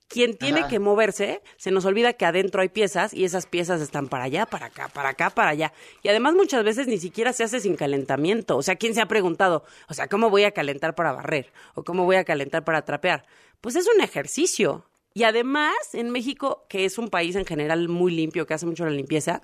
Quien 0.09 0.37
tiene 0.37 0.61
Ajá. 0.61 0.69
que 0.69 0.79
moverse, 0.79 1.43
se 1.57 1.73
nos 1.73 1.85
olvida 1.85 2.13
que 2.13 2.25
adentro 2.25 2.61
hay 2.61 2.69
piezas 2.69 3.13
y 3.13 3.25
esas 3.25 3.47
piezas 3.47 3.81
están 3.81 4.09
para 4.09 4.25
allá, 4.25 4.47
para 4.47 4.67
acá, 4.67 4.89
para 4.89 5.09
acá, 5.09 5.31
para 5.31 5.51
allá. 5.51 5.73
Y 6.03 6.09
además 6.09 6.35
muchas 6.35 6.63
veces 6.63 6.87
ni 6.87 6.99
siquiera 6.99 7.33
se 7.33 7.43
hace 7.43 7.59
sin 7.59 7.75
calentamiento. 7.75 8.57
O 8.57 8.63
sea, 8.63 8.77
¿quién 8.77 8.95
se 8.95 9.01
ha 9.01 9.07
preguntado, 9.07 9.65
o 9.89 9.95
sea, 9.95 10.07
cómo 10.07 10.31
voy 10.31 10.45
a 10.45 10.53
calentar 10.53 10.95
para 10.95 11.13
barrer? 11.13 11.53
¿O 11.75 11.83
cómo 11.83 12.05
voy 12.05 12.17
a 12.17 12.25
calentar 12.25 12.65
para 12.65 12.85
trapear? 12.85 13.25
Pues 13.61 13.75
es 13.75 13.89
un 13.93 14.01
ejercicio. 14.01 14.85
Y 15.13 15.25
además, 15.25 15.75
en 15.93 16.11
México, 16.11 16.67
que 16.69 16.85
es 16.85 16.99
un 16.99 17.09
país 17.09 17.35
en 17.35 17.45
general 17.45 17.89
muy 17.89 18.15
limpio, 18.15 18.47
que 18.47 18.55
hace 18.55 18.67
mucho 18.67 18.85
la 18.85 18.93
limpieza, 18.93 19.43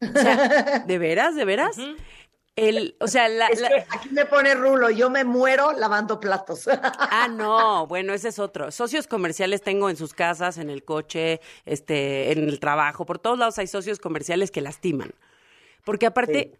o 0.00 0.18
sea, 0.18 0.84
¿de 0.86 0.98
veras, 0.98 1.34
de 1.34 1.44
veras? 1.44 1.76
El, 2.56 2.96
o 3.00 3.08
sea, 3.08 3.28
la, 3.28 3.48
Es 3.48 3.60
la- 3.60 3.68
que 3.68 3.84
aquí 3.90 4.08
me 4.10 4.26
pone 4.26 4.54
rulo, 4.54 4.88
yo 4.90 5.10
me 5.10 5.24
muero 5.24 5.72
lavando 5.72 6.20
platos. 6.20 6.68
Ah, 6.68 7.26
no, 7.28 7.86
bueno, 7.88 8.12
ese 8.14 8.28
es 8.28 8.38
otro. 8.38 8.70
Socios 8.70 9.08
comerciales 9.08 9.60
tengo 9.62 9.90
en 9.90 9.96
sus 9.96 10.14
casas, 10.14 10.58
en 10.58 10.70
el 10.70 10.84
coche, 10.84 11.40
este, 11.64 12.30
en 12.30 12.48
el 12.48 12.60
trabajo, 12.60 13.06
por 13.06 13.18
todos 13.18 13.38
lados 13.38 13.58
hay 13.58 13.66
socios 13.66 13.98
comerciales 13.98 14.50
que 14.52 14.60
lastiman. 14.60 15.12
Porque 15.84 16.06
aparte, 16.06 16.54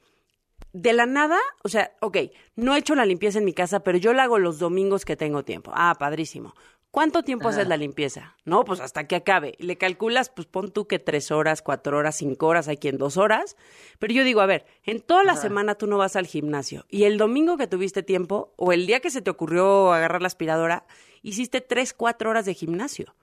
de 0.73 0.93
la 0.93 1.07
nada, 1.07 1.39
o 1.63 1.69
sea, 1.69 1.93
ok, 2.01 2.17
no 2.57 2.75
he 2.75 2.79
hecho 2.81 2.97
la 2.97 3.07
limpieza 3.07 3.39
en 3.39 3.45
mi 3.45 3.53
casa, 3.55 3.81
pero 3.81 3.97
yo 3.97 4.13
la 4.13 4.25
hago 4.25 4.41
los 4.41 4.59
domingos 4.59 5.05
que 5.05 5.17
tengo 5.17 5.45
tiempo. 5.45 5.71
Ah, 5.75 5.95
padrísimo. 5.97 6.55
¿Cuánto 6.95 7.25
tiempo 7.25 7.49
Ajá. 7.49 7.57
haces 7.57 7.69
la 7.69 7.77
limpieza? 7.77 8.37
No, 8.45 8.65
pues 8.65 8.79
hasta 8.79 9.09
que 9.09 9.17
acabe. 9.17 9.57
Le 9.59 9.77
calculas, 9.77 10.29
pues 10.29 10.47
pon 10.47 10.71
tú 10.71 10.87
que 10.87 11.01
tres 11.01 11.33
horas, 11.33 11.61
cuatro 11.61 11.99
horas, 11.99 12.15
cinco 12.15 12.47
horas, 12.47 12.69
hay 12.69 12.77
quien 12.77 12.99
dos 12.99 13.17
horas. 13.17 13.57
Pero 13.99 14.15
yo 14.15 14.23
digo, 14.23 14.41
a 14.41 14.47
ver, 14.47 14.65
en 14.85 15.01
toda 15.01 15.25
la 15.25 15.33
Ajá. 15.33 15.41
semana 15.41 15.75
tú 15.75 15.89
no 15.89 15.99
vas 15.99 16.15
al 16.15 16.29
gimnasio 16.29 16.87
y 16.89 17.03
el 17.03 17.19
domingo 17.19 17.57
que 17.57 17.67
tuviste 17.67 18.05
tiempo 18.05 18.55
o 18.57 18.73
el 18.73 18.87
día 18.87 19.01
que 19.01 19.11
se 19.11 19.23
te 19.23 19.31
ocurrió 19.31 19.93
agarrar 19.93 20.23
la 20.23 20.29
aspiradora, 20.29 20.87
hiciste 21.23 21.61
tres, 21.61 21.95
cuatro 21.95 22.31
horas 22.31 22.47
de 22.47 22.55
gimnasio. 22.55 23.17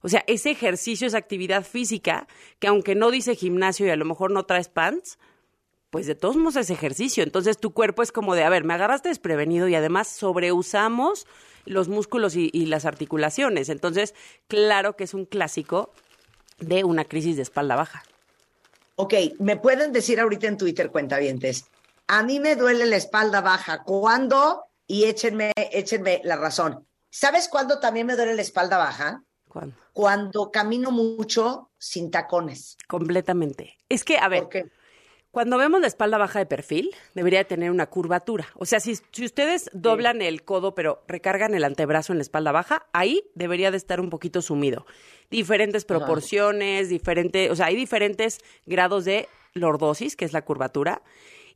O 0.00 0.08
sea, 0.08 0.24
ese 0.26 0.50
ejercicio, 0.50 1.06
esa 1.06 1.18
actividad 1.18 1.62
física, 1.64 2.26
que 2.58 2.66
aunque 2.66 2.96
no 2.96 3.12
dice 3.12 3.36
gimnasio 3.36 3.86
y 3.86 3.90
a 3.90 3.96
lo 3.96 4.06
mejor 4.06 4.32
no 4.32 4.42
traes 4.42 4.68
pants, 4.68 5.20
pues 5.94 6.08
de 6.08 6.16
todos 6.16 6.34
modos 6.34 6.56
es 6.56 6.70
ejercicio. 6.70 7.22
Entonces 7.22 7.56
tu 7.56 7.72
cuerpo 7.72 8.02
es 8.02 8.10
como 8.10 8.34
de, 8.34 8.42
a 8.42 8.48
ver, 8.48 8.64
me 8.64 8.74
agarraste 8.74 9.10
desprevenido 9.10 9.68
y 9.68 9.76
además 9.76 10.08
sobreusamos 10.08 11.24
los 11.66 11.86
músculos 11.86 12.34
y, 12.34 12.50
y 12.52 12.66
las 12.66 12.84
articulaciones. 12.84 13.68
Entonces, 13.68 14.12
claro 14.48 14.96
que 14.96 15.04
es 15.04 15.14
un 15.14 15.24
clásico 15.24 15.92
de 16.58 16.82
una 16.82 17.04
crisis 17.04 17.36
de 17.36 17.42
espalda 17.42 17.76
baja. 17.76 18.02
Ok, 18.96 19.14
¿me 19.38 19.56
pueden 19.56 19.92
decir 19.92 20.18
ahorita 20.18 20.48
en 20.48 20.56
Twitter, 20.56 20.90
cuentavientes? 20.90 21.66
A 22.08 22.24
mí 22.24 22.40
me 22.40 22.56
duele 22.56 22.86
la 22.86 22.96
espalda 22.96 23.40
baja. 23.40 23.84
¿Cuándo? 23.84 24.64
Y 24.88 25.04
échenme, 25.04 25.52
échenme 25.54 26.20
la 26.24 26.34
razón. 26.34 26.84
¿Sabes 27.08 27.46
cuándo 27.46 27.78
también 27.78 28.08
me 28.08 28.16
duele 28.16 28.34
la 28.34 28.42
espalda 28.42 28.78
baja? 28.78 29.22
¿Cuándo? 29.46 29.76
Cuando 29.92 30.50
camino 30.50 30.90
mucho 30.90 31.70
sin 31.78 32.10
tacones. 32.10 32.78
Completamente. 32.88 33.78
Es 33.88 34.02
que, 34.02 34.18
a 34.18 34.26
ver, 34.26 34.48
cuando 35.34 35.58
vemos 35.58 35.80
la 35.80 35.88
espalda 35.88 36.16
baja 36.16 36.38
de 36.38 36.46
perfil, 36.46 36.94
debería 37.14 37.40
de 37.40 37.44
tener 37.44 37.70
una 37.72 37.86
curvatura. 37.86 38.46
O 38.54 38.64
sea, 38.64 38.78
si, 38.80 38.96
si 39.10 39.24
ustedes 39.24 39.68
doblan 39.72 40.22
el 40.22 40.44
codo, 40.44 40.74
pero 40.74 41.02
recargan 41.08 41.54
el 41.54 41.64
antebrazo 41.64 42.12
en 42.12 42.18
la 42.18 42.22
espalda 42.22 42.52
baja, 42.52 42.86
ahí 42.92 43.24
debería 43.34 43.72
de 43.72 43.76
estar 43.76 44.00
un 44.00 44.10
poquito 44.10 44.40
sumido. 44.40 44.86
Diferentes 45.30 45.84
proporciones, 45.84 46.88
diferentes, 46.88 47.50
o 47.50 47.56
sea, 47.56 47.66
hay 47.66 47.74
diferentes 47.74 48.38
grados 48.64 49.04
de 49.04 49.28
lordosis, 49.54 50.14
que 50.14 50.24
es 50.24 50.32
la 50.32 50.42
curvatura. 50.42 51.02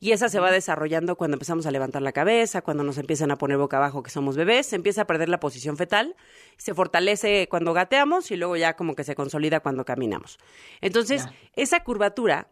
Y 0.01 0.13
esa 0.13 0.29
se 0.29 0.41
va 0.41 0.51
desarrollando 0.51 1.17
cuando 1.17 1.37
empezamos 1.37 1.67
a 1.67 1.71
levantar 1.71 2.03
la 2.03 2.13
cabeza, 2.13 2.63
cuando 2.63 2.83
nos 2.83 2.99
empiezan 2.99 3.31
a 3.31 3.39
poner 3.39 3.59
boca 3.59 3.77
abajo 3.77 4.03
que 4.03 4.11
somos 4.11 4.37
bebés, 4.37 4.67
se 4.67 4.77
empieza 4.77 5.03
a 5.03 5.07
perder 5.07 5.29
la 5.29 5.41
posición 5.41 5.77
fetal, 5.77 6.17
se 6.57 6.75
fortalece 6.75 7.49
cuando 7.49 7.73
gateamos 7.73 8.31
y 8.31 8.37
luego 8.37 8.57
ya 8.57 8.75
como 8.75 8.95
que 8.95 9.05
se 9.05 9.15
consolida 9.15 9.61
cuando 9.61 9.85
caminamos. 9.85 10.39
Entonces, 10.81 11.27
esa 11.55 11.83
curvatura 11.83 12.49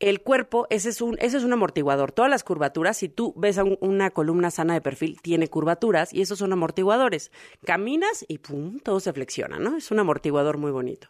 el 0.00 0.20
cuerpo, 0.20 0.66
ese 0.70 0.90
es 0.90 1.00
un, 1.00 1.16
ese 1.20 1.38
es 1.38 1.44
un 1.44 1.52
amortiguador. 1.52 2.12
Todas 2.12 2.30
las 2.30 2.44
curvaturas, 2.44 2.96
si 2.96 3.08
tú 3.08 3.34
ves 3.36 3.58
una 3.80 4.10
columna 4.10 4.50
sana 4.50 4.74
de 4.74 4.80
perfil, 4.80 5.20
tiene 5.20 5.48
curvaturas 5.48 6.12
y 6.12 6.20
esos 6.20 6.38
son 6.38 6.52
amortiguadores. 6.52 7.32
Caminas 7.64 8.24
y 8.28 8.38
pum, 8.38 8.78
todo 8.78 9.00
se 9.00 9.12
flexiona, 9.12 9.58
¿no? 9.58 9.76
Es 9.76 9.90
un 9.90 9.98
amortiguador 9.98 10.56
muy 10.56 10.70
bonito. 10.70 11.08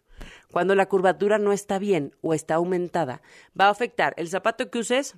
Cuando 0.50 0.74
la 0.74 0.88
curvatura 0.88 1.38
no 1.38 1.52
está 1.52 1.78
bien 1.78 2.14
o 2.22 2.32
está 2.32 2.54
aumentada, 2.54 3.20
va 3.58 3.66
a 3.66 3.70
afectar 3.70 4.14
el 4.16 4.28
zapato 4.28 4.70
que 4.70 4.78
uses 4.78 5.16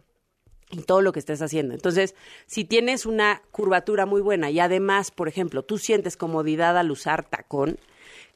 y 0.72 0.82
todo 0.82 1.02
lo 1.02 1.12
que 1.12 1.20
estés 1.20 1.40
haciendo. 1.40 1.74
Entonces, 1.74 2.14
si 2.46 2.64
tienes 2.64 3.06
una 3.06 3.42
curvatura 3.50 4.04
muy 4.04 4.20
buena 4.20 4.50
y 4.50 4.60
además, 4.60 5.10
por 5.10 5.28
ejemplo, 5.28 5.62
tú 5.62 5.78
sientes 5.78 6.16
comodidad 6.16 6.76
al 6.76 6.90
usar 6.90 7.24
tacón, 7.24 7.78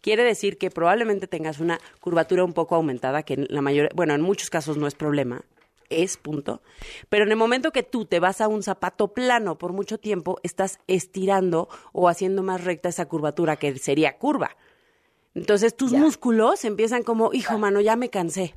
quiere 0.05 0.22
decir 0.22 0.59
que 0.59 0.70
probablemente 0.70 1.26
tengas 1.26 1.61
una 1.61 1.80
curvatura 1.98 2.44
un 2.44 2.52
poco 2.52 2.74
aumentada, 2.74 3.22
que 3.22 3.34
en 3.34 3.46
la 3.48 3.62
mayoría, 3.62 3.88
bueno, 3.94 4.12
en 4.12 4.20
muchos 4.20 4.50
casos 4.50 4.76
no 4.76 4.86
es 4.86 4.94
problema, 4.94 5.46
es 5.88 6.18
punto. 6.18 6.61
Pero 7.09 7.24
en 7.24 7.30
el 7.30 7.38
momento 7.38 7.72
que 7.72 7.82
tú 7.82 8.05
te 8.05 8.20
vas 8.20 8.42
a 8.42 8.48
un 8.48 8.62
zapato 8.62 9.14
plano 9.14 9.57
por 9.57 9.72
mucho 9.72 9.96
tiempo, 9.96 10.38
estás 10.42 10.78
estirando 10.88 11.70
o 11.94 12.11
haciendo 12.11 12.42
más 12.42 12.64
recta 12.64 12.90
esa 12.90 13.07
curvatura 13.07 13.57
que 13.57 13.78
sería 13.78 14.18
curva. 14.18 14.50
Entonces 15.34 15.74
tus 15.74 15.92
músculos 15.92 16.66
empiezan 16.66 17.02
como, 17.02 17.32
hijo, 17.32 17.57
mano, 17.57 17.80
ya 17.80 17.96
me 17.96 18.11
cansé. 18.11 18.55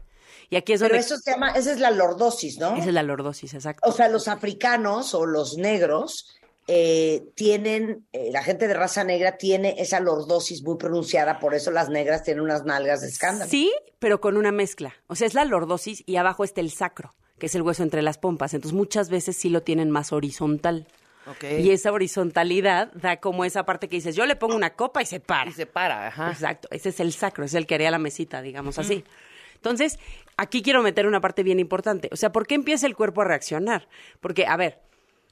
Y 0.49 0.57
aquí 0.57 0.73
es 0.73 0.81
Pero 0.81 0.95
donde... 0.95 1.05
eso 1.05 1.17
se 1.17 1.31
llama, 1.31 1.51
esa 1.51 1.71
es 1.71 1.79
la 1.79 1.91
lordosis, 1.91 2.59
¿no? 2.59 2.75
Esa 2.75 2.89
es 2.89 2.93
la 2.93 3.03
lordosis, 3.03 3.53
exacto. 3.53 3.87
O 3.87 3.93
sea, 3.93 4.09
los 4.09 4.27
africanos 4.27 5.13
o 5.13 5.25
los 5.25 5.57
negros 5.57 6.36
eh, 6.67 7.29
tienen, 7.35 8.05
eh, 8.11 8.29
la 8.31 8.43
gente 8.43 8.67
de 8.67 8.73
raza 8.73 9.03
negra 9.05 9.37
tiene 9.37 9.75
esa 9.79 10.01
lordosis 10.01 10.63
muy 10.63 10.77
pronunciada, 10.77 11.39
por 11.39 11.55
eso 11.55 11.71
las 11.71 11.89
negras 11.89 12.23
tienen 12.23 12.43
unas 12.43 12.65
nalgas 12.65 13.01
de 13.01 13.07
escándalo. 13.07 13.49
Sí, 13.49 13.73
pero 13.99 14.19
con 14.19 14.35
una 14.35 14.51
mezcla. 14.51 14.93
O 15.07 15.15
sea, 15.15 15.27
es 15.27 15.33
la 15.33 15.45
lordosis 15.45 16.03
y 16.05 16.17
abajo 16.17 16.43
está 16.43 16.59
el 16.59 16.71
sacro, 16.71 17.15
que 17.39 17.45
es 17.45 17.55
el 17.55 17.61
hueso 17.61 17.83
entre 17.83 18.01
las 18.01 18.17
pompas. 18.17 18.53
Entonces, 18.53 18.75
muchas 18.75 19.09
veces 19.09 19.37
sí 19.37 19.49
lo 19.49 19.63
tienen 19.63 19.89
más 19.91 20.11
horizontal. 20.11 20.87
Y 21.41 21.71
esa 21.71 21.91
horizontalidad 21.91 22.91
da 22.93 23.17
como 23.17 23.43
esa 23.43 23.65
parte 23.65 23.89
que 23.89 23.97
dices, 23.97 24.15
yo 24.15 24.25
le 24.25 24.37
pongo 24.37 24.55
una 24.55 24.75
copa 24.75 25.01
y 25.01 25.05
se 25.05 25.19
para. 25.19 25.49
Y 25.49 25.53
se 25.53 25.65
para, 25.65 26.07
ajá. 26.07 26.31
Exacto, 26.31 26.69
ese 26.71 26.89
es 26.89 26.99
el 27.01 27.11
sacro, 27.11 27.43
es 27.43 27.53
el 27.53 27.67
que 27.67 27.75
haría 27.75 27.91
la 27.91 27.99
mesita, 27.99 28.41
digamos 28.41 28.79
así. 28.79 29.03
Entonces, 29.55 29.99
aquí 30.37 30.61
quiero 30.61 30.81
meter 30.81 31.05
una 31.05 31.19
parte 31.19 31.43
bien 31.43 31.59
importante. 31.59 32.09
O 32.13 32.15
sea, 32.15 32.31
¿por 32.31 32.47
qué 32.47 32.55
empieza 32.55 32.87
el 32.87 32.95
cuerpo 32.95 33.21
a 33.21 33.25
reaccionar? 33.25 33.89
Porque, 34.21 34.45
a 34.45 34.55
ver, 34.55 34.79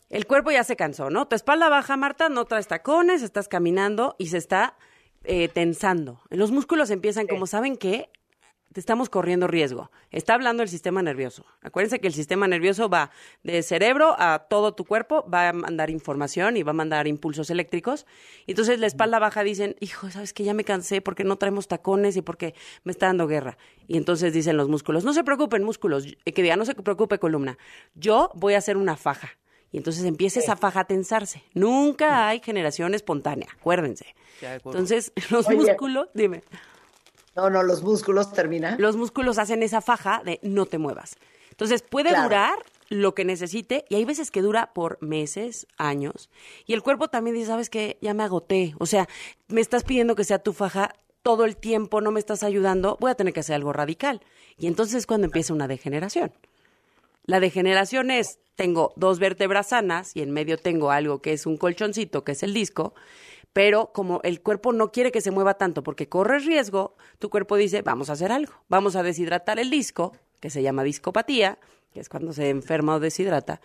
el 0.10 0.28
cuerpo 0.28 0.52
ya 0.52 0.64
se 0.64 0.76
cansó, 0.76 1.10
¿no? 1.10 1.28
Tu 1.28 1.36
espalda 1.36 1.70
baja, 1.70 1.98
Marta, 1.98 2.30
no 2.30 2.46
traes 2.46 2.68
tacones, 2.68 3.22
estás 3.22 3.48
caminando 3.48 4.16
y 4.18 4.28
se 4.28 4.38
está 4.38 4.76
eh, 5.24 5.48
tensando. 5.48 6.22
Los 6.30 6.52
músculos 6.52 6.92
empiezan 6.92 7.28
como, 7.28 7.48
¿saben 7.48 7.78
qué? 7.78 8.10
Te 8.72 8.82
estamos 8.82 9.10
corriendo 9.10 9.48
riesgo. 9.48 9.90
Está 10.12 10.34
hablando 10.34 10.62
el 10.62 10.68
sistema 10.68 11.02
nervioso. 11.02 11.46
Acuérdense 11.62 12.02
que 12.02 12.08
el 12.08 12.14
sistema 12.14 12.46
nervioso 12.46 12.90
va 12.90 13.10
de 13.42 13.64
cerebro 13.64 14.16
a 14.20 14.48
todo 14.50 14.76
tu 14.76 14.84
cuerpo, 14.84 15.26
va 15.34 15.50
a 15.50 15.54
mandar 15.54 15.90
información 15.90 16.58
y 16.58 16.64
va 16.64 16.72
a 16.72 16.74
mandar 16.74 17.08
impulsos 17.08 17.50
eléctricos. 17.50 18.06
Y 18.46 18.52
entonces 18.52 18.78
la 18.80 18.88
espalda 18.88 19.18
baja 19.18 19.44
dicen, 19.44 19.78
hijo, 19.80 20.12
¿sabes 20.12 20.34
que 20.34 20.44
Ya 20.44 20.54
me 20.54 20.66
cansé 20.66 21.00
porque 21.00 21.24
no 21.24 21.38
traemos 21.38 21.70
tacones 21.70 22.18
y 22.18 22.22
porque 22.22 22.54
me 22.84 22.92
está 22.92 23.08
dando 23.08 23.28
guerra. 23.28 23.58
Y 23.88 23.96
entonces 23.98 24.34
dicen 24.34 24.58
los 24.58 24.68
músculos, 24.68 25.06
no 25.06 25.14
se 25.14 25.24
preocupen 25.24 25.64
músculos, 25.64 26.06
eh, 26.26 26.34
que 26.34 26.44
diga, 26.44 26.58
no 26.58 26.66
se 26.66 26.76
preocupe 26.76 27.18
columna. 27.18 27.58
Yo 27.96 28.30
voy 28.36 28.56
a 28.56 28.58
hacer 28.58 28.76
una 28.76 28.98
faja. 28.98 29.38
Y 29.76 29.78
entonces 29.78 30.06
empieza 30.06 30.40
esa 30.40 30.56
faja 30.56 30.80
a 30.80 30.86
tensarse. 30.86 31.44
Nunca 31.54 32.30
hay 32.30 32.40
generación 32.40 32.94
espontánea, 32.94 33.50
acuérdense. 33.60 34.16
Entonces, 34.42 35.12
los 35.30 35.50
Oye. 35.50 35.58
músculos, 35.58 36.08
dime. 36.14 36.44
No, 37.36 37.50
no, 37.50 37.62
los 37.62 37.84
músculos 37.84 38.32
terminan. 38.32 38.78
Los 38.80 38.96
músculos 38.96 39.38
hacen 39.38 39.64
esa 39.64 39.82
faja 39.82 40.22
de 40.24 40.40
no 40.44 40.66
te 40.66 40.78
muevas. 40.78 41.18
Entonces, 41.52 41.82
puede 41.82 42.12
Claro. 42.12 42.24
durar 42.24 42.58
lo 42.88 43.14
que 43.16 43.26
necesite 43.26 43.84
y 43.90 43.96
hay 43.96 44.06
veces 44.06 44.32
que 44.32 44.42
dura 44.42 44.72
por 44.74 44.98
meses, 45.02 45.68
años. 45.78 46.30
Y 46.66 46.72
el 46.72 46.82
cuerpo 46.82 47.10
también 47.10 47.36
dice, 47.36 47.48
¿sabes 47.48 47.70
qué? 47.70 47.98
Ya 48.00 48.14
me 48.14 48.24
agoté. 48.24 48.76
O 48.80 48.86
sea, 48.86 49.10
me 49.50 49.60
estás 49.60 49.84
pidiendo 49.84 50.16
que 50.16 50.24
sea 50.24 50.40
tu 50.40 50.54
faja 50.54 50.94
todo 51.22 51.44
el 51.44 51.58
tiempo, 51.58 52.00
no 52.00 52.12
me 52.12 52.22
estás 52.22 52.44
ayudando, 52.44 52.96
voy 53.02 53.12
a 53.12 53.16
tener 53.16 53.34
que 53.34 53.42
hacer 53.42 53.56
algo 53.56 53.74
radical. 53.74 54.22
Y 54.58 54.68
entonces 54.68 54.96
es 54.96 55.06
cuando 55.06 55.26
empieza 55.26 55.54
una 55.54 55.68
degeneración. 55.68 56.32
La 57.26 57.40
degeneración 57.40 58.12
es, 58.12 58.40
tengo 58.56 58.94
dos 58.96 59.20
vértebras 59.20 59.70
sanas 59.70 60.16
y 60.16 60.22
en 60.22 60.32
medio 60.32 60.58
tengo 60.58 60.92
algo 60.92 61.22
que 61.22 61.34
es 61.34 61.46
un 61.46 61.58
colchoncito, 61.58 62.24
que 62.24 62.34
es 62.34 62.44
el 62.44 62.54
disco, 62.54 62.94
pero 63.52 63.92
como 63.94 64.20
el 64.24 64.42
cuerpo 64.42 64.74
no 64.74 64.92
quiere 64.92 65.12
que 65.12 65.22
se 65.22 65.32
mueva 65.32 65.56
tanto 65.56 65.82
porque 65.82 66.08
corre 66.08 66.40
riesgo, 66.40 66.96
tu 67.20 67.30
cuerpo 67.30 67.56
dice, 67.56 67.82
vamos 67.82 68.10
a 68.10 68.14
hacer 68.14 68.32
algo, 68.32 68.54
vamos 68.70 68.96
a 68.96 69.02
deshidratar 69.02 69.60
el 69.60 69.70
disco, 69.70 70.16
que 70.40 70.50
se 70.50 70.62
llama 70.62 70.84
discopatía, 70.84 71.58
que 71.94 72.00
es 72.00 72.10
cuando 72.10 72.34
se 72.34 72.50
enferma 72.50 72.96
o 72.96 73.00
deshidrata, 73.00 73.62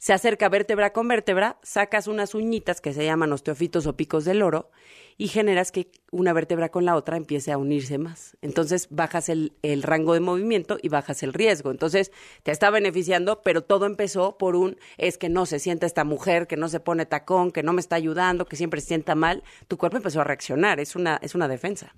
se 0.00 0.14
acerca 0.14 0.48
vértebra 0.48 0.94
con 0.94 1.06
vértebra, 1.08 1.58
sacas 1.62 2.06
unas 2.06 2.34
uñitas 2.34 2.80
que 2.80 2.94
se 2.94 3.04
llaman 3.04 3.34
osteofitos 3.34 3.86
o 3.86 3.96
picos 3.96 4.24
del 4.24 4.40
oro 4.40 4.70
y 5.18 5.28
generas 5.28 5.72
que 5.72 5.92
una 6.10 6.32
vértebra 6.32 6.70
con 6.70 6.86
la 6.86 6.96
otra 6.96 7.18
empiece 7.18 7.52
a 7.52 7.58
unirse 7.58 7.98
más. 7.98 8.34
Entonces 8.40 8.88
bajas 8.88 9.28
el, 9.28 9.52
el 9.60 9.82
rango 9.82 10.14
de 10.14 10.20
movimiento 10.20 10.78
y 10.80 10.88
bajas 10.88 11.22
el 11.22 11.34
riesgo. 11.34 11.70
Entonces 11.70 12.12
te 12.42 12.50
está 12.50 12.70
beneficiando, 12.70 13.42
pero 13.42 13.62
todo 13.62 13.84
empezó 13.84 14.38
por 14.38 14.56
un 14.56 14.78
es 14.96 15.18
que 15.18 15.28
no 15.28 15.44
se 15.44 15.58
siente 15.58 15.84
esta 15.84 16.04
mujer, 16.04 16.46
que 16.46 16.56
no 16.56 16.70
se 16.70 16.80
pone 16.80 17.04
tacón, 17.04 17.50
que 17.52 17.62
no 17.62 17.74
me 17.74 17.82
está 17.82 17.96
ayudando, 17.96 18.46
que 18.46 18.56
siempre 18.56 18.80
se 18.80 18.86
sienta 18.86 19.14
mal. 19.14 19.44
Tu 19.68 19.76
cuerpo 19.76 19.98
empezó 19.98 20.22
a 20.22 20.24
reaccionar, 20.24 20.80
es 20.80 20.96
una, 20.96 21.18
es 21.20 21.34
una 21.34 21.46
defensa. 21.46 21.94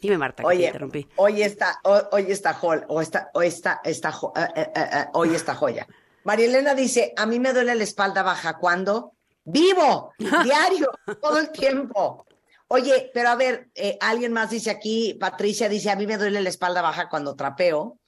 Dime, 0.00 0.18
Marta, 0.18 0.42
que 0.42 0.56
te 0.56 0.66
interrumpí. 0.66 1.06
hoy 1.14 1.42
está, 1.42 1.78
hoy, 1.84 2.00
hoy 2.10 2.24
está 2.28 2.58
Hall, 2.60 2.84
o 2.88 3.00
está, 3.00 3.30
hoy 3.34 3.46
está, 3.46 3.80
está, 3.84 4.08
eh, 4.34 4.48
eh, 4.56 4.66
eh, 4.74 5.04
hoy 5.12 5.34
está 5.34 5.54
joya. 5.54 5.86
María 6.24 6.46
Elena 6.46 6.74
dice, 6.74 7.12
a 7.16 7.26
mí 7.26 7.38
me 7.40 7.52
duele 7.52 7.74
la 7.74 7.84
espalda 7.84 8.22
baja 8.22 8.58
cuando 8.58 9.12
vivo, 9.44 10.12
diario, 10.18 10.90
todo 11.20 11.38
el 11.38 11.50
tiempo. 11.50 12.26
Oye, 12.68 13.10
pero 13.12 13.30
a 13.30 13.34
ver, 13.36 13.68
eh, 13.74 13.96
alguien 14.00 14.32
más 14.32 14.50
dice 14.50 14.70
aquí, 14.70 15.14
Patricia 15.18 15.68
dice, 15.68 15.90
a 15.90 15.96
mí 15.96 16.06
me 16.06 16.18
duele 16.18 16.40
la 16.40 16.48
espalda 16.50 16.82
baja 16.82 17.08
cuando 17.08 17.34
trapeo. 17.34 17.98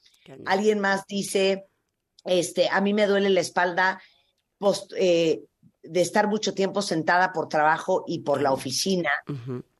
Alguien 0.47 0.79
más 0.79 1.05
dice, 1.09 1.67
este, 2.25 2.69
a 2.69 2.81
mí 2.81 2.95
me 2.95 3.07
duele 3.09 3.29
la 3.31 3.41
espalda 3.41 4.01
post- 4.59 4.93
eh, 4.97 5.43
de 5.83 6.01
estar 6.01 6.29
mucho 6.29 6.55
tiempo 6.55 6.81
sentada 6.81 7.33
por 7.33 7.49
trabajo 7.49 8.05
y 8.07 8.21
por 8.21 8.41
la 8.41 8.53
oficina. 8.53 9.11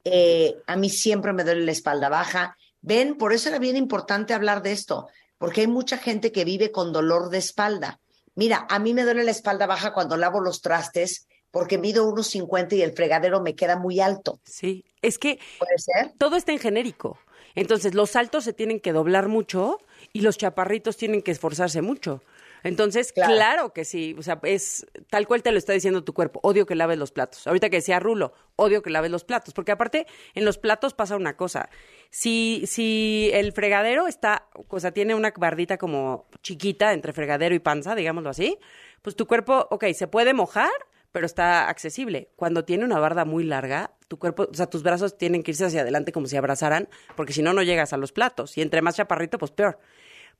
Eh, 0.03 0.57
a 0.67 0.75
mí 0.75 0.91
siempre 0.91 1.33
me 1.33 1.45
duele 1.45 1.65
la 1.65 1.71
espalda 1.71 2.09
baja. 2.09 2.57
Ven, 2.81 3.17
por 3.17 3.33
eso 3.33 3.51
era 3.51 3.61
bien 3.61 3.77
importante 3.77 4.35
hablar 4.35 4.63
de 4.63 4.73
esto, 4.73 5.07
porque 5.39 5.61
hay 5.61 5.69
mucha 5.69 5.97
gente 5.99 6.33
que 6.33 6.45
vive 6.45 6.73
con 6.73 6.93
dolor 6.93 7.29
de 7.31 7.39
espalda. 7.39 8.01
Mira, 8.35 8.67
a 8.69 8.79
mí 8.79 8.95
me 8.95 9.03
duele 9.05 9.25
la 9.25 9.31
espalda 9.31 9.67
baja 9.67 9.93
cuando 9.93 10.17
lavo 10.17 10.41
los 10.41 10.63
trastes 10.63 11.27
porque 11.51 11.79
mido 11.79 12.09
unos 12.09 12.29
50 12.29 12.75
y 12.75 12.83
el 12.83 12.93
fregadero 12.93 13.41
me 13.41 13.55
queda 13.55 13.77
muy 13.77 14.01
alto. 14.01 14.41
Sí, 14.45 14.87
es 15.03 15.19
que 15.19 15.39
¿Puede 15.59 15.79
ser? 15.79 16.13
todo 16.19 16.37
está 16.37 16.53
en 16.53 16.59
genérico. 16.59 17.19
Entonces, 17.55 17.95
los 17.95 18.17
altos 18.17 18.45
se 18.45 18.55
tienen 18.55 18.81
que 18.81 18.93
doblar 18.93 19.29
mucho 19.29 19.79
y 20.13 20.23
los 20.23 20.39
chaparritos 20.39 20.97
tienen 20.97 21.21
que 21.21 21.31
esforzarse 21.31 21.83
mucho. 21.83 22.23
Entonces, 22.65 23.13
claro. 23.13 23.73
que 23.73 23.85
sí, 23.85 24.15
o 24.19 24.23
sea, 24.23 24.41
es 24.45 24.87
tal 25.11 25.27
cual 25.27 25.43
te 25.43 25.51
lo 25.51 25.59
está 25.59 25.73
diciendo 25.73 26.05
tu 26.05 26.15
cuerpo. 26.15 26.41
Odio 26.43 26.65
que 26.65 26.75
laves 26.75 26.97
los 26.97 27.11
platos. 27.11 27.47
Ahorita 27.47 27.71
que 27.71 27.77
decía 27.77 27.99
Rulo, 27.99 28.33
odio 28.57 28.83
que 28.83 28.91
laves 28.91 29.11
los 29.11 29.25
platos, 29.25 29.53
porque 29.53 29.73
aparte 29.73 30.07
en 30.35 30.45
los 30.45 30.59
platos 30.59 30.95
pasa 30.95 31.17
una 31.17 31.37
cosa. 31.37 31.69
Si 32.15 32.65
si 32.67 33.31
el 33.33 33.53
fregadero 33.53 34.07
está, 34.07 34.47
o 34.69 34.81
sea, 34.81 34.93
tiene 34.93 35.15
una 35.15 35.33
bardita 35.35 35.79
como 35.79 36.27
chiquita 36.43 36.93
entre 36.93 37.15
fregadero 37.15 37.55
y 37.55 37.59
panza, 37.59 37.95
digámoslo 37.95 38.29
así, 38.29 38.59
pues 39.01 39.17
tu 39.17 39.27
cuerpo, 39.27 39.67
ok, 39.71 39.87
se 39.95 40.09
puede 40.09 40.35
mojar, 40.35 40.71
pero 41.11 41.25
está 41.25 41.71
accesible. 41.71 42.29
Cuando 42.37 42.67
tiene 42.67 42.85
una 42.85 42.99
barda 42.99 43.25
muy 43.25 43.45
larga, 43.45 43.93
tu 44.09 44.19
cuerpo, 44.19 44.47
o 44.51 44.55
sea, 44.55 44.67
tus 44.67 44.83
brazos 44.83 45.17
tienen 45.17 45.43
que 45.43 45.53
irse 45.53 45.65
hacia 45.65 45.81
adelante 45.81 46.13
como 46.13 46.27
si 46.27 46.37
abrazaran, 46.37 46.87
porque 47.17 47.33
si 47.33 47.43
no, 47.43 47.55
no 47.55 47.63
llegas 47.63 47.95
a 47.95 47.97
los 47.97 48.13
platos. 48.13 48.59
Y 48.59 48.61
entre 48.61 48.83
más 48.83 48.97
chaparrito, 48.97 49.39
pues 49.39 49.51
peor. 49.51 49.79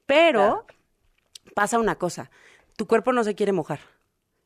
Pero 0.05 0.67
pasa 1.55 1.79
una 1.79 1.97
cosa, 1.97 2.31
tu 2.77 2.87
cuerpo 2.87 3.15
no 3.15 3.25
se 3.25 3.35
quiere 3.35 3.53
mojar. 3.53 3.81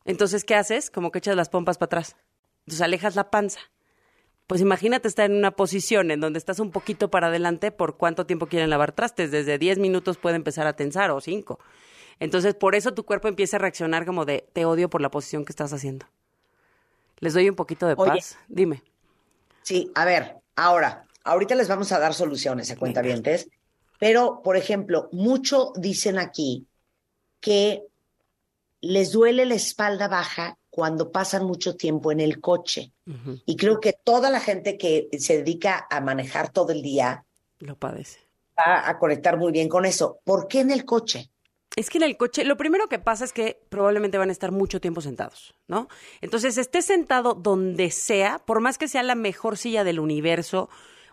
Entonces, 0.05 0.45
¿qué 0.45 0.55
haces? 0.55 0.93
Como 0.93 1.11
que 1.11 1.19
echas 1.19 1.35
las 1.35 1.49
pompas 1.49 1.77
para 1.77 1.87
atrás. 1.87 2.17
Entonces, 2.61 2.83
alejas 2.83 3.17
la 3.17 3.33
panza. 3.33 3.59
Pues 4.47 4.61
imagínate 4.61 5.09
estar 5.09 5.29
en 5.29 5.37
una 5.37 5.51
posición 5.51 6.11
en 6.11 6.21
donde 6.21 6.39
estás 6.39 6.61
un 6.61 6.71
poquito 6.71 7.11
para 7.11 7.27
adelante, 7.29 7.73
¿por 7.73 7.97
cuánto 7.97 8.27
tiempo 8.27 8.47
quieren 8.47 8.71
lavar 8.71 8.93
trastes? 8.93 9.31
Desde 9.31 9.59
10 9.59 9.79
minutos 9.79 10.19
puede 10.19 10.37
empezar 10.37 10.67
a 10.67 10.75
tensar 10.75 11.11
o 11.11 11.21
5. 11.21 11.59
Entonces, 12.21 12.55
por 12.55 12.75
eso 12.75 12.95
tu 12.95 13.05
cuerpo 13.05 13.29
empieza 13.29 13.57
a 13.57 13.61
reaccionar 13.61 14.07
como 14.07 14.25
de, 14.25 14.49
te 14.53 14.65
odio 14.65 14.89
por 14.89 15.01
la 15.01 15.11
posición 15.11 15.45
que 15.45 15.53
estás 15.53 15.73
haciendo. 15.73 16.07
Les 17.19 17.35
doy 17.35 17.49
un 17.49 17.57
poquito 17.57 17.87
de 17.87 17.95
Oye. 17.97 18.11
paz. 18.11 18.39
Dime. 18.49 18.83
Sí, 19.63 19.91
a 19.95 20.05
ver, 20.05 20.37
ahora, 20.55 21.05
ahorita 21.25 21.57
les 21.57 21.69
vamos 21.69 21.91
a 21.91 21.99
dar 21.99 22.15
soluciones 22.15 22.71
a 22.71 22.77
cuentavientes, 22.77 23.49
pero, 23.99 24.43
por 24.43 24.57
ejemplo, 24.57 25.09
mucho 25.13 25.73
dicen 25.75 26.19
aquí 26.19 26.67
que 27.41 27.83
les 28.81 29.11
duele 29.11 29.45
la 29.45 29.55
espalda 29.55 30.07
baja 30.07 30.57
cuando 30.77 31.11
pasan 31.11 31.47
mucho 31.47 31.75
tiempo 31.75 32.13
en 32.13 32.21
el 32.21 32.39
coche. 32.39 32.93
Y 33.47 33.57
creo 33.57 33.81
que 33.81 33.95
toda 33.95 34.29
la 34.29 34.41
gente 34.41 34.77
que 34.77 35.09
se 35.19 35.39
dedica 35.39 35.87
a 35.89 36.03
manejar 36.03 36.53
todo 36.53 36.71
el 36.71 36.83
día 36.83 37.25
Lo 37.61 37.77
padece. 37.77 38.21
va 38.59 38.87
a 38.87 38.99
conectar 38.99 39.39
muy 39.39 39.53
bien 39.53 39.71
con 39.71 39.87
eso. 39.87 40.19
¿Por 40.23 40.49
qué 40.49 40.61
en 40.61 40.71
el 40.71 40.85
coche? 40.85 41.31
Es 41.77 41.89
que 41.89 41.97
en 41.97 42.05
el 42.05 42.19
coche, 42.19 42.45
lo 42.45 42.59
primero 42.59 42.91
que 42.91 42.99
pasa 42.99 43.25
es 43.25 43.33
que 43.33 43.59
probablemente 43.71 44.19
van 44.19 44.29
a 44.29 44.33
estar 44.33 44.53
mucho 44.53 44.79
tiempo 44.79 45.01
sentados, 45.01 45.55
¿no? 45.67 45.89
Entonces, 46.21 46.59
esté 46.59 46.83
sentado 46.83 47.33
donde 47.33 47.91
sea, 47.91 48.39
por 48.39 48.61
más 48.61 48.77
que 48.77 48.87
sea 48.87 49.03
la 49.03 49.15
mejor 49.15 49.57
silla 49.57 49.83
del 49.83 49.99
universo, 49.99 50.69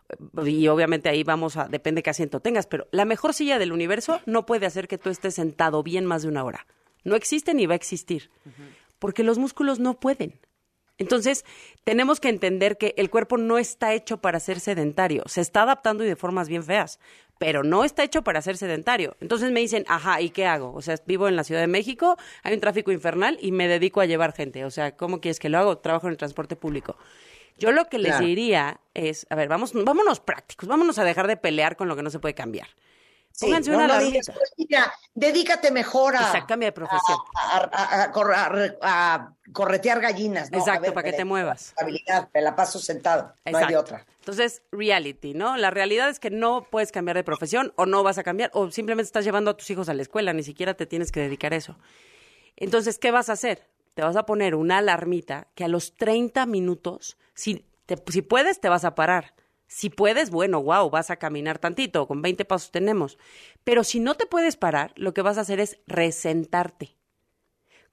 eh, 0.10 0.50
y 0.50 0.68
obviamente 0.68 1.08
ahí 1.08 1.24
vamos 1.24 1.56
a, 1.56 1.70
depende 1.70 2.04
qué 2.04 2.10
asiento 2.10 2.42
tengas, 2.42 2.68
pero 2.68 2.86
la 2.92 3.06
mejor 3.06 3.34
silla 3.34 3.60
del 3.60 3.72
universo 3.72 4.20
no 4.26 4.46
puede 4.46 4.66
hacer 4.66 4.90
que 4.90 4.98
tú 4.98 5.10
estés 5.10 5.36
sentado 5.36 5.84
bien 5.84 6.06
más 6.06 6.24
de 6.24 6.28
una 6.28 6.44
hora. 6.44 6.68
No 7.06 7.16
existe 7.16 7.54
ni 7.54 7.66
va 7.66 7.74
a 7.74 7.78
existir, 7.78 8.30
porque 9.04 9.24
los 9.26 9.38
músculos 9.38 9.82
no 9.82 10.00
pueden. 10.00 10.40
Entonces, 10.98 11.44
tenemos 11.84 12.22
que 12.22 12.30
entender 12.30 12.78
que 12.78 12.94
el 12.96 13.10
cuerpo 13.10 13.36
no 13.36 13.58
está 13.58 13.94
hecho 13.94 14.20
para 14.22 14.40
ser 14.40 14.62
sedentario, 14.62 15.24
se 15.26 15.42
está 15.42 15.64
adaptando 15.64 16.06
y 16.06 16.08
de 16.08 16.16
formas 16.16 16.48
bien 16.48 16.64
feas, 16.64 17.02
pero 17.38 17.66
no 17.66 17.84
está 17.84 18.06
hecho 18.06 18.24
para 18.24 18.42
ser 18.42 18.56
sedentario. 18.56 19.18
Entonces 19.20 19.52
me 19.52 19.60
dicen, 19.60 19.84
ajá, 19.90 20.22
¿y 20.22 20.30
qué 20.30 20.46
hago? 20.46 20.74
O 20.74 20.82
sea, 20.82 20.96
vivo 21.06 21.28
en 21.28 21.36
la 21.36 21.44
Ciudad 21.44 21.60
de 21.60 21.68
México, 21.68 22.16
hay 22.44 22.54
un 22.54 22.62
tráfico 22.62 22.94
infernal 22.94 23.38
y 23.42 23.52
me 23.52 23.68
dedico 23.68 24.00
a 24.00 24.06
llevar 24.06 24.32
gente. 24.32 24.64
O 24.64 24.72
sea, 24.72 24.96
¿cómo 24.96 25.20
quieres 25.20 25.42
que 25.42 25.50
lo 25.50 25.58
hago? 25.58 25.80
Trabajo 25.80 26.08
en 26.08 26.12
el 26.12 26.18
transporte 26.18 26.56
público. 26.56 26.96
Yo 27.58 27.74
lo 27.74 27.90
que 27.90 27.98
les 27.98 28.12
Claro. 28.14 28.26
diría 28.26 28.80
es, 28.94 29.28
a 29.30 29.36
ver, 29.36 29.50
vamos, 29.50 29.74
vámonos 29.74 30.22
prácticos, 30.22 30.70
vámonos 30.70 30.98
a 30.98 31.04
dejar 31.04 31.28
de 31.28 31.36
pelear 31.36 31.76
con 31.76 31.90
lo 31.90 31.98
que 31.98 32.04
no 32.04 32.10
se 32.10 32.20
puede 32.20 32.36
cambiar. 32.36 32.70
Sí, 33.36 33.48
Pónganse 33.48 33.72
no, 33.72 33.78
una 33.78 33.88
no 33.88 33.94
alarmita. 33.96 34.12
digas, 34.12 34.32
pues, 34.38 34.54
mira, 34.58 34.94
dedícate 35.16 35.72
mejor 35.72 36.16
a, 36.16 36.20
Exacto, 36.22 36.48
cambia 36.48 36.68
de 36.68 36.72
profesión. 36.72 37.18
a, 37.36 37.58
a- 37.74 38.04
a 38.04 38.12
cor- 38.12 38.32
a 38.34 38.48
re- 38.48 38.78
a 38.80 39.34
corretear 39.52 40.00
gallinas. 40.00 40.52
¿no? 40.52 40.60
Exacto, 40.60 40.82
ver, 40.84 40.94
para 40.94 41.10
que 41.10 41.18
te 41.18 41.26
muevas. 41.26 41.74
Habilidad, 41.78 42.30
me 42.32 42.42
la 42.44 42.56
paso 42.56 42.78
sentado, 42.78 43.34
no 43.52 43.58
hay 43.58 43.66
de 43.66 43.76
otra. 43.78 44.06
Entonces, 44.20 44.62
reality, 44.72 45.34
¿no? 45.34 45.58
La 45.58 45.72
realidad 45.72 46.10
es 46.10 46.20
que 46.20 46.30
no 46.30 46.68
puedes 46.70 46.92
cambiar 46.92 47.18
de 47.18 47.24
profesión 47.24 47.74
o 47.76 47.88
no 47.88 48.04
vas 48.04 48.20
a 48.20 48.24
cambiar 48.24 48.52
o 48.54 48.70
simplemente 48.70 49.08
estás 49.08 49.26
llevando 49.26 49.50
a 49.50 49.58
tus 49.58 49.68
hijos 49.72 49.90
a 49.90 49.96
la 49.96 50.04
escuela, 50.04 50.32
ni 50.32 50.44
siquiera 50.44 50.76
te 50.76 50.86
tienes 50.86 51.12
que 51.12 51.20
dedicar 51.22 51.54
a 51.54 51.56
eso. 51.58 51.76
Entonces, 52.56 53.00
¿qué 53.00 53.10
vas 53.10 53.30
a 53.30 53.34
hacer? 53.34 53.68
Te 53.96 54.04
vas 54.04 54.16
a 54.16 54.28
poner 54.28 54.54
una 54.54 54.78
alarmita 54.78 55.48
que 55.56 55.64
a 55.64 55.68
los 55.68 55.96
30 55.96 56.46
minutos, 56.46 57.18
si, 57.34 57.66
te- 57.88 57.98
si 58.12 58.22
puedes, 58.22 58.60
te 58.62 58.70
vas 58.70 58.86
a 58.86 58.94
parar. 58.96 59.34
Si 59.74 59.90
puedes, 59.90 60.30
bueno, 60.30 60.62
wow, 60.62 60.92
vas 60.92 61.10
a 61.10 61.16
caminar 61.16 61.58
tantito, 61.58 62.08
con 62.08 62.22
20 62.22 62.46
pasos 62.46 62.70
tenemos. 62.70 63.18
Pero 63.64 63.84
si 63.84 64.00
no 64.00 64.14
te 64.14 64.28
puedes 64.28 64.56
parar, 64.56 64.94
lo 64.96 65.16
que 65.16 65.24
vas 65.24 65.40
a 65.40 65.42
hacer 65.42 65.60
es 65.60 65.80
resentarte. 65.88 66.96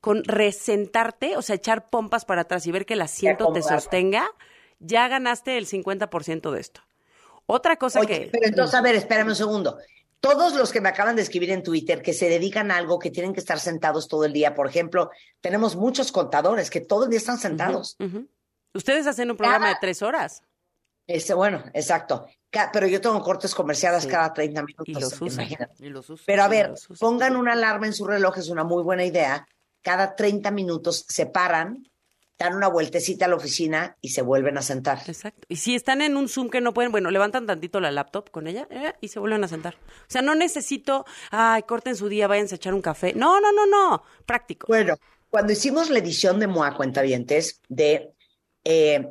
Con 0.02 0.22
resentarte, 0.24 1.38
o 1.38 1.42
sea, 1.42 1.56
echar 1.56 1.88
pompas 1.88 2.26
para 2.26 2.42
atrás 2.42 2.66
y 2.66 2.70
ver 2.70 2.84
que 2.84 2.92
el 2.92 3.00
asiento 3.00 3.50
te 3.54 3.62
sostenga, 3.62 4.30
ya 4.78 5.08
ganaste 5.08 5.56
el 5.56 5.66
50% 5.66 6.50
de 6.50 6.60
esto. 6.60 6.82
Otra 7.46 7.76
cosa 7.76 8.00
Oye, 8.00 8.24
que... 8.24 8.28
pero 8.30 8.46
entonces, 8.46 8.74
a 8.74 8.82
ver, 8.82 8.94
espérame 8.94 9.28
un 9.28 9.36
segundo. 9.36 9.78
Todos 10.20 10.54
los 10.54 10.72
que 10.72 10.82
me 10.82 10.90
acaban 10.90 11.16
de 11.16 11.22
escribir 11.22 11.50
en 11.50 11.62
Twitter 11.62 12.02
que 12.02 12.12
se 12.12 12.28
dedican 12.28 12.70
a 12.70 12.76
algo, 12.76 12.98
que 12.98 13.10
tienen 13.10 13.32
que 13.32 13.40
estar 13.40 13.58
sentados 13.58 14.06
todo 14.06 14.26
el 14.26 14.34
día, 14.34 14.54
por 14.54 14.68
ejemplo, 14.68 15.10
tenemos 15.40 15.76
muchos 15.76 16.12
contadores 16.12 16.68
que 16.68 16.82
todo 16.82 17.04
el 17.04 17.10
día 17.10 17.18
están 17.20 17.38
sentados. 17.38 17.96
Ustedes 18.74 19.06
hacen 19.06 19.30
un 19.30 19.38
programa 19.38 19.64
Cada- 19.64 19.74
de 19.74 19.80
tres 19.80 20.02
horas. 20.02 20.42
Este, 21.12 21.34
bueno, 21.34 21.62
exacto. 21.74 22.26
Ca- 22.50 22.70
Pero 22.72 22.86
yo 22.86 23.00
tengo 23.00 23.20
cortes 23.20 23.54
comerciales 23.54 24.04
Sí. 24.04 24.08
cada 24.08 24.32
30 24.32 24.62
minutos. 24.62 24.88
Y 24.88 24.94
los 24.94 25.20
usan. 25.20 25.48
Y 25.78 25.88
los 25.88 26.08
uso. 26.08 26.22
Pero 26.26 26.42
a 26.44 26.48
ver, 26.48 26.70
usan. 26.72 26.96
pongan 26.98 27.36
una 27.36 27.52
alarma 27.54 27.86
en 27.86 27.92
su 27.94 28.06
reloj, 28.06 28.38
es 28.38 28.48
una 28.48 28.64
muy 28.64 28.82
buena 28.82 29.04
idea. 29.04 29.46
Cada 29.82 30.14
30 30.14 30.50
minutos 30.50 31.04
se 31.08 31.26
paran, 31.26 31.84
dan 32.38 32.54
una 32.54 32.68
vueltecita 32.68 33.24
a 33.24 33.28
la 33.28 33.36
oficina 33.36 33.96
y 34.00 34.10
se 34.10 34.22
vuelven 34.22 34.56
a 34.56 34.62
sentar. 34.62 34.98
Exacto. 35.06 35.46
Y 35.48 35.56
si 35.56 35.74
están 35.74 36.00
en 36.00 36.16
un 36.16 36.28
Zoom 36.28 36.48
que 36.48 36.60
no 36.60 36.72
pueden, 36.72 36.92
bueno, 36.92 37.10
levantan 37.10 37.46
tantito 37.46 37.80
la 37.80 37.90
laptop 37.90 38.30
con 38.30 38.46
ella 38.46 38.66
eh, 38.70 38.92
y 39.00 39.08
se 39.08 39.18
vuelven 39.18 39.42
a 39.44 39.48
sentar. 39.48 39.74
O 39.74 40.04
sea, 40.08 40.22
no 40.22 40.34
necesito, 40.34 41.04
ay, 41.30 41.62
corten 41.64 41.96
su 41.96 42.08
día, 42.08 42.28
váyanse 42.28 42.54
a 42.54 42.56
echar 42.56 42.72
un 42.74 42.82
café. 42.82 43.14
No, 43.14 43.40
no, 43.40 43.52
no, 43.52 43.66
no. 43.66 44.02
Práctico. 44.26 44.66
Bueno, 44.68 44.96
cuando 45.28 45.52
hicimos 45.52 45.90
la 45.90 45.98
edición 45.98 46.38
de 46.40 46.46
MOA 46.46 46.74
Cuentavientes 46.76 47.60
de 47.68 48.12
eh, 48.64 49.06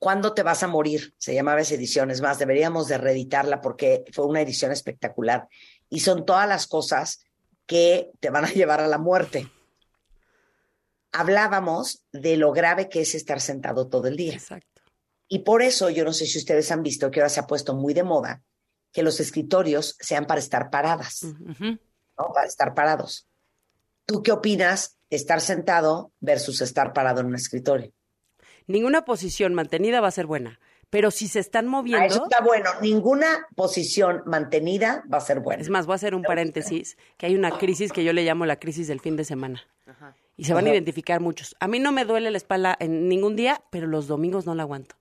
¿Cuándo 0.00 0.32
te 0.32 0.42
vas 0.42 0.62
a 0.62 0.66
morir? 0.66 1.14
Se 1.18 1.34
llamaba 1.34 1.60
esa 1.60 1.74
edición. 1.74 2.10
Es 2.10 2.22
más, 2.22 2.38
deberíamos 2.38 2.88
de 2.88 2.96
reeditarla 2.96 3.60
porque 3.60 4.02
fue 4.12 4.24
una 4.24 4.40
edición 4.40 4.72
espectacular. 4.72 5.46
Y 5.90 6.00
son 6.00 6.24
todas 6.24 6.48
las 6.48 6.66
cosas 6.66 7.20
que 7.66 8.10
te 8.18 8.30
van 8.30 8.46
a 8.46 8.50
llevar 8.52 8.80
a 8.80 8.88
la 8.88 8.96
muerte. 8.96 9.52
Hablábamos 11.12 12.02
de 12.12 12.38
lo 12.38 12.50
grave 12.50 12.88
que 12.88 13.02
es 13.02 13.14
estar 13.14 13.42
sentado 13.42 13.88
todo 13.88 14.08
el 14.08 14.16
día. 14.16 14.32
Exacto. 14.32 14.80
Y 15.28 15.40
por 15.40 15.60
eso, 15.60 15.90
yo 15.90 16.02
no 16.04 16.14
sé 16.14 16.24
si 16.24 16.38
ustedes 16.38 16.72
han 16.72 16.82
visto 16.82 17.10
que 17.10 17.20
ahora 17.20 17.28
se 17.28 17.40
ha 17.40 17.46
puesto 17.46 17.74
muy 17.74 17.92
de 17.92 18.02
moda 18.02 18.42
que 18.92 19.02
los 19.02 19.20
escritorios 19.20 19.96
sean 20.00 20.26
para 20.26 20.40
estar 20.40 20.70
paradas. 20.70 21.24
¿no? 21.24 22.32
Para 22.32 22.46
estar 22.46 22.74
parados. 22.74 23.28
¿Tú 24.06 24.22
qué 24.22 24.32
opinas 24.32 24.96
de 25.10 25.18
estar 25.18 25.42
sentado 25.42 26.10
versus 26.20 26.62
estar 26.62 26.94
parado 26.94 27.20
en 27.20 27.26
un 27.26 27.34
escritorio? 27.34 27.92
Ninguna 28.70 29.04
posición 29.04 29.54
mantenida 29.54 30.00
va 30.00 30.08
a 30.08 30.12
ser 30.12 30.26
buena. 30.26 30.58
Pero 30.90 31.10
si 31.12 31.28
se 31.28 31.38
están 31.38 31.66
Ah, 31.66 31.70
moviendo. 31.70 32.04
eso 32.06 32.24
está 32.24 32.42
bueno. 32.42 32.68
Ninguna 32.82 33.46
posición 33.54 34.22
mantenida 34.26 35.04
va 35.12 35.18
a 35.18 35.20
ser 35.20 35.38
buena. 35.40 35.62
Es 35.62 35.70
más, 35.70 35.86
voy 35.86 35.92
a 35.92 35.96
hacer 35.96 36.14
un 36.16 36.22
paréntesis, 36.22 36.96
que 37.16 37.26
hay 37.26 37.36
una 37.36 37.52
crisis 37.58 37.92
que 37.92 38.02
yo 38.02 38.12
le 38.12 38.24
llamo 38.24 38.44
la 38.46 38.56
crisis 38.56 38.88
del 38.88 38.98
fin 39.00 39.16
de 39.16 39.24
semana. 39.24 39.62
Y 40.36 40.44
se 40.44 40.54
van 40.54 40.66
a 40.66 40.70
identificar 40.70 41.20
muchos. 41.20 41.54
A 41.60 41.68
mí 41.68 41.78
no 41.78 41.92
me 41.92 42.04
duele 42.04 42.30
la 42.30 42.36
espalda 42.38 42.76
en 42.80 43.08
ningún 43.08 43.36
día, 43.36 43.60
pero 43.70 43.86
los 43.86 44.06
domingos 44.08 44.46
no 44.46 44.54
la 44.54 44.62
aguanto. 44.64 44.96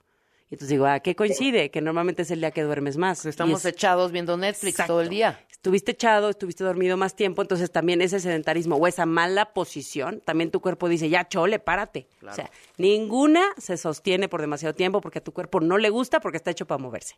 Y 0.51 0.55
entonces 0.55 0.69
digo, 0.69 0.87
¿a 0.87 0.99
qué 0.99 1.15
coincide? 1.15 1.69
Que 1.69 1.79
normalmente 1.79 2.23
es 2.23 2.31
el 2.31 2.39
día 2.39 2.49
que 2.51 2.63
duermes 2.63 2.97
más. 2.97 3.23
Estamos 3.25 3.59
es- 3.65 3.73
echados 3.73 4.11
viendo 4.11 4.35
Netflix 4.35 4.83
todo 4.87 5.01
el 5.01 5.09
día. 5.09 5.39
Estuviste 5.51 5.91
echado, 5.91 6.29
estuviste 6.29 6.63
dormido 6.63 6.95
más 6.97 7.15
tiempo, 7.15 7.41
entonces 7.41 7.69
también 7.69 8.01
ese 8.01 8.19
sedentarismo 8.19 8.77
o 8.77 8.87
esa 8.87 9.05
mala 9.05 9.53
posición, 9.53 10.21
también 10.21 10.51
tu 10.51 10.61
cuerpo 10.61 10.87
dice, 10.89 11.09
ya 11.09 11.27
chole, 11.27 11.59
párate. 11.59 12.07
O 12.25 12.33
sea, 12.33 12.49
ninguna 12.77 13.43
se 13.57 13.75
sostiene 13.77 14.29
por 14.29 14.39
demasiado 14.41 14.73
tiempo 14.73 15.01
porque 15.01 15.19
a 15.19 15.23
tu 15.23 15.33
cuerpo 15.33 15.59
no 15.59 15.77
le 15.77 15.89
gusta 15.89 16.19
porque 16.21 16.37
está 16.37 16.49
hecho 16.51 16.65
para 16.65 16.77
moverse. 16.81 17.15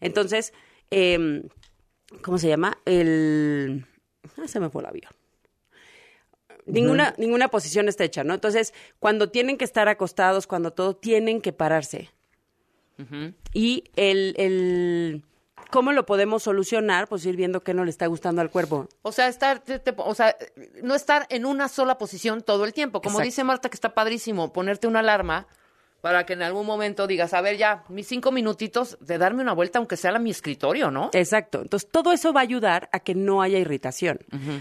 Entonces, 0.00 0.52
em, 0.90 1.44
¿cómo 2.22 2.36
se 2.38 2.48
llama? 2.48 2.76
El... 2.84 3.86
ah, 4.36 4.46
se 4.46 4.60
me 4.60 4.68
fue 4.68 4.82
el 4.82 4.88
avión. 4.88 5.10
Ninguna, 6.66 7.14
ninguna 7.18 7.48
posición 7.48 7.88
está 7.88 8.04
hecha, 8.04 8.22
¿no? 8.22 8.34
Entonces, 8.34 8.72
cuando 9.00 9.30
tienen 9.30 9.56
que 9.56 9.64
estar 9.64 9.88
acostados, 9.88 10.46
cuando 10.46 10.72
todo, 10.72 10.94
tienen 10.94 11.40
que 11.40 11.52
pararse. 11.52 12.10
Y 13.52 13.84
el, 13.96 14.34
el, 14.38 15.22
¿cómo 15.70 15.92
lo 15.92 16.06
podemos 16.06 16.42
solucionar? 16.44 17.08
Pues 17.08 17.24
ir 17.26 17.36
viendo 17.36 17.60
qué 17.62 17.74
no 17.74 17.84
le 17.84 17.90
está 17.90 18.06
gustando 18.06 18.40
al 18.42 18.50
cuerpo. 18.50 18.88
O 19.02 19.12
sea, 19.12 19.28
estar, 19.28 19.60
te- 19.60 19.78
te- 19.78 19.94
o 19.96 20.14
sea, 20.14 20.36
no 20.82 20.94
estar 20.94 21.26
en 21.30 21.46
una 21.46 21.68
sola 21.68 21.98
posición 21.98 22.42
todo 22.42 22.64
el 22.64 22.72
tiempo. 22.72 23.00
Como 23.00 23.14
Exacto. 23.16 23.24
dice 23.26 23.44
Marta, 23.44 23.68
que 23.68 23.74
está 23.76 23.94
padrísimo, 23.94 24.52
ponerte 24.52 24.86
una 24.86 25.00
alarma 25.00 25.46
para 26.00 26.26
que 26.26 26.32
en 26.32 26.42
algún 26.42 26.66
momento 26.66 27.06
digas, 27.06 27.32
a 27.32 27.40
ver, 27.40 27.56
ya, 27.58 27.84
mis 27.88 28.08
cinco 28.08 28.32
minutitos 28.32 28.98
de 29.00 29.18
darme 29.18 29.40
una 29.42 29.52
vuelta, 29.52 29.78
aunque 29.78 29.96
sea 29.96 30.10
a 30.10 30.18
mi 30.18 30.30
escritorio, 30.30 30.90
¿no? 30.90 31.10
Exacto. 31.12 31.62
Entonces, 31.62 31.88
todo 31.88 32.10
eso 32.12 32.32
va 32.32 32.40
a 32.40 32.42
ayudar 32.42 32.88
a 32.90 32.98
que 32.98 33.14
no 33.14 33.40
haya 33.40 33.58
irritación. 33.58 34.18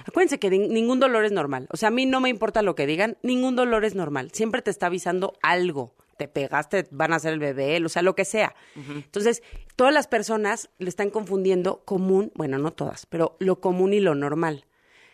Acuérdense 0.08 0.38
que 0.38 0.52
ni- 0.52 0.68
ningún 0.68 1.00
dolor 1.00 1.26
es 1.26 1.32
normal. 1.32 1.66
O 1.72 1.78
sea, 1.78 1.88
a 1.88 1.92
mí 1.92 2.06
no 2.06 2.20
me 2.20 2.30
importa 2.30 2.62
lo 2.62 2.76
que 2.76 2.86
digan, 2.86 3.18
ningún 3.24 3.56
dolor 3.56 3.86
es 3.86 3.96
normal. 3.96 4.30
Siempre 4.34 4.62
te 4.62 4.70
está 4.70 4.86
avisando 4.86 5.34
algo. 5.42 5.96
Te 6.22 6.28
pegaste, 6.28 6.88
van 6.91 7.13
a 7.13 7.15
hacer 7.15 7.34
el 7.34 7.39
bebé, 7.39 7.84
o 7.84 7.89
sea, 7.89 8.03
lo 8.03 8.13
que 8.13 8.26
sea. 8.26 8.53
Entonces, 8.76 9.41
todas 9.76 9.91
las 9.91 10.05
personas 10.05 10.69
le 10.78 10.88
están 10.88 11.09
confundiendo 11.09 11.82
común, 11.84 12.32
bueno, 12.36 12.59
no 12.59 12.69
todas, 12.74 13.07
pero 13.07 13.38
lo 13.39 13.59
común 13.59 13.91
y 13.91 14.01
lo 14.01 14.13
normal. 14.13 14.65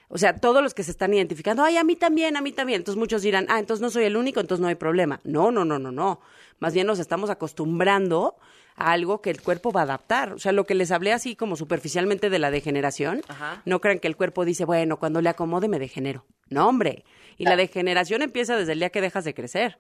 O 0.10 0.18
sea, 0.18 0.36
todos 0.36 0.62
los 0.62 0.74
que 0.74 0.84
se 0.84 0.92
están 0.92 1.14
identificando, 1.14 1.64
ay, 1.64 1.78
a 1.78 1.86
mí 1.86 1.96
también, 1.96 2.36
a 2.36 2.42
mí 2.42 2.52
también. 2.52 2.82
Entonces 2.82 3.00
muchos 3.00 3.22
dirán, 3.22 3.46
ah, 3.48 3.58
entonces 3.60 3.82
no 3.82 3.90
soy 3.90 4.04
el 4.04 4.18
único, 4.18 4.42
entonces 4.42 4.62
no 4.62 4.68
hay 4.68 4.76
problema. 4.76 5.22
No, 5.24 5.50
no, 5.50 5.64
no, 5.64 5.80
no, 5.80 5.94
no. 5.94 6.20
Más 6.60 6.74
bien 6.74 6.88
nos 6.88 7.00
estamos 7.00 7.30
acostumbrando 7.30 8.36
a 8.76 8.92
algo 8.92 9.22
que 9.22 9.30
el 9.30 9.42
cuerpo 9.42 9.72
va 9.72 9.82
a 9.82 9.84
adaptar. 9.84 10.34
O 10.34 10.40
sea, 10.40 10.52
lo 10.52 10.66
que 10.66 10.76
les 10.76 10.92
hablé 10.92 11.14
así 11.14 11.38
como 11.38 11.56
superficialmente 11.56 12.30
de 12.30 12.40
la 12.40 12.52
degeneración, 12.52 13.22
Ajá. 13.30 13.62
no 13.64 13.80
crean 13.80 14.00
que 14.00 14.10
el 14.10 14.18
cuerpo 14.18 14.44
dice, 14.44 14.66
bueno, 14.66 14.98
cuando 14.98 15.22
le 15.22 15.30
acomode 15.30 15.70
me 15.70 15.80
degenero. 15.80 16.26
No, 16.50 16.68
hombre. 16.68 17.06
Y 17.38 17.46
la 17.46 17.56
degeneración 17.56 18.22
empieza 18.24 18.58
desde 18.58 18.74
el 18.74 18.80
día 18.80 18.90
que 18.90 19.00
dejas 19.00 19.24
de 19.24 19.34
crecer. 19.34 19.80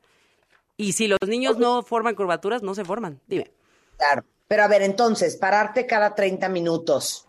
Y 0.78 0.93
si 0.93 1.07
los 1.07 1.17
niños 1.28 1.57
no 1.57 1.82
forman 1.84 2.15
curvaturas, 2.15 2.61
no 2.61 2.75
se 2.75 2.86
forman. 2.86 3.19
Dime. 3.28 3.51
Claro. 3.97 4.23
Pero 4.47 4.63
a 4.63 4.67
ver, 4.67 4.84
entonces, 4.84 5.36
pararte 5.36 5.86
cada 5.88 6.15
30 6.15 6.47
minutos. 6.47 7.28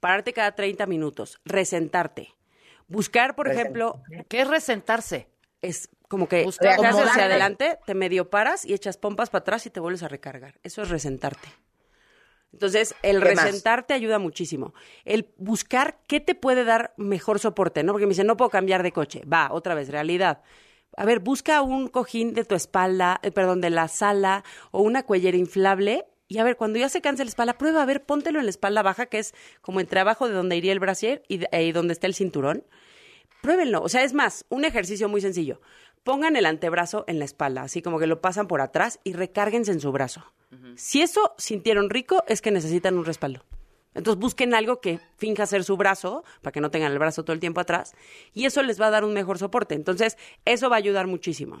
Pararte 0.00 0.32
cada 0.32 0.54
30 0.54 0.86
minutos, 0.86 1.40
resentarte. 1.44 2.34
Buscar, 2.88 3.34
por 3.36 3.48
ejemplo, 3.48 4.02
¿Qué 4.28 4.40
es 4.42 4.48
resentarse? 4.48 5.28
Es 5.62 5.88
como 6.08 6.28
que 6.28 6.44
Buscar- 6.44 6.78
te 6.78 6.86
hacia 6.86 7.24
adelante, 7.24 7.78
te 7.86 7.94
medio 7.94 8.28
paras 8.28 8.64
y 8.64 8.74
echas 8.74 8.98
pompas 8.98 9.30
para 9.30 9.40
atrás 9.40 9.64
y 9.66 9.70
te 9.70 9.80
vuelves 9.80 10.02
a 10.02 10.08
recargar. 10.08 10.58
Eso 10.62 10.82
es 10.82 10.90
resentarte. 10.90 11.48
Entonces, 12.52 12.94
el 13.02 13.20
resentarte 13.20 13.94
ayuda 13.94 14.18
muchísimo. 14.18 14.74
El 15.04 15.32
buscar 15.38 15.98
qué 16.06 16.20
te 16.20 16.34
puede 16.34 16.64
dar 16.64 16.94
mejor 16.96 17.40
soporte, 17.40 17.82
¿no? 17.82 17.92
Porque 17.92 18.06
me 18.06 18.10
dicen, 18.10 18.26
no 18.26 18.36
puedo 18.36 18.50
cambiar 18.50 18.82
de 18.82 18.92
coche. 18.92 19.22
Va, 19.24 19.48
otra 19.50 19.74
vez, 19.74 19.88
realidad. 19.88 20.42
A 20.96 21.04
ver, 21.04 21.20
busca 21.20 21.62
un 21.62 21.88
cojín 21.88 22.34
de 22.34 22.44
tu 22.44 22.54
espalda, 22.54 23.20
eh, 23.22 23.30
perdón, 23.30 23.60
de 23.60 23.70
la 23.70 23.88
sala 23.88 24.44
o 24.70 24.82
una 24.82 25.02
cuellera 25.04 25.36
inflable. 25.36 26.04
Y 26.28 26.38
a 26.38 26.44
ver, 26.44 26.56
cuando 26.56 26.78
ya 26.78 26.88
se 26.88 27.00
canse 27.00 27.24
la 27.24 27.28
espalda, 27.28 27.58
prueba, 27.58 27.82
a 27.82 27.86
ver, 27.86 28.04
póntelo 28.04 28.38
en 28.38 28.46
la 28.46 28.50
espalda 28.50 28.82
baja, 28.82 29.06
que 29.06 29.18
es 29.18 29.34
como 29.60 29.80
entre 29.80 30.00
abajo 30.00 30.28
de 30.28 30.34
donde 30.34 30.56
iría 30.56 30.72
el 30.72 30.80
brasier 30.80 31.22
y, 31.28 31.38
de- 31.38 31.48
y 31.62 31.72
donde 31.72 31.92
está 31.92 32.06
el 32.06 32.14
cinturón. 32.14 32.64
Pruébenlo. 33.42 33.82
O 33.82 33.88
sea, 33.88 34.04
es 34.04 34.14
más, 34.14 34.46
un 34.48 34.64
ejercicio 34.64 35.08
muy 35.08 35.20
sencillo. 35.20 35.60
Pongan 36.02 36.36
el 36.36 36.46
antebrazo 36.46 37.04
en 37.08 37.18
la 37.18 37.24
espalda, 37.24 37.62
así 37.62 37.82
como 37.82 37.98
que 37.98 38.06
lo 38.06 38.20
pasan 38.20 38.46
por 38.46 38.60
atrás 38.60 39.00
y 39.04 39.12
recárguense 39.12 39.72
en 39.72 39.80
su 39.80 39.90
brazo. 39.92 40.24
Si 40.76 41.02
eso 41.02 41.34
sintieron 41.36 41.90
rico, 41.90 42.22
es 42.28 42.40
que 42.40 42.50
necesitan 42.50 42.96
un 42.96 43.04
respaldo. 43.04 43.42
Entonces 43.94 44.20
busquen 44.20 44.54
algo 44.54 44.80
que 44.80 45.00
finja 45.16 45.46
ser 45.46 45.64
su 45.64 45.76
brazo, 45.76 46.24
para 46.42 46.52
que 46.52 46.60
no 46.60 46.70
tengan 46.70 46.92
el 46.92 46.98
brazo 46.98 47.24
todo 47.24 47.34
el 47.34 47.40
tiempo 47.40 47.60
atrás, 47.60 47.94
y 48.32 48.44
eso 48.44 48.62
les 48.62 48.80
va 48.80 48.88
a 48.88 48.90
dar 48.90 49.04
un 49.04 49.12
mejor 49.12 49.38
soporte. 49.38 49.74
Entonces, 49.74 50.16
eso 50.44 50.68
va 50.68 50.76
a 50.76 50.78
ayudar 50.78 51.06
muchísimo. 51.06 51.60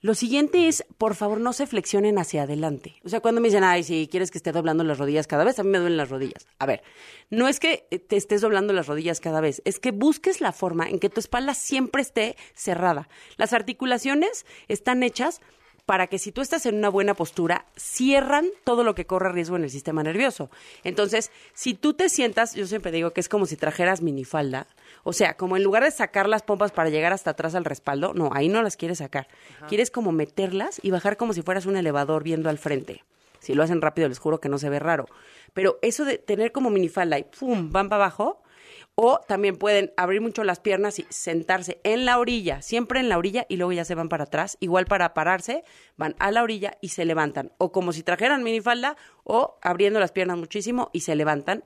Lo 0.00 0.14
siguiente 0.14 0.68
es, 0.68 0.84
por 0.96 1.16
favor, 1.16 1.40
no 1.40 1.52
se 1.52 1.66
flexionen 1.66 2.18
hacia 2.18 2.44
adelante. 2.44 2.94
O 3.04 3.08
sea, 3.08 3.18
cuando 3.18 3.40
me 3.40 3.48
dicen, 3.48 3.64
ay, 3.64 3.82
si 3.82 4.06
quieres 4.08 4.30
que 4.30 4.38
esté 4.38 4.52
doblando 4.52 4.84
las 4.84 4.98
rodillas 4.98 5.26
cada 5.26 5.42
vez, 5.42 5.58
a 5.58 5.64
mí 5.64 5.70
me 5.70 5.78
duelen 5.78 5.96
las 5.96 6.08
rodillas. 6.08 6.46
A 6.60 6.66
ver, 6.66 6.84
no 7.30 7.48
es 7.48 7.58
que 7.58 7.84
te 8.08 8.16
estés 8.16 8.40
doblando 8.40 8.72
las 8.72 8.86
rodillas 8.86 9.18
cada 9.18 9.40
vez, 9.40 9.60
es 9.64 9.80
que 9.80 9.90
busques 9.90 10.40
la 10.40 10.52
forma 10.52 10.88
en 10.88 11.00
que 11.00 11.10
tu 11.10 11.18
espalda 11.18 11.52
siempre 11.52 12.02
esté 12.02 12.36
cerrada. 12.54 13.08
Las 13.38 13.52
articulaciones 13.52 14.46
están 14.68 15.02
hechas 15.02 15.40
para 15.88 16.06
que 16.06 16.18
si 16.18 16.32
tú 16.32 16.42
estás 16.42 16.66
en 16.66 16.74
una 16.74 16.90
buena 16.90 17.14
postura, 17.14 17.64
cierran 17.74 18.50
todo 18.64 18.84
lo 18.84 18.94
que 18.94 19.06
corre 19.06 19.32
riesgo 19.32 19.56
en 19.56 19.64
el 19.64 19.70
sistema 19.70 20.02
nervioso. 20.02 20.50
Entonces, 20.84 21.30
si 21.54 21.72
tú 21.72 21.94
te 21.94 22.10
sientas, 22.10 22.54
yo 22.54 22.66
siempre 22.66 22.92
digo 22.92 23.14
que 23.14 23.22
es 23.22 23.30
como 23.30 23.46
si 23.46 23.56
trajeras 23.56 24.02
minifalda, 24.02 24.66
o 25.02 25.14
sea, 25.14 25.38
como 25.38 25.56
en 25.56 25.62
lugar 25.62 25.84
de 25.84 25.90
sacar 25.90 26.28
las 26.28 26.42
pompas 26.42 26.72
para 26.72 26.90
llegar 26.90 27.14
hasta 27.14 27.30
atrás 27.30 27.54
al 27.54 27.64
respaldo, 27.64 28.12
no, 28.12 28.28
ahí 28.34 28.50
no 28.50 28.62
las 28.62 28.76
quieres 28.76 28.98
sacar. 28.98 29.28
Quieres 29.66 29.90
como 29.90 30.12
meterlas 30.12 30.78
y 30.82 30.90
bajar 30.90 31.16
como 31.16 31.32
si 31.32 31.40
fueras 31.40 31.64
un 31.64 31.74
elevador 31.74 32.22
viendo 32.22 32.50
al 32.50 32.58
frente. 32.58 33.02
Si 33.40 33.54
lo 33.54 33.62
hacen 33.62 33.80
rápido, 33.80 34.10
les 34.10 34.18
juro 34.18 34.40
que 34.40 34.50
no 34.50 34.58
se 34.58 34.68
ve 34.68 34.80
raro. 34.80 35.06
Pero 35.54 35.78
eso 35.80 36.04
de 36.04 36.18
tener 36.18 36.52
como 36.52 36.68
minifalda 36.68 37.18
y 37.18 37.24
pum, 37.24 37.72
van 37.72 37.88
para 37.88 38.04
abajo, 38.04 38.42
o 39.00 39.20
también 39.28 39.56
pueden 39.56 39.92
abrir 39.96 40.20
mucho 40.20 40.42
las 40.42 40.58
piernas 40.58 40.98
y 40.98 41.06
sentarse 41.08 41.80
en 41.84 42.04
la 42.04 42.18
orilla, 42.18 42.62
siempre 42.62 42.98
en 42.98 43.08
la 43.08 43.16
orilla 43.16 43.46
y 43.48 43.56
luego 43.56 43.70
ya 43.70 43.84
se 43.84 43.94
van 43.94 44.08
para 44.08 44.24
atrás. 44.24 44.56
Igual 44.58 44.86
para 44.86 45.14
pararse, 45.14 45.62
van 45.96 46.16
a 46.18 46.32
la 46.32 46.42
orilla 46.42 46.76
y 46.80 46.88
se 46.88 47.04
levantan. 47.04 47.52
O 47.58 47.70
como 47.70 47.92
si 47.92 48.02
trajeran 48.02 48.42
minifalda 48.42 48.96
o 49.22 49.56
abriendo 49.62 50.00
las 50.00 50.10
piernas 50.10 50.36
muchísimo 50.36 50.90
y 50.92 51.02
se 51.02 51.14
levantan. 51.14 51.62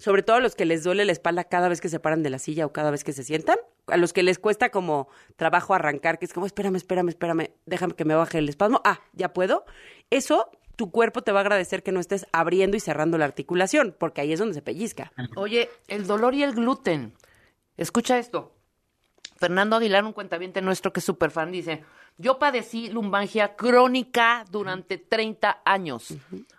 Sobre 0.00 0.24
todo 0.24 0.38
a 0.38 0.40
los 0.40 0.56
que 0.56 0.64
les 0.64 0.82
duele 0.82 1.04
la 1.04 1.12
espalda 1.12 1.44
cada 1.44 1.68
vez 1.68 1.80
que 1.80 1.88
se 1.88 2.00
paran 2.00 2.24
de 2.24 2.30
la 2.30 2.40
silla 2.40 2.66
o 2.66 2.72
cada 2.72 2.90
vez 2.90 3.04
que 3.04 3.12
se 3.12 3.22
sientan. 3.22 3.58
A 3.86 3.96
los 3.96 4.12
que 4.12 4.24
les 4.24 4.40
cuesta 4.40 4.70
como 4.70 5.06
trabajo 5.36 5.74
arrancar, 5.74 6.18
que 6.18 6.24
es 6.24 6.32
como, 6.32 6.44
espérame, 6.44 6.74
espérame, 6.74 7.10
espérame, 7.10 7.50
déjame 7.66 7.94
que 7.94 8.04
me 8.04 8.16
baje 8.16 8.38
el 8.38 8.48
espasmo. 8.48 8.80
Ah, 8.84 8.98
ya 9.12 9.32
puedo. 9.32 9.64
Eso 10.10 10.50
tu 10.76 10.90
cuerpo 10.90 11.22
te 11.22 11.32
va 11.32 11.40
a 11.40 11.42
agradecer 11.42 11.82
que 11.82 11.92
no 11.92 12.00
estés 12.00 12.26
abriendo 12.32 12.76
y 12.76 12.80
cerrando 12.80 13.18
la 13.18 13.24
articulación, 13.24 13.94
porque 13.98 14.20
ahí 14.20 14.32
es 14.32 14.38
donde 14.38 14.54
se 14.54 14.62
pellizca. 14.62 15.12
Oye, 15.36 15.70
el 15.88 16.06
dolor 16.06 16.34
y 16.34 16.42
el 16.42 16.54
gluten. 16.54 17.14
Escucha 17.76 18.18
esto. 18.18 18.52
Fernando 19.44 19.76
Aguilar, 19.76 20.02
un 20.04 20.14
cuentaviente 20.14 20.62
nuestro 20.62 20.90
que 20.90 21.00
es 21.00 21.04
súper 21.04 21.30
fan, 21.30 21.52
dice, 21.52 21.82
yo 22.16 22.38
padecí 22.38 22.88
lumbalgia 22.88 23.56
crónica 23.56 24.46
durante 24.50 24.96
30 24.96 25.60
años. 25.66 26.14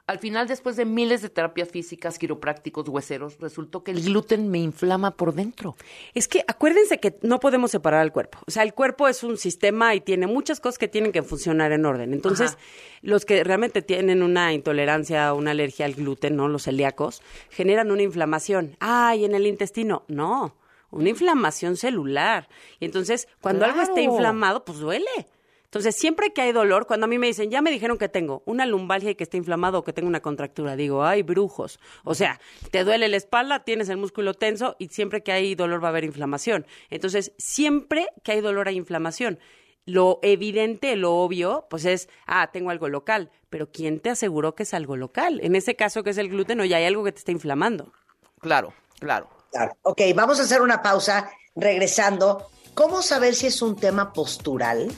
Al 0.06 0.20
final, 0.20 0.48
después 0.48 0.76
de 0.76 0.86
miles 0.86 1.24
de 1.24 1.30
terapias 1.30 1.70
físicas, 1.70 2.20
quiroprácticos, 2.20 2.88
hueseros, 2.88 3.40
resultó 3.40 3.84
que 3.84 3.90
el 3.90 4.04
gluten 4.04 4.52
me 4.52 4.60
inflama 4.60 5.10
por 5.10 5.34
dentro. 5.34 5.76
Es 6.14 6.28
que 6.28 6.44
acuérdense 6.48 7.00
que 7.00 7.18
no 7.24 7.40
podemos 7.40 7.72
separar 7.72 8.02
al 8.02 8.12
cuerpo. 8.12 8.38
O 8.46 8.52
sea, 8.52 8.62
el 8.62 8.76
cuerpo 8.76 9.08
es 9.08 9.24
un 9.24 9.38
sistema 9.38 9.96
y 9.96 10.02
tiene 10.02 10.28
muchas 10.28 10.60
cosas 10.60 10.78
que 10.78 10.88
tienen 10.88 11.12
que 11.12 11.24
funcionar 11.24 11.72
en 11.72 11.88
orden. 11.88 12.14
Entonces, 12.14 12.52
Ajá. 12.52 12.60
los 13.02 13.26
que 13.26 13.44
realmente 13.44 13.82
tienen 13.82 14.22
una 14.22 14.54
intolerancia 14.54 15.34
o 15.34 15.38
una 15.38 15.52
alergia 15.52 15.88
al 15.88 15.96
gluten, 15.96 16.36
¿no? 16.36 16.50
Los 16.50 16.66
celíacos, 16.66 17.24
generan 17.50 17.90
una 17.90 18.04
inflamación. 18.04 18.78
Ay, 18.80 19.26
en 19.26 19.34
el 19.34 19.48
intestino. 19.48 20.04
No, 20.08 20.54
una 20.92 21.10
inflamación 21.10 21.78
celular. 21.78 22.50
Y 22.80 22.86
entonces, 22.86 23.28
cuando 23.42 23.66
algo 23.66 23.82
está 23.82 24.02
inflamado, 24.02 24.66
pues 24.66 24.80
duele. 24.80 25.28
Entonces, 25.76 25.98
siempre 25.98 26.32
que 26.32 26.42
hay 26.42 26.54
dolor, 26.54 26.88
cuando 26.88 27.04
a 27.04 27.10
mí 27.10 27.18
me 27.18 27.28
dicen, 27.28 27.52
ya 27.52 27.62
me 27.62 27.70
dijeron 27.70 27.98
que 27.98 28.08
tengo 28.08 28.44
una 28.46 28.66
lumbalgia 28.66 29.12
y 29.12 29.16
que 29.16 29.26
está 29.26 29.36
inflamado 29.36 29.80
o 29.80 29.84
que 29.84 29.92
tengo 29.92 30.08
una 30.08 30.22
contractura, 30.22 30.78
digo, 30.78 31.04
ay, 31.04 31.22
brujos. 31.22 31.82
O 32.06 32.16
sea, 32.16 32.40
te 32.72 32.86
duele 32.86 33.10
la 33.10 33.18
espalda, 33.18 33.66
tienes 33.66 33.90
el 33.90 33.98
músculo 33.98 34.34
tenso 34.34 34.78
y 34.80 34.88
siempre 34.88 35.22
que 35.22 35.34
hay 35.34 35.54
dolor 35.54 35.84
va 35.84 35.88
a 35.88 35.90
haber 35.90 36.06
inflamación. 36.06 36.66
Entonces, 36.90 37.34
siempre 37.38 38.08
que 38.24 38.32
hay 38.32 38.40
dolor 38.40 38.70
hay 38.70 38.78
inflamación. 38.78 39.38
Lo 39.86 40.20
evidente, 40.22 40.96
lo 40.96 41.14
obvio, 41.16 41.68
pues 41.70 41.84
es, 41.84 42.08
ah, 42.26 42.52
tengo 42.54 42.70
algo 42.70 42.88
local. 42.88 43.30
Pero 43.50 43.70
¿quién 43.70 44.00
te 44.00 44.10
aseguró 44.10 44.56
que 44.56 44.64
es 44.64 44.74
algo 44.74 44.96
local? 44.96 45.42
En 45.44 45.58
ese 45.58 45.76
caso 45.76 46.04
que 46.04 46.12
es 46.12 46.18
el 46.18 46.30
gluten, 46.30 46.62
o 46.62 46.64
ya 46.64 46.78
hay 46.78 46.86
algo 46.86 47.04
que 47.04 47.12
te 47.12 47.20
está 47.20 47.34
inflamando. 47.34 47.92
Claro, 48.40 48.74
claro. 49.00 49.35
Ok, 49.84 50.02
vamos 50.16 50.40
a 50.40 50.44
hacer 50.44 50.62
una 50.62 50.82
pausa 50.82 51.30
regresando. 51.56 52.50
¿Cómo 52.74 53.02
saber 53.02 53.36
si 53.36 53.48
es 53.48 53.62
un 53.62 53.76
tema 53.76 54.12
postural 54.12 54.92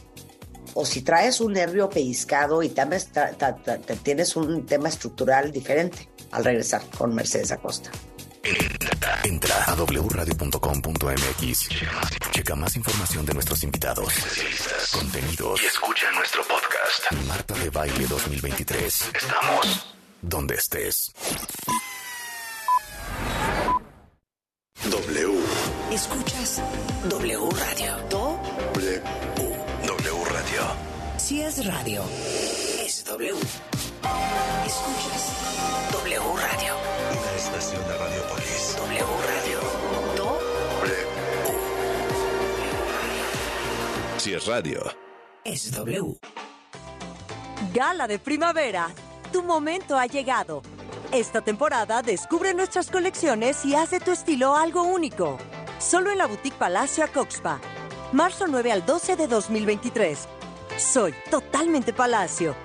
o 0.73 0.85
si 0.85 1.01
traes 1.01 1.39
un 1.41 1.53
nervio 1.53 1.89
pellizcado 1.89 2.63
y 2.63 2.69
también 2.69 3.01
tienes 4.03 4.35
un 4.35 4.65
tema 4.65 4.89
estructural 4.89 5.51
diferente? 5.51 6.09
Al 6.31 6.43
regresar 6.43 6.81
con 6.97 7.13
Mercedes 7.15 7.51
Acosta. 7.51 7.91
Entra 9.23 9.63
a 9.65 9.75
wradio.com.mx. 9.75 11.69
Checa 12.31 12.55
más 12.55 12.75
información 12.75 13.25
de 13.25 13.33
nuestros 13.33 13.63
invitados, 13.63 14.13
contenidos 14.93 15.61
y 15.61 15.65
escucha 15.65 16.11
nuestro 16.11 16.43
podcast. 16.43 17.11
Marta 17.27 17.53
de 17.55 17.69
Baile 17.69 18.07
2023. 18.07 19.11
Estamos 19.13 19.95
donde 20.21 20.55
estés. 20.55 21.11
W. 24.85 25.33
Escuchas 25.91 26.61
W 27.09 27.49
Radio. 27.51 27.97
Do. 28.09 28.39
W. 28.73 29.01
W 29.85 30.23
Radio. 30.31 30.61
Si 31.17 31.41
es 31.41 31.65
radio, 31.65 32.03
es 32.85 33.03
W. 33.05 33.33
Escuchas 34.65 35.31
W 35.91 36.19
Radio. 36.19 36.73
Una 37.11 37.31
estación 37.35 37.81
de 37.87 37.97
Radiopolis. 37.97 38.75
W 38.77 39.05
Radio. 39.27 39.59
Do. 40.15 40.39
Si 44.19 44.33
es 44.33 44.45
radio. 44.45 44.83
Es 45.43 45.71
W. 45.71 46.17
Gala 47.73 48.07
de 48.07 48.19
primavera. 48.19 48.89
Tu 49.33 49.43
momento 49.43 49.97
ha 49.97 50.05
llegado. 50.05 50.61
Esta 51.11 51.39
temporada 51.39 52.01
descubre 52.01 52.53
nuestras 52.53 52.91
colecciones 52.91 53.63
y 53.63 53.75
haz 53.75 53.91
de 53.91 54.01
tu 54.01 54.11
estilo 54.11 54.57
algo 54.57 54.83
único. 54.83 55.37
Solo 55.79 56.11
en 56.11 56.17
la 56.17 56.27
Boutique 56.27 56.57
Palacio 56.57 57.05
Coxpa. 57.13 57.61
Marzo 58.11 58.45
9 58.47 58.73
al 58.73 58.85
12 58.85 59.15
de 59.15 59.27
2023. 59.27 60.27
Soy 60.77 61.13
totalmente 61.31 61.93
Palacio. 61.93 62.55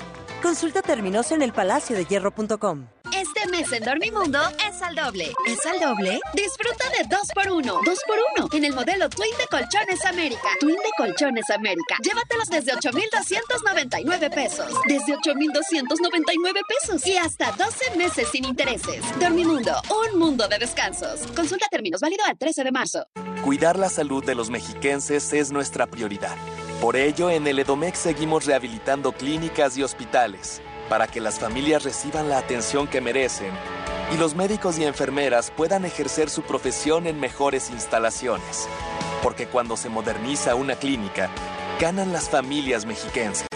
Consulta 0.43 0.83
términos 0.83 1.31
en 1.31 1.43
elpalaciodehierro.com. 1.43 2.87
Este 3.15 3.47
mes 3.51 3.71
en 3.73 3.85
Dormimundo 3.85 4.39
es 4.67 4.81
al 4.81 4.95
doble. 4.95 5.33
¿Es 5.47 5.67
al 5.67 5.79
doble? 5.79 6.19
Disfruta 6.33 6.85
de 6.97 7.05
2x1. 7.05 7.63
2x1 7.63 8.55
en 8.55 8.65
el 8.65 8.73
modelo 8.73 9.09
Twin 9.11 9.31
de 9.39 9.47
Colchones 9.49 10.05
América. 10.07 10.49
Twin 10.59 10.77
de 10.77 10.91
Colchones 10.97 11.51
América. 11.51 11.97
Llévatelos 12.03 12.49
desde 12.49 12.73
8,299 12.73 14.31
pesos. 14.31 14.67
Desde 14.89 15.15
8,299 15.15 16.61
pesos. 16.67 17.07
Y 17.07 17.19
hasta 17.19 17.53
12 17.53 17.97
meses 17.99 18.29
sin 18.33 18.47
intereses. 18.47 19.05
Dormimundo, 19.21 19.73
un 19.91 20.19
mundo 20.19 20.49
de 20.49 20.59
descansos. 20.59 21.21
Consulta 21.37 21.67
términos 21.71 22.01
válido 22.01 22.25
al 22.27 22.39
13 22.39 22.65
de 22.65 22.73
marzo. 22.73 23.07
Cuidar 23.45 23.79
la 23.79 23.91
salud 23.91 24.25
de 24.25 24.35
los 24.35 24.49
mexiquenses 24.49 25.35
es 25.35 25.53
nuestra 25.53 25.87
prioridad. 25.87 26.37
Por 26.81 26.97
ello, 26.97 27.31
en 27.31 27.47
el 27.47 27.59
Edomex 27.59 27.99
seguimos 27.99 28.47
rehabilitando 28.47 29.13
clínicas 29.13 29.77
y 29.77 29.83
hospitales 29.83 30.63
para 30.93 31.07
que 31.07 31.23
las 31.23 31.39
familias 31.39 31.85
reciban 31.85 32.29
la 32.29 32.37
atención 32.37 32.87
que 32.87 33.01
merecen 33.01 33.51
y 34.13 34.19
los 34.19 34.35
médicos 34.35 34.79
y 34.79 34.85
enfermeras 34.85 35.51
puedan 35.51 35.87
ejercer 35.87 36.29
su 36.29 36.43
profesión 36.43 37.07
en 37.07 37.19
mejores 37.19 37.71
instalaciones. 37.71 38.69
Porque 39.23 39.47
cuando 39.47 39.79
se 39.79 39.89
moderniza 39.89 40.55
una 40.55 40.77
clínica, 40.77 41.31
ganan 41.81 42.13
las 42.13 42.29
familias 42.29 42.85
mexiquenses. 42.85 43.49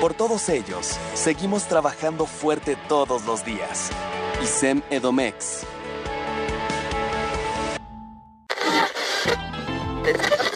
Por 0.00 0.14
todos 0.14 0.48
ellos, 0.48 0.96
seguimos 1.12 1.68
trabajando 1.68 2.24
fuerte 2.24 2.78
todos 2.88 3.26
los 3.26 3.44
días. 3.44 3.90
ISEM 4.42 4.80
Edomex. 4.88 5.66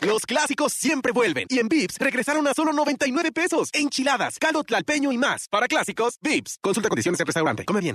Los 0.03 0.25
clásicos 0.25 0.73
siempre 0.73 1.13
vuelven. 1.13 1.47
Y 1.51 1.59
en 1.59 1.69
Vips 1.69 1.99
regresaron 1.99 2.47
a 2.49 2.55
solo 2.55 2.73
99 2.73 3.33
pesos. 3.33 3.69
Enchiladas, 3.75 4.39
caldo 4.39 4.65
tlalpeño 4.65 5.13
y 5.13 5.19
más. 5.19 5.47
Para 5.49 5.69
clásicos, 5.69 6.19
Vips. 6.23 6.59
Consulta 6.63 6.89
condiciones 6.89 7.21
en 7.21 7.27
restaurante. 7.27 7.67
Come 7.67 7.81
bien. 7.83 7.95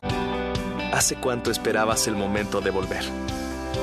¿Hace 0.93 1.15
cuánto 1.15 1.49
esperabas 1.49 2.07
el 2.07 2.15
momento 2.15 2.61
de 2.61 2.69
volver? 2.69 3.03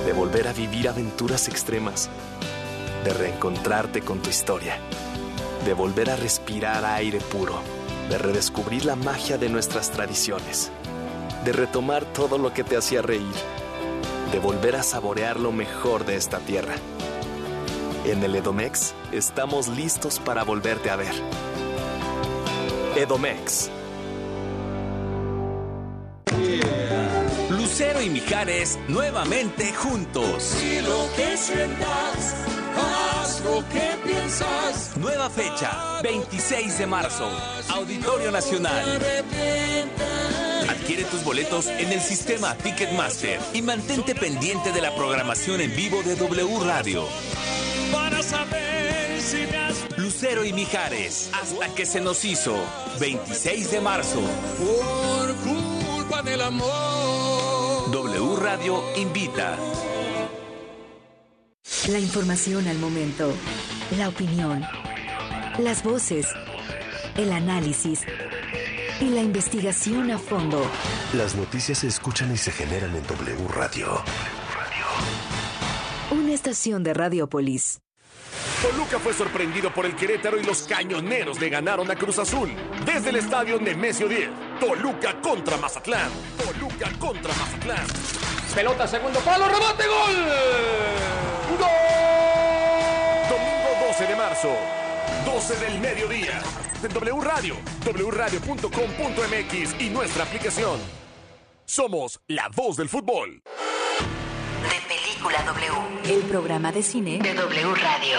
De 0.06 0.12
volver 0.12 0.46
a 0.46 0.52
vivir 0.52 0.88
aventuras 0.88 1.48
extremas. 1.48 2.08
De 3.02 3.12
reencontrarte 3.12 4.02
con 4.02 4.22
tu 4.22 4.30
historia. 4.30 4.78
De 5.64 5.74
volver 5.74 6.08
a 6.10 6.16
respirar 6.16 6.84
aire 6.84 7.18
puro. 7.18 7.60
De 8.08 8.18
redescubrir 8.18 8.84
la 8.84 8.94
magia 8.94 9.36
de 9.36 9.48
nuestras 9.48 9.90
tradiciones. 9.90 10.70
De 11.44 11.52
retomar 11.52 12.04
todo 12.04 12.38
lo 12.38 12.54
que 12.54 12.62
te 12.62 12.76
hacía 12.76 13.02
reír. 13.02 13.34
De 14.30 14.38
volver 14.38 14.76
a 14.76 14.84
saborear 14.84 15.40
lo 15.40 15.50
mejor 15.50 16.06
de 16.06 16.14
esta 16.14 16.38
tierra. 16.38 16.76
En 18.04 18.20
el 18.24 18.34
Edomex 18.34 18.94
estamos 19.12 19.68
listos 19.68 20.18
para 20.18 20.42
volverte 20.42 20.90
a 20.90 20.96
ver. 20.96 21.14
Edomex. 22.96 23.70
Lucero 27.48 28.02
y 28.02 28.10
Mijares 28.10 28.76
nuevamente 28.88 29.72
juntos. 29.72 30.56
Y 30.60 30.80
lo 30.80 31.08
que 31.14 31.36
sientas, 31.36 32.34
haz 32.76 33.40
lo 33.44 33.62
que 33.68 33.96
piensas. 34.04 34.96
Nueva 34.96 35.30
fecha, 35.30 36.00
26 36.02 36.78
de 36.78 36.86
marzo, 36.88 37.30
Auditorio 37.70 38.32
Nacional. 38.32 39.00
Adquiere 40.68 41.04
tus 41.04 41.22
boletos 41.22 41.68
en 41.68 41.92
el 41.92 42.00
sistema 42.00 42.56
Ticketmaster 42.56 43.38
y 43.54 43.62
mantente 43.62 44.16
pendiente 44.16 44.72
de 44.72 44.80
la 44.80 44.92
programación 44.96 45.60
en 45.60 45.74
vivo 45.76 46.02
de 46.02 46.16
W 46.16 46.58
Radio. 46.64 47.06
Para 47.92 48.22
saber 48.22 49.20
si 49.20 49.46
me 49.46 49.56
has 49.58 49.98
Lucero 49.98 50.44
y 50.44 50.52
Mijares, 50.52 51.30
hasta 51.32 51.68
que 51.74 51.86
se 51.86 52.00
nos 52.00 52.24
hizo, 52.24 52.56
26 52.98 53.70
de 53.70 53.80
marzo. 53.80 54.20
por 54.58 55.34
culpa 55.36 56.22
del 56.22 56.40
amor. 56.40 57.90
W 57.90 58.36
Radio 58.36 58.82
invita. 58.96 59.56
La 61.88 61.98
información 61.98 62.68
al 62.68 62.78
momento, 62.78 63.32
la 63.98 64.08
opinión, 64.08 64.64
las 65.58 65.82
voces, 65.82 66.28
el 67.16 67.32
análisis 67.32 68.02
y 69.00 69.06
la 69.10 69.20
investigación 69.20 70.10
a 70.12 70.18
fondo. 70.18 70.64
Las 71.14 71.34
noticias 71.34 71.78
se 71.78 71.88
escuchan 71.88 72.32
y 72.32 72.36
se 72.36 72.52
generan 72.52 72.94
en 72.94 73.02
W 73.06 73.48
Radio. 73.48 74.02
Una 76.32 76.36
estación 76.36 76.82
de 76.82 76.94
Radiopolis. 76.94 77.82
Toluca 78.62 78.98
fue 78.98 79.12
sorprendido 79.12 79.70
por 79.74 79.84
el 79.84 79.94
Querétaro 79.94 80.40
y 80.40 80.42
los 80.42 80.62
cañoneros 80.62 81.38
le 81.38 81.50
ganaron 81.50 81.90
a 81.90 81.94
Cruz 81.94 82.18
Azul. 82.18 82.50
Desde 82.86 83.10
el 83.10 83.16
estadio 83.16 83.60
Nemesio 83.60 84.08
10. 84.08 84.30
Toluca 84.58 85.20
contra 85.20 85.58
Mazatlán. 85.58 86.10
Toluca 86.38 86.90
contra 86.98 87.34
Mazatlán. 87.34 87.86
Pelota, 88.54 88.88
segundo 88.88 89.20
palo, 89.20 89.46
rebote, 89.46 89.86
gol. 89.86 90.16
¡Gol! 91.58 91.68
Domingo 93.28 93.88
12 93.88 94.06
de 94.06 94.16
marzo. 94.16 94.56
12 95.26 95.56
del 95.56 95.80
mediodía. 95.80 96.40
De 96.80 96.88
W 96.88 97.20
Radio. 97.20 97.56
wradio.com.mx 97.84 99.82
y 99.82 99.90
nuestra 99.90 100.24
aplicación. 100.24 100.80
Somos 101.66 102.22
la 102.26 102.48
voz 102.56 102.78
del 102.78 102.88
fútbol. 102.88 103.42
De 104.62 104.80
Película 104.88 105.42
W. 105.42 105.91
El 106.12 106.20
programa 106.24 106.70
de 106.70 106.82
cine 106.82 107.20
De 107.22 107.32
W 107.32 107.74
Radio. 107.74 108.18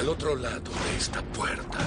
Al 0.00 0.08
otro 0.08 0.34
lado 0.34 0.72
de 0.72 0.96
esta 0.98 1.22
puerta 1.22 1.78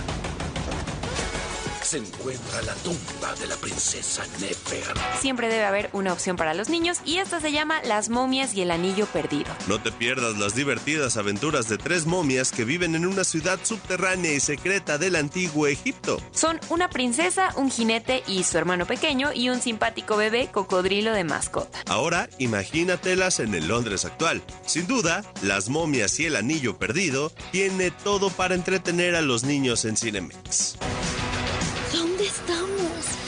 se 1.89 1.97
encuentra 1.97 2.61
la 2.61 2.75
tumba 2.75 3.33
de 3.39 3.47
la 3.47 3.55
princesa 3.55 4.23
Nefer. 4.39 4.83
Siempre 5.19 5.47
debe 5.47 5.65
haber 5.65 5.89
una 5.91 6.13
opción 6.13 6.35
para 6.35 6.53
los 6.53 6.69
niños 6.69 6.99
y 7.03 7.17
esta 7.17 7.41
se 7.41 7.51
llama 7.51 7.81
Las 7.81 8.09
momias 8.09 8.53
y 8.53 8.61
el 8.61 8.69
anillo 8.69 9.07
perdido. 9.07 9.49
No 9.67 9.81
te 9.81 9.91
pierdas 9.91 10.37
las 10.37 10.53
divertidas 10.53 11.17
aventuras 11.17 11.67
de 11.67 11.79
tres 11.79 12.05
momias 12.05 12.51
que 12.51 12.63
viven 12.63 12.93
en 12.93 13.07
una 13.07 13.23
ciudad 13.23 13.57
subterránea 13.63 14.31
y 14.33 14.39
secreta 14.39 14.99
del 14.99 15.15
antiguo 15.15 15.65
Egipto. 15.65 16.21
Son 16.29 16.59
una 16.69 16.91
princesa, 16.91 17.53
un 17.55 17.71
jinete 17.71 18.21
y 18.27 18.43
su 18.43 18.59
hermano 18.59 18.85
pequeño 18.85 19.33
y 19.33 19.49
un 19.49 19.59
simpático 19.59 20.15
bebé 20.15 20.49
cocodrilo 20.51 21.11
de 21.11 21.23
mascota. 21.23 21.79
Ahora 21.87 22.29
imagínatelas 22.37 23.39
en 23.39 23.55
el 23.55 23.67
Londres 23.67 24.05
actual. 24.05 24.43
Sin 24.63 24.85
duda, 24.85 25.23
Las 25.41 25.69
momias 25.69 26.19
y 26.19 26.27
el 26.27 26.35
anillo 26.35 26.77
perdido 26.77 27.31
tiene 27.51 27.89
todo 27.89 28.29
para 28.29 28.53
entretener 28.53 29.15
a 29.15 29.21
los 29.21 29.43
niños 29.43 29.85
en 29.85 29.97
Cinemex. 29.97 30.77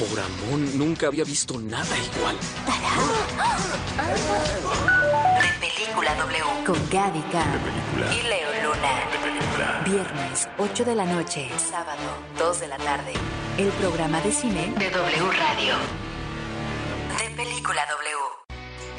Por 0.10 0.20
Amón, 0.20 0.80
nunca 0.80 1.06
había 1.06 1.24
visto 1.24 1.60
nada 1.60 1.96
igual. 1.96 2.36
De 5.42 5.68
Película 5.68 6.16
W. 6.16 6.44
con 6.66 6.90
Gaby 6.90 7.22
Khan. 7.32 7.62
Y 8.12 8.24
Leo 8.24 8.64
Luna. 8.64 9.84
Viernes, 9.86 10.50
8 10.58 10.86
de 10.86 10.96
la 10.96 11.06
noche. 11.06 11.52
Sábado, 11.60 12.02
2 12.40 12.60
de 12.62 12.68
la 12.70 12.78
tarde. 12.78 13.14
El 13.60 13.68
programa 13.74 14.20
de 14.22 14.32
cine 14.32 14.74
De 14.80 14.90
W 14.90 15.32
Radio. 15.38 15.76
De 17.20 17.36
Película 17.36 17.86
W. 17.86 18.41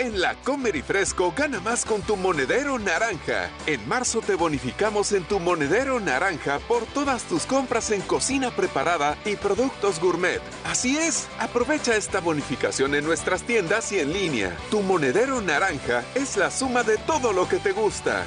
En 0.03 0.21
la 0.21 0.35
Comer 0.35 0.75
y 0.75 0.83
Fresco 0.83 1.33
gana 1.37 1.61
más 1.61 1.85
con 1.85 2.03
tu 2.03 2.17
monedero 2.17 2.77
naranja. 2.77 3.49
En 3.67 3.89
marzo 3.89 4.21
te 4.21 4.35
bonificamos 4.35 5.13
en 5.13 5.23
tu 5.23 5.39
monedero 5.39 6.01
naranja 6.01 6.59
por 6.67 6.87
todas 6.87 7.23
tus 7.23 7.47
compras 7.47 7.93
en 7.93 8.01
cocina 8.01 8.51
preparada 8.51 9.17
y 9.25 9.37
productos 9.37 10.01
gourmet. 10.01 10.43
Así 10.65 10.99
es, 10.99 11.29
aprovecha 11.39 11.95
esta 11.95 12.19
bonificación 12.19 12.97
en 12.97 13.05
nuestras 13.05 13.45
tiendas 13.45 13.93
y 13.93 14.01
en 14.01 14.13
línea. 14.13 14.57
Tu 14.73 14.83
monedero 14.83 15.41
naranja 15.41 16.03
es 16.17 16.37
la 16.37 16.51
suma 16.51 16.83
de 16.83 16.99
todo 16.99 17.33
lo 17.33 17.49
que 17.49 17.59
te 17.59 17.71
gusta. 17.71 18.27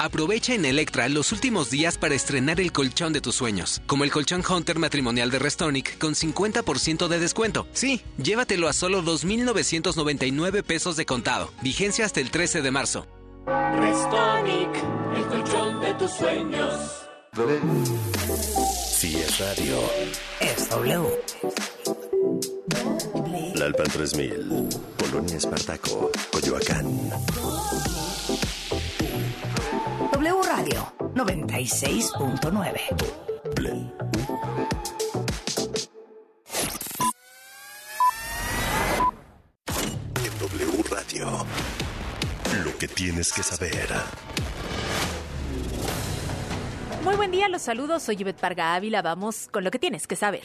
Aprovecha 0.00 0.54
en 0.54 0.64
Electra 0.64 1.08
los 1.08 1.32
últimos 1.32 1.70
días 1.70 1.98
para 1.98 2.14
estrenar 2.14 2.60
el 2.60 2.70
colchón 2.70 3.12
de 3.12 3.20
tus 3.20 3.34
sueños, 3.34 3.82
como 3.88 4.04
el 4.04 4.12
colchón 4.12 4.44
Hunter 4.48 4.78
matrimonial 4.78 5.28
de 5.32 5.40
Restonic 5.40 5.98
con 5.98 6.14
50% 6.14 7.08
de 7.08 7.18
descuento. 7.18 7.66
Sí, 7.72 8.02
llévatelo 8.16 8.68
a 8.68 8.72
solo 8.72 9.02
2.999 9.02 10.62
pesos 10.62 10.94
de 10.96 11.04
contado. 11.04 11.50
Vigencia 11.62 12.04
hasta 12.04 12.20
el 12.20 12.30
13 12.30 12.62
de 12.62 12.70
marzo. 12.70 13.08
Restonic, 13.46 14.70
el 15.16 15.26
colchón 15.26 15.80
de 15.80 15.94
tus 15.94 16.12
sueños. 16.12 16.74
Si 18.92 19.16
es 19.16 19.38
radio, 19.40 19.80
Es 20.40 20.68
W. 20.70 21.08
Lalpan 23.54 23.88
3000. 23.88 24.68
Polonia 24.96 25.36
Espartaco. 25.36 26.12
Coyoacán. 26.30 27.10
Radio 30.68 30.92
96.9. 31.14 33.54
Play. 33.54 33.90
Radio. 40.90 41.46
Lo 42.64 42.78
que 42.78 42.88
tienes 42.88 43.32
que 43.32 43.42
saber. 43.42 43.88
Muy 47.02 47.16
buen 47.16 47.30
día, 47.30 47.48
los 47.48 47.62
saludos. 47.62 48.02
Soy 48.02 48.16
Yvette 48.16 48.38
Parga 48.38 48.74
Ávila. 48.74 49.00
Vamos 49.00 49.48
con 49.50 49.64
lo 49.64 49.70
que 49.70 49.78
tienes 49.78 50.06
que 50.06 50.16
saber. 50.16 50.42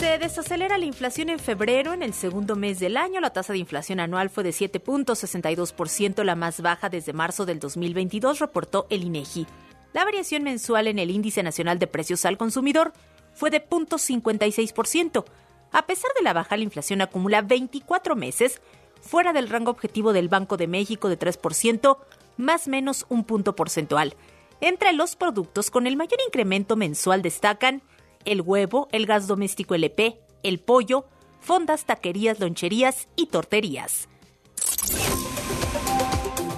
Se 0.00 0.18
desacelera 0.18 0.78
la 0.78 0.86
inflación 0.86 1.28
en 1.28 1.38
febrero. 1.38 1.92
En 1.92 2.02
el 2.02 2.14
segundo 2.14 2.56
mes 2.56 2.80
del 2.80 2.96
año, 2.96 3.20
la 3.20 3.34
tasa 3.34 3.52
de 3.52 3.58
inflación 3.58 4.00
anual 4.00 4.30
fue 4.30 4.42
de 4.42 4.48
7.62%, 4.48 6.24
la 6.24 6.36
más 6.36 6.62
baja 6.62 6.88
desde 6.88 7.12
marzo 7.12 7.44
del 7.44 7.60
2022, 7.60 8.38
reportó 8.38 8.86
el 8.88 9.04
INEGI. 9.04 9.46
La 9.92 10.06
variación 10.06 10.42
mensual 10.42 10.86
en 10.86 10.98
el 10.98 11.10
índice 11.10 11.42
nacional 11.42 11.78
de 11.78 11.86
precios 11.86 12.24
al 12.24 12.38
consumidor 12.38 12.94
fue 13.34 13.50
de 13.50 13.62
0.56%. 13.62 15.22
A 15.70 15.86
pesar 15.86 16.10
de 16.16 16.24
la 16.24 16.32
baja, 16.32 16.56
la 16.56 16.64
inflación 16.64 17.02
acumula 17.02 17.42
24 17.42 18.16
meses 18.16 18.62
fuera 19.02 19.34
del 19.34 19.50
rango 19.50 19.70
objetivo 19.70 20.14
del 20.14 20.30
Banco 20.30 20.56
de 20.56 20.66
México 20.66 21.10
de 21.10 21.18
3%, 21.18 21.98
más 22.38 22.68
menos 22.68 23.04
un 23.10 23.24
punto 23.24 23.54
porcentual. 23.54 24.16
Entre 24.62 24.94
los 24.94 25.14
productos 25.14 25.70
con 25.70 25.86
el 25.86 25.98
mayor 25.98 26.20
incremento 26.26 26.74
mensual 26.74 27.20
destacan 27.20 27.82
el 28.24 28.40
huevo, 28.40 28.88
el 28.92 29.06
gas 29.06 29.26
doméstico 29.26 29.74
LP, 29.74 30.20
el 30.42 30.60
pollo, 30.60 31.04
fondas, 31.40 31.84
taquerías, 31.84 32.40
loncherías 32.40 33.08
y 33.16 33.26
torterías. 33.26 34.08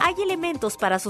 Hay 0.01 0.15
elementos 0.23 0.77
para 0.77 0.99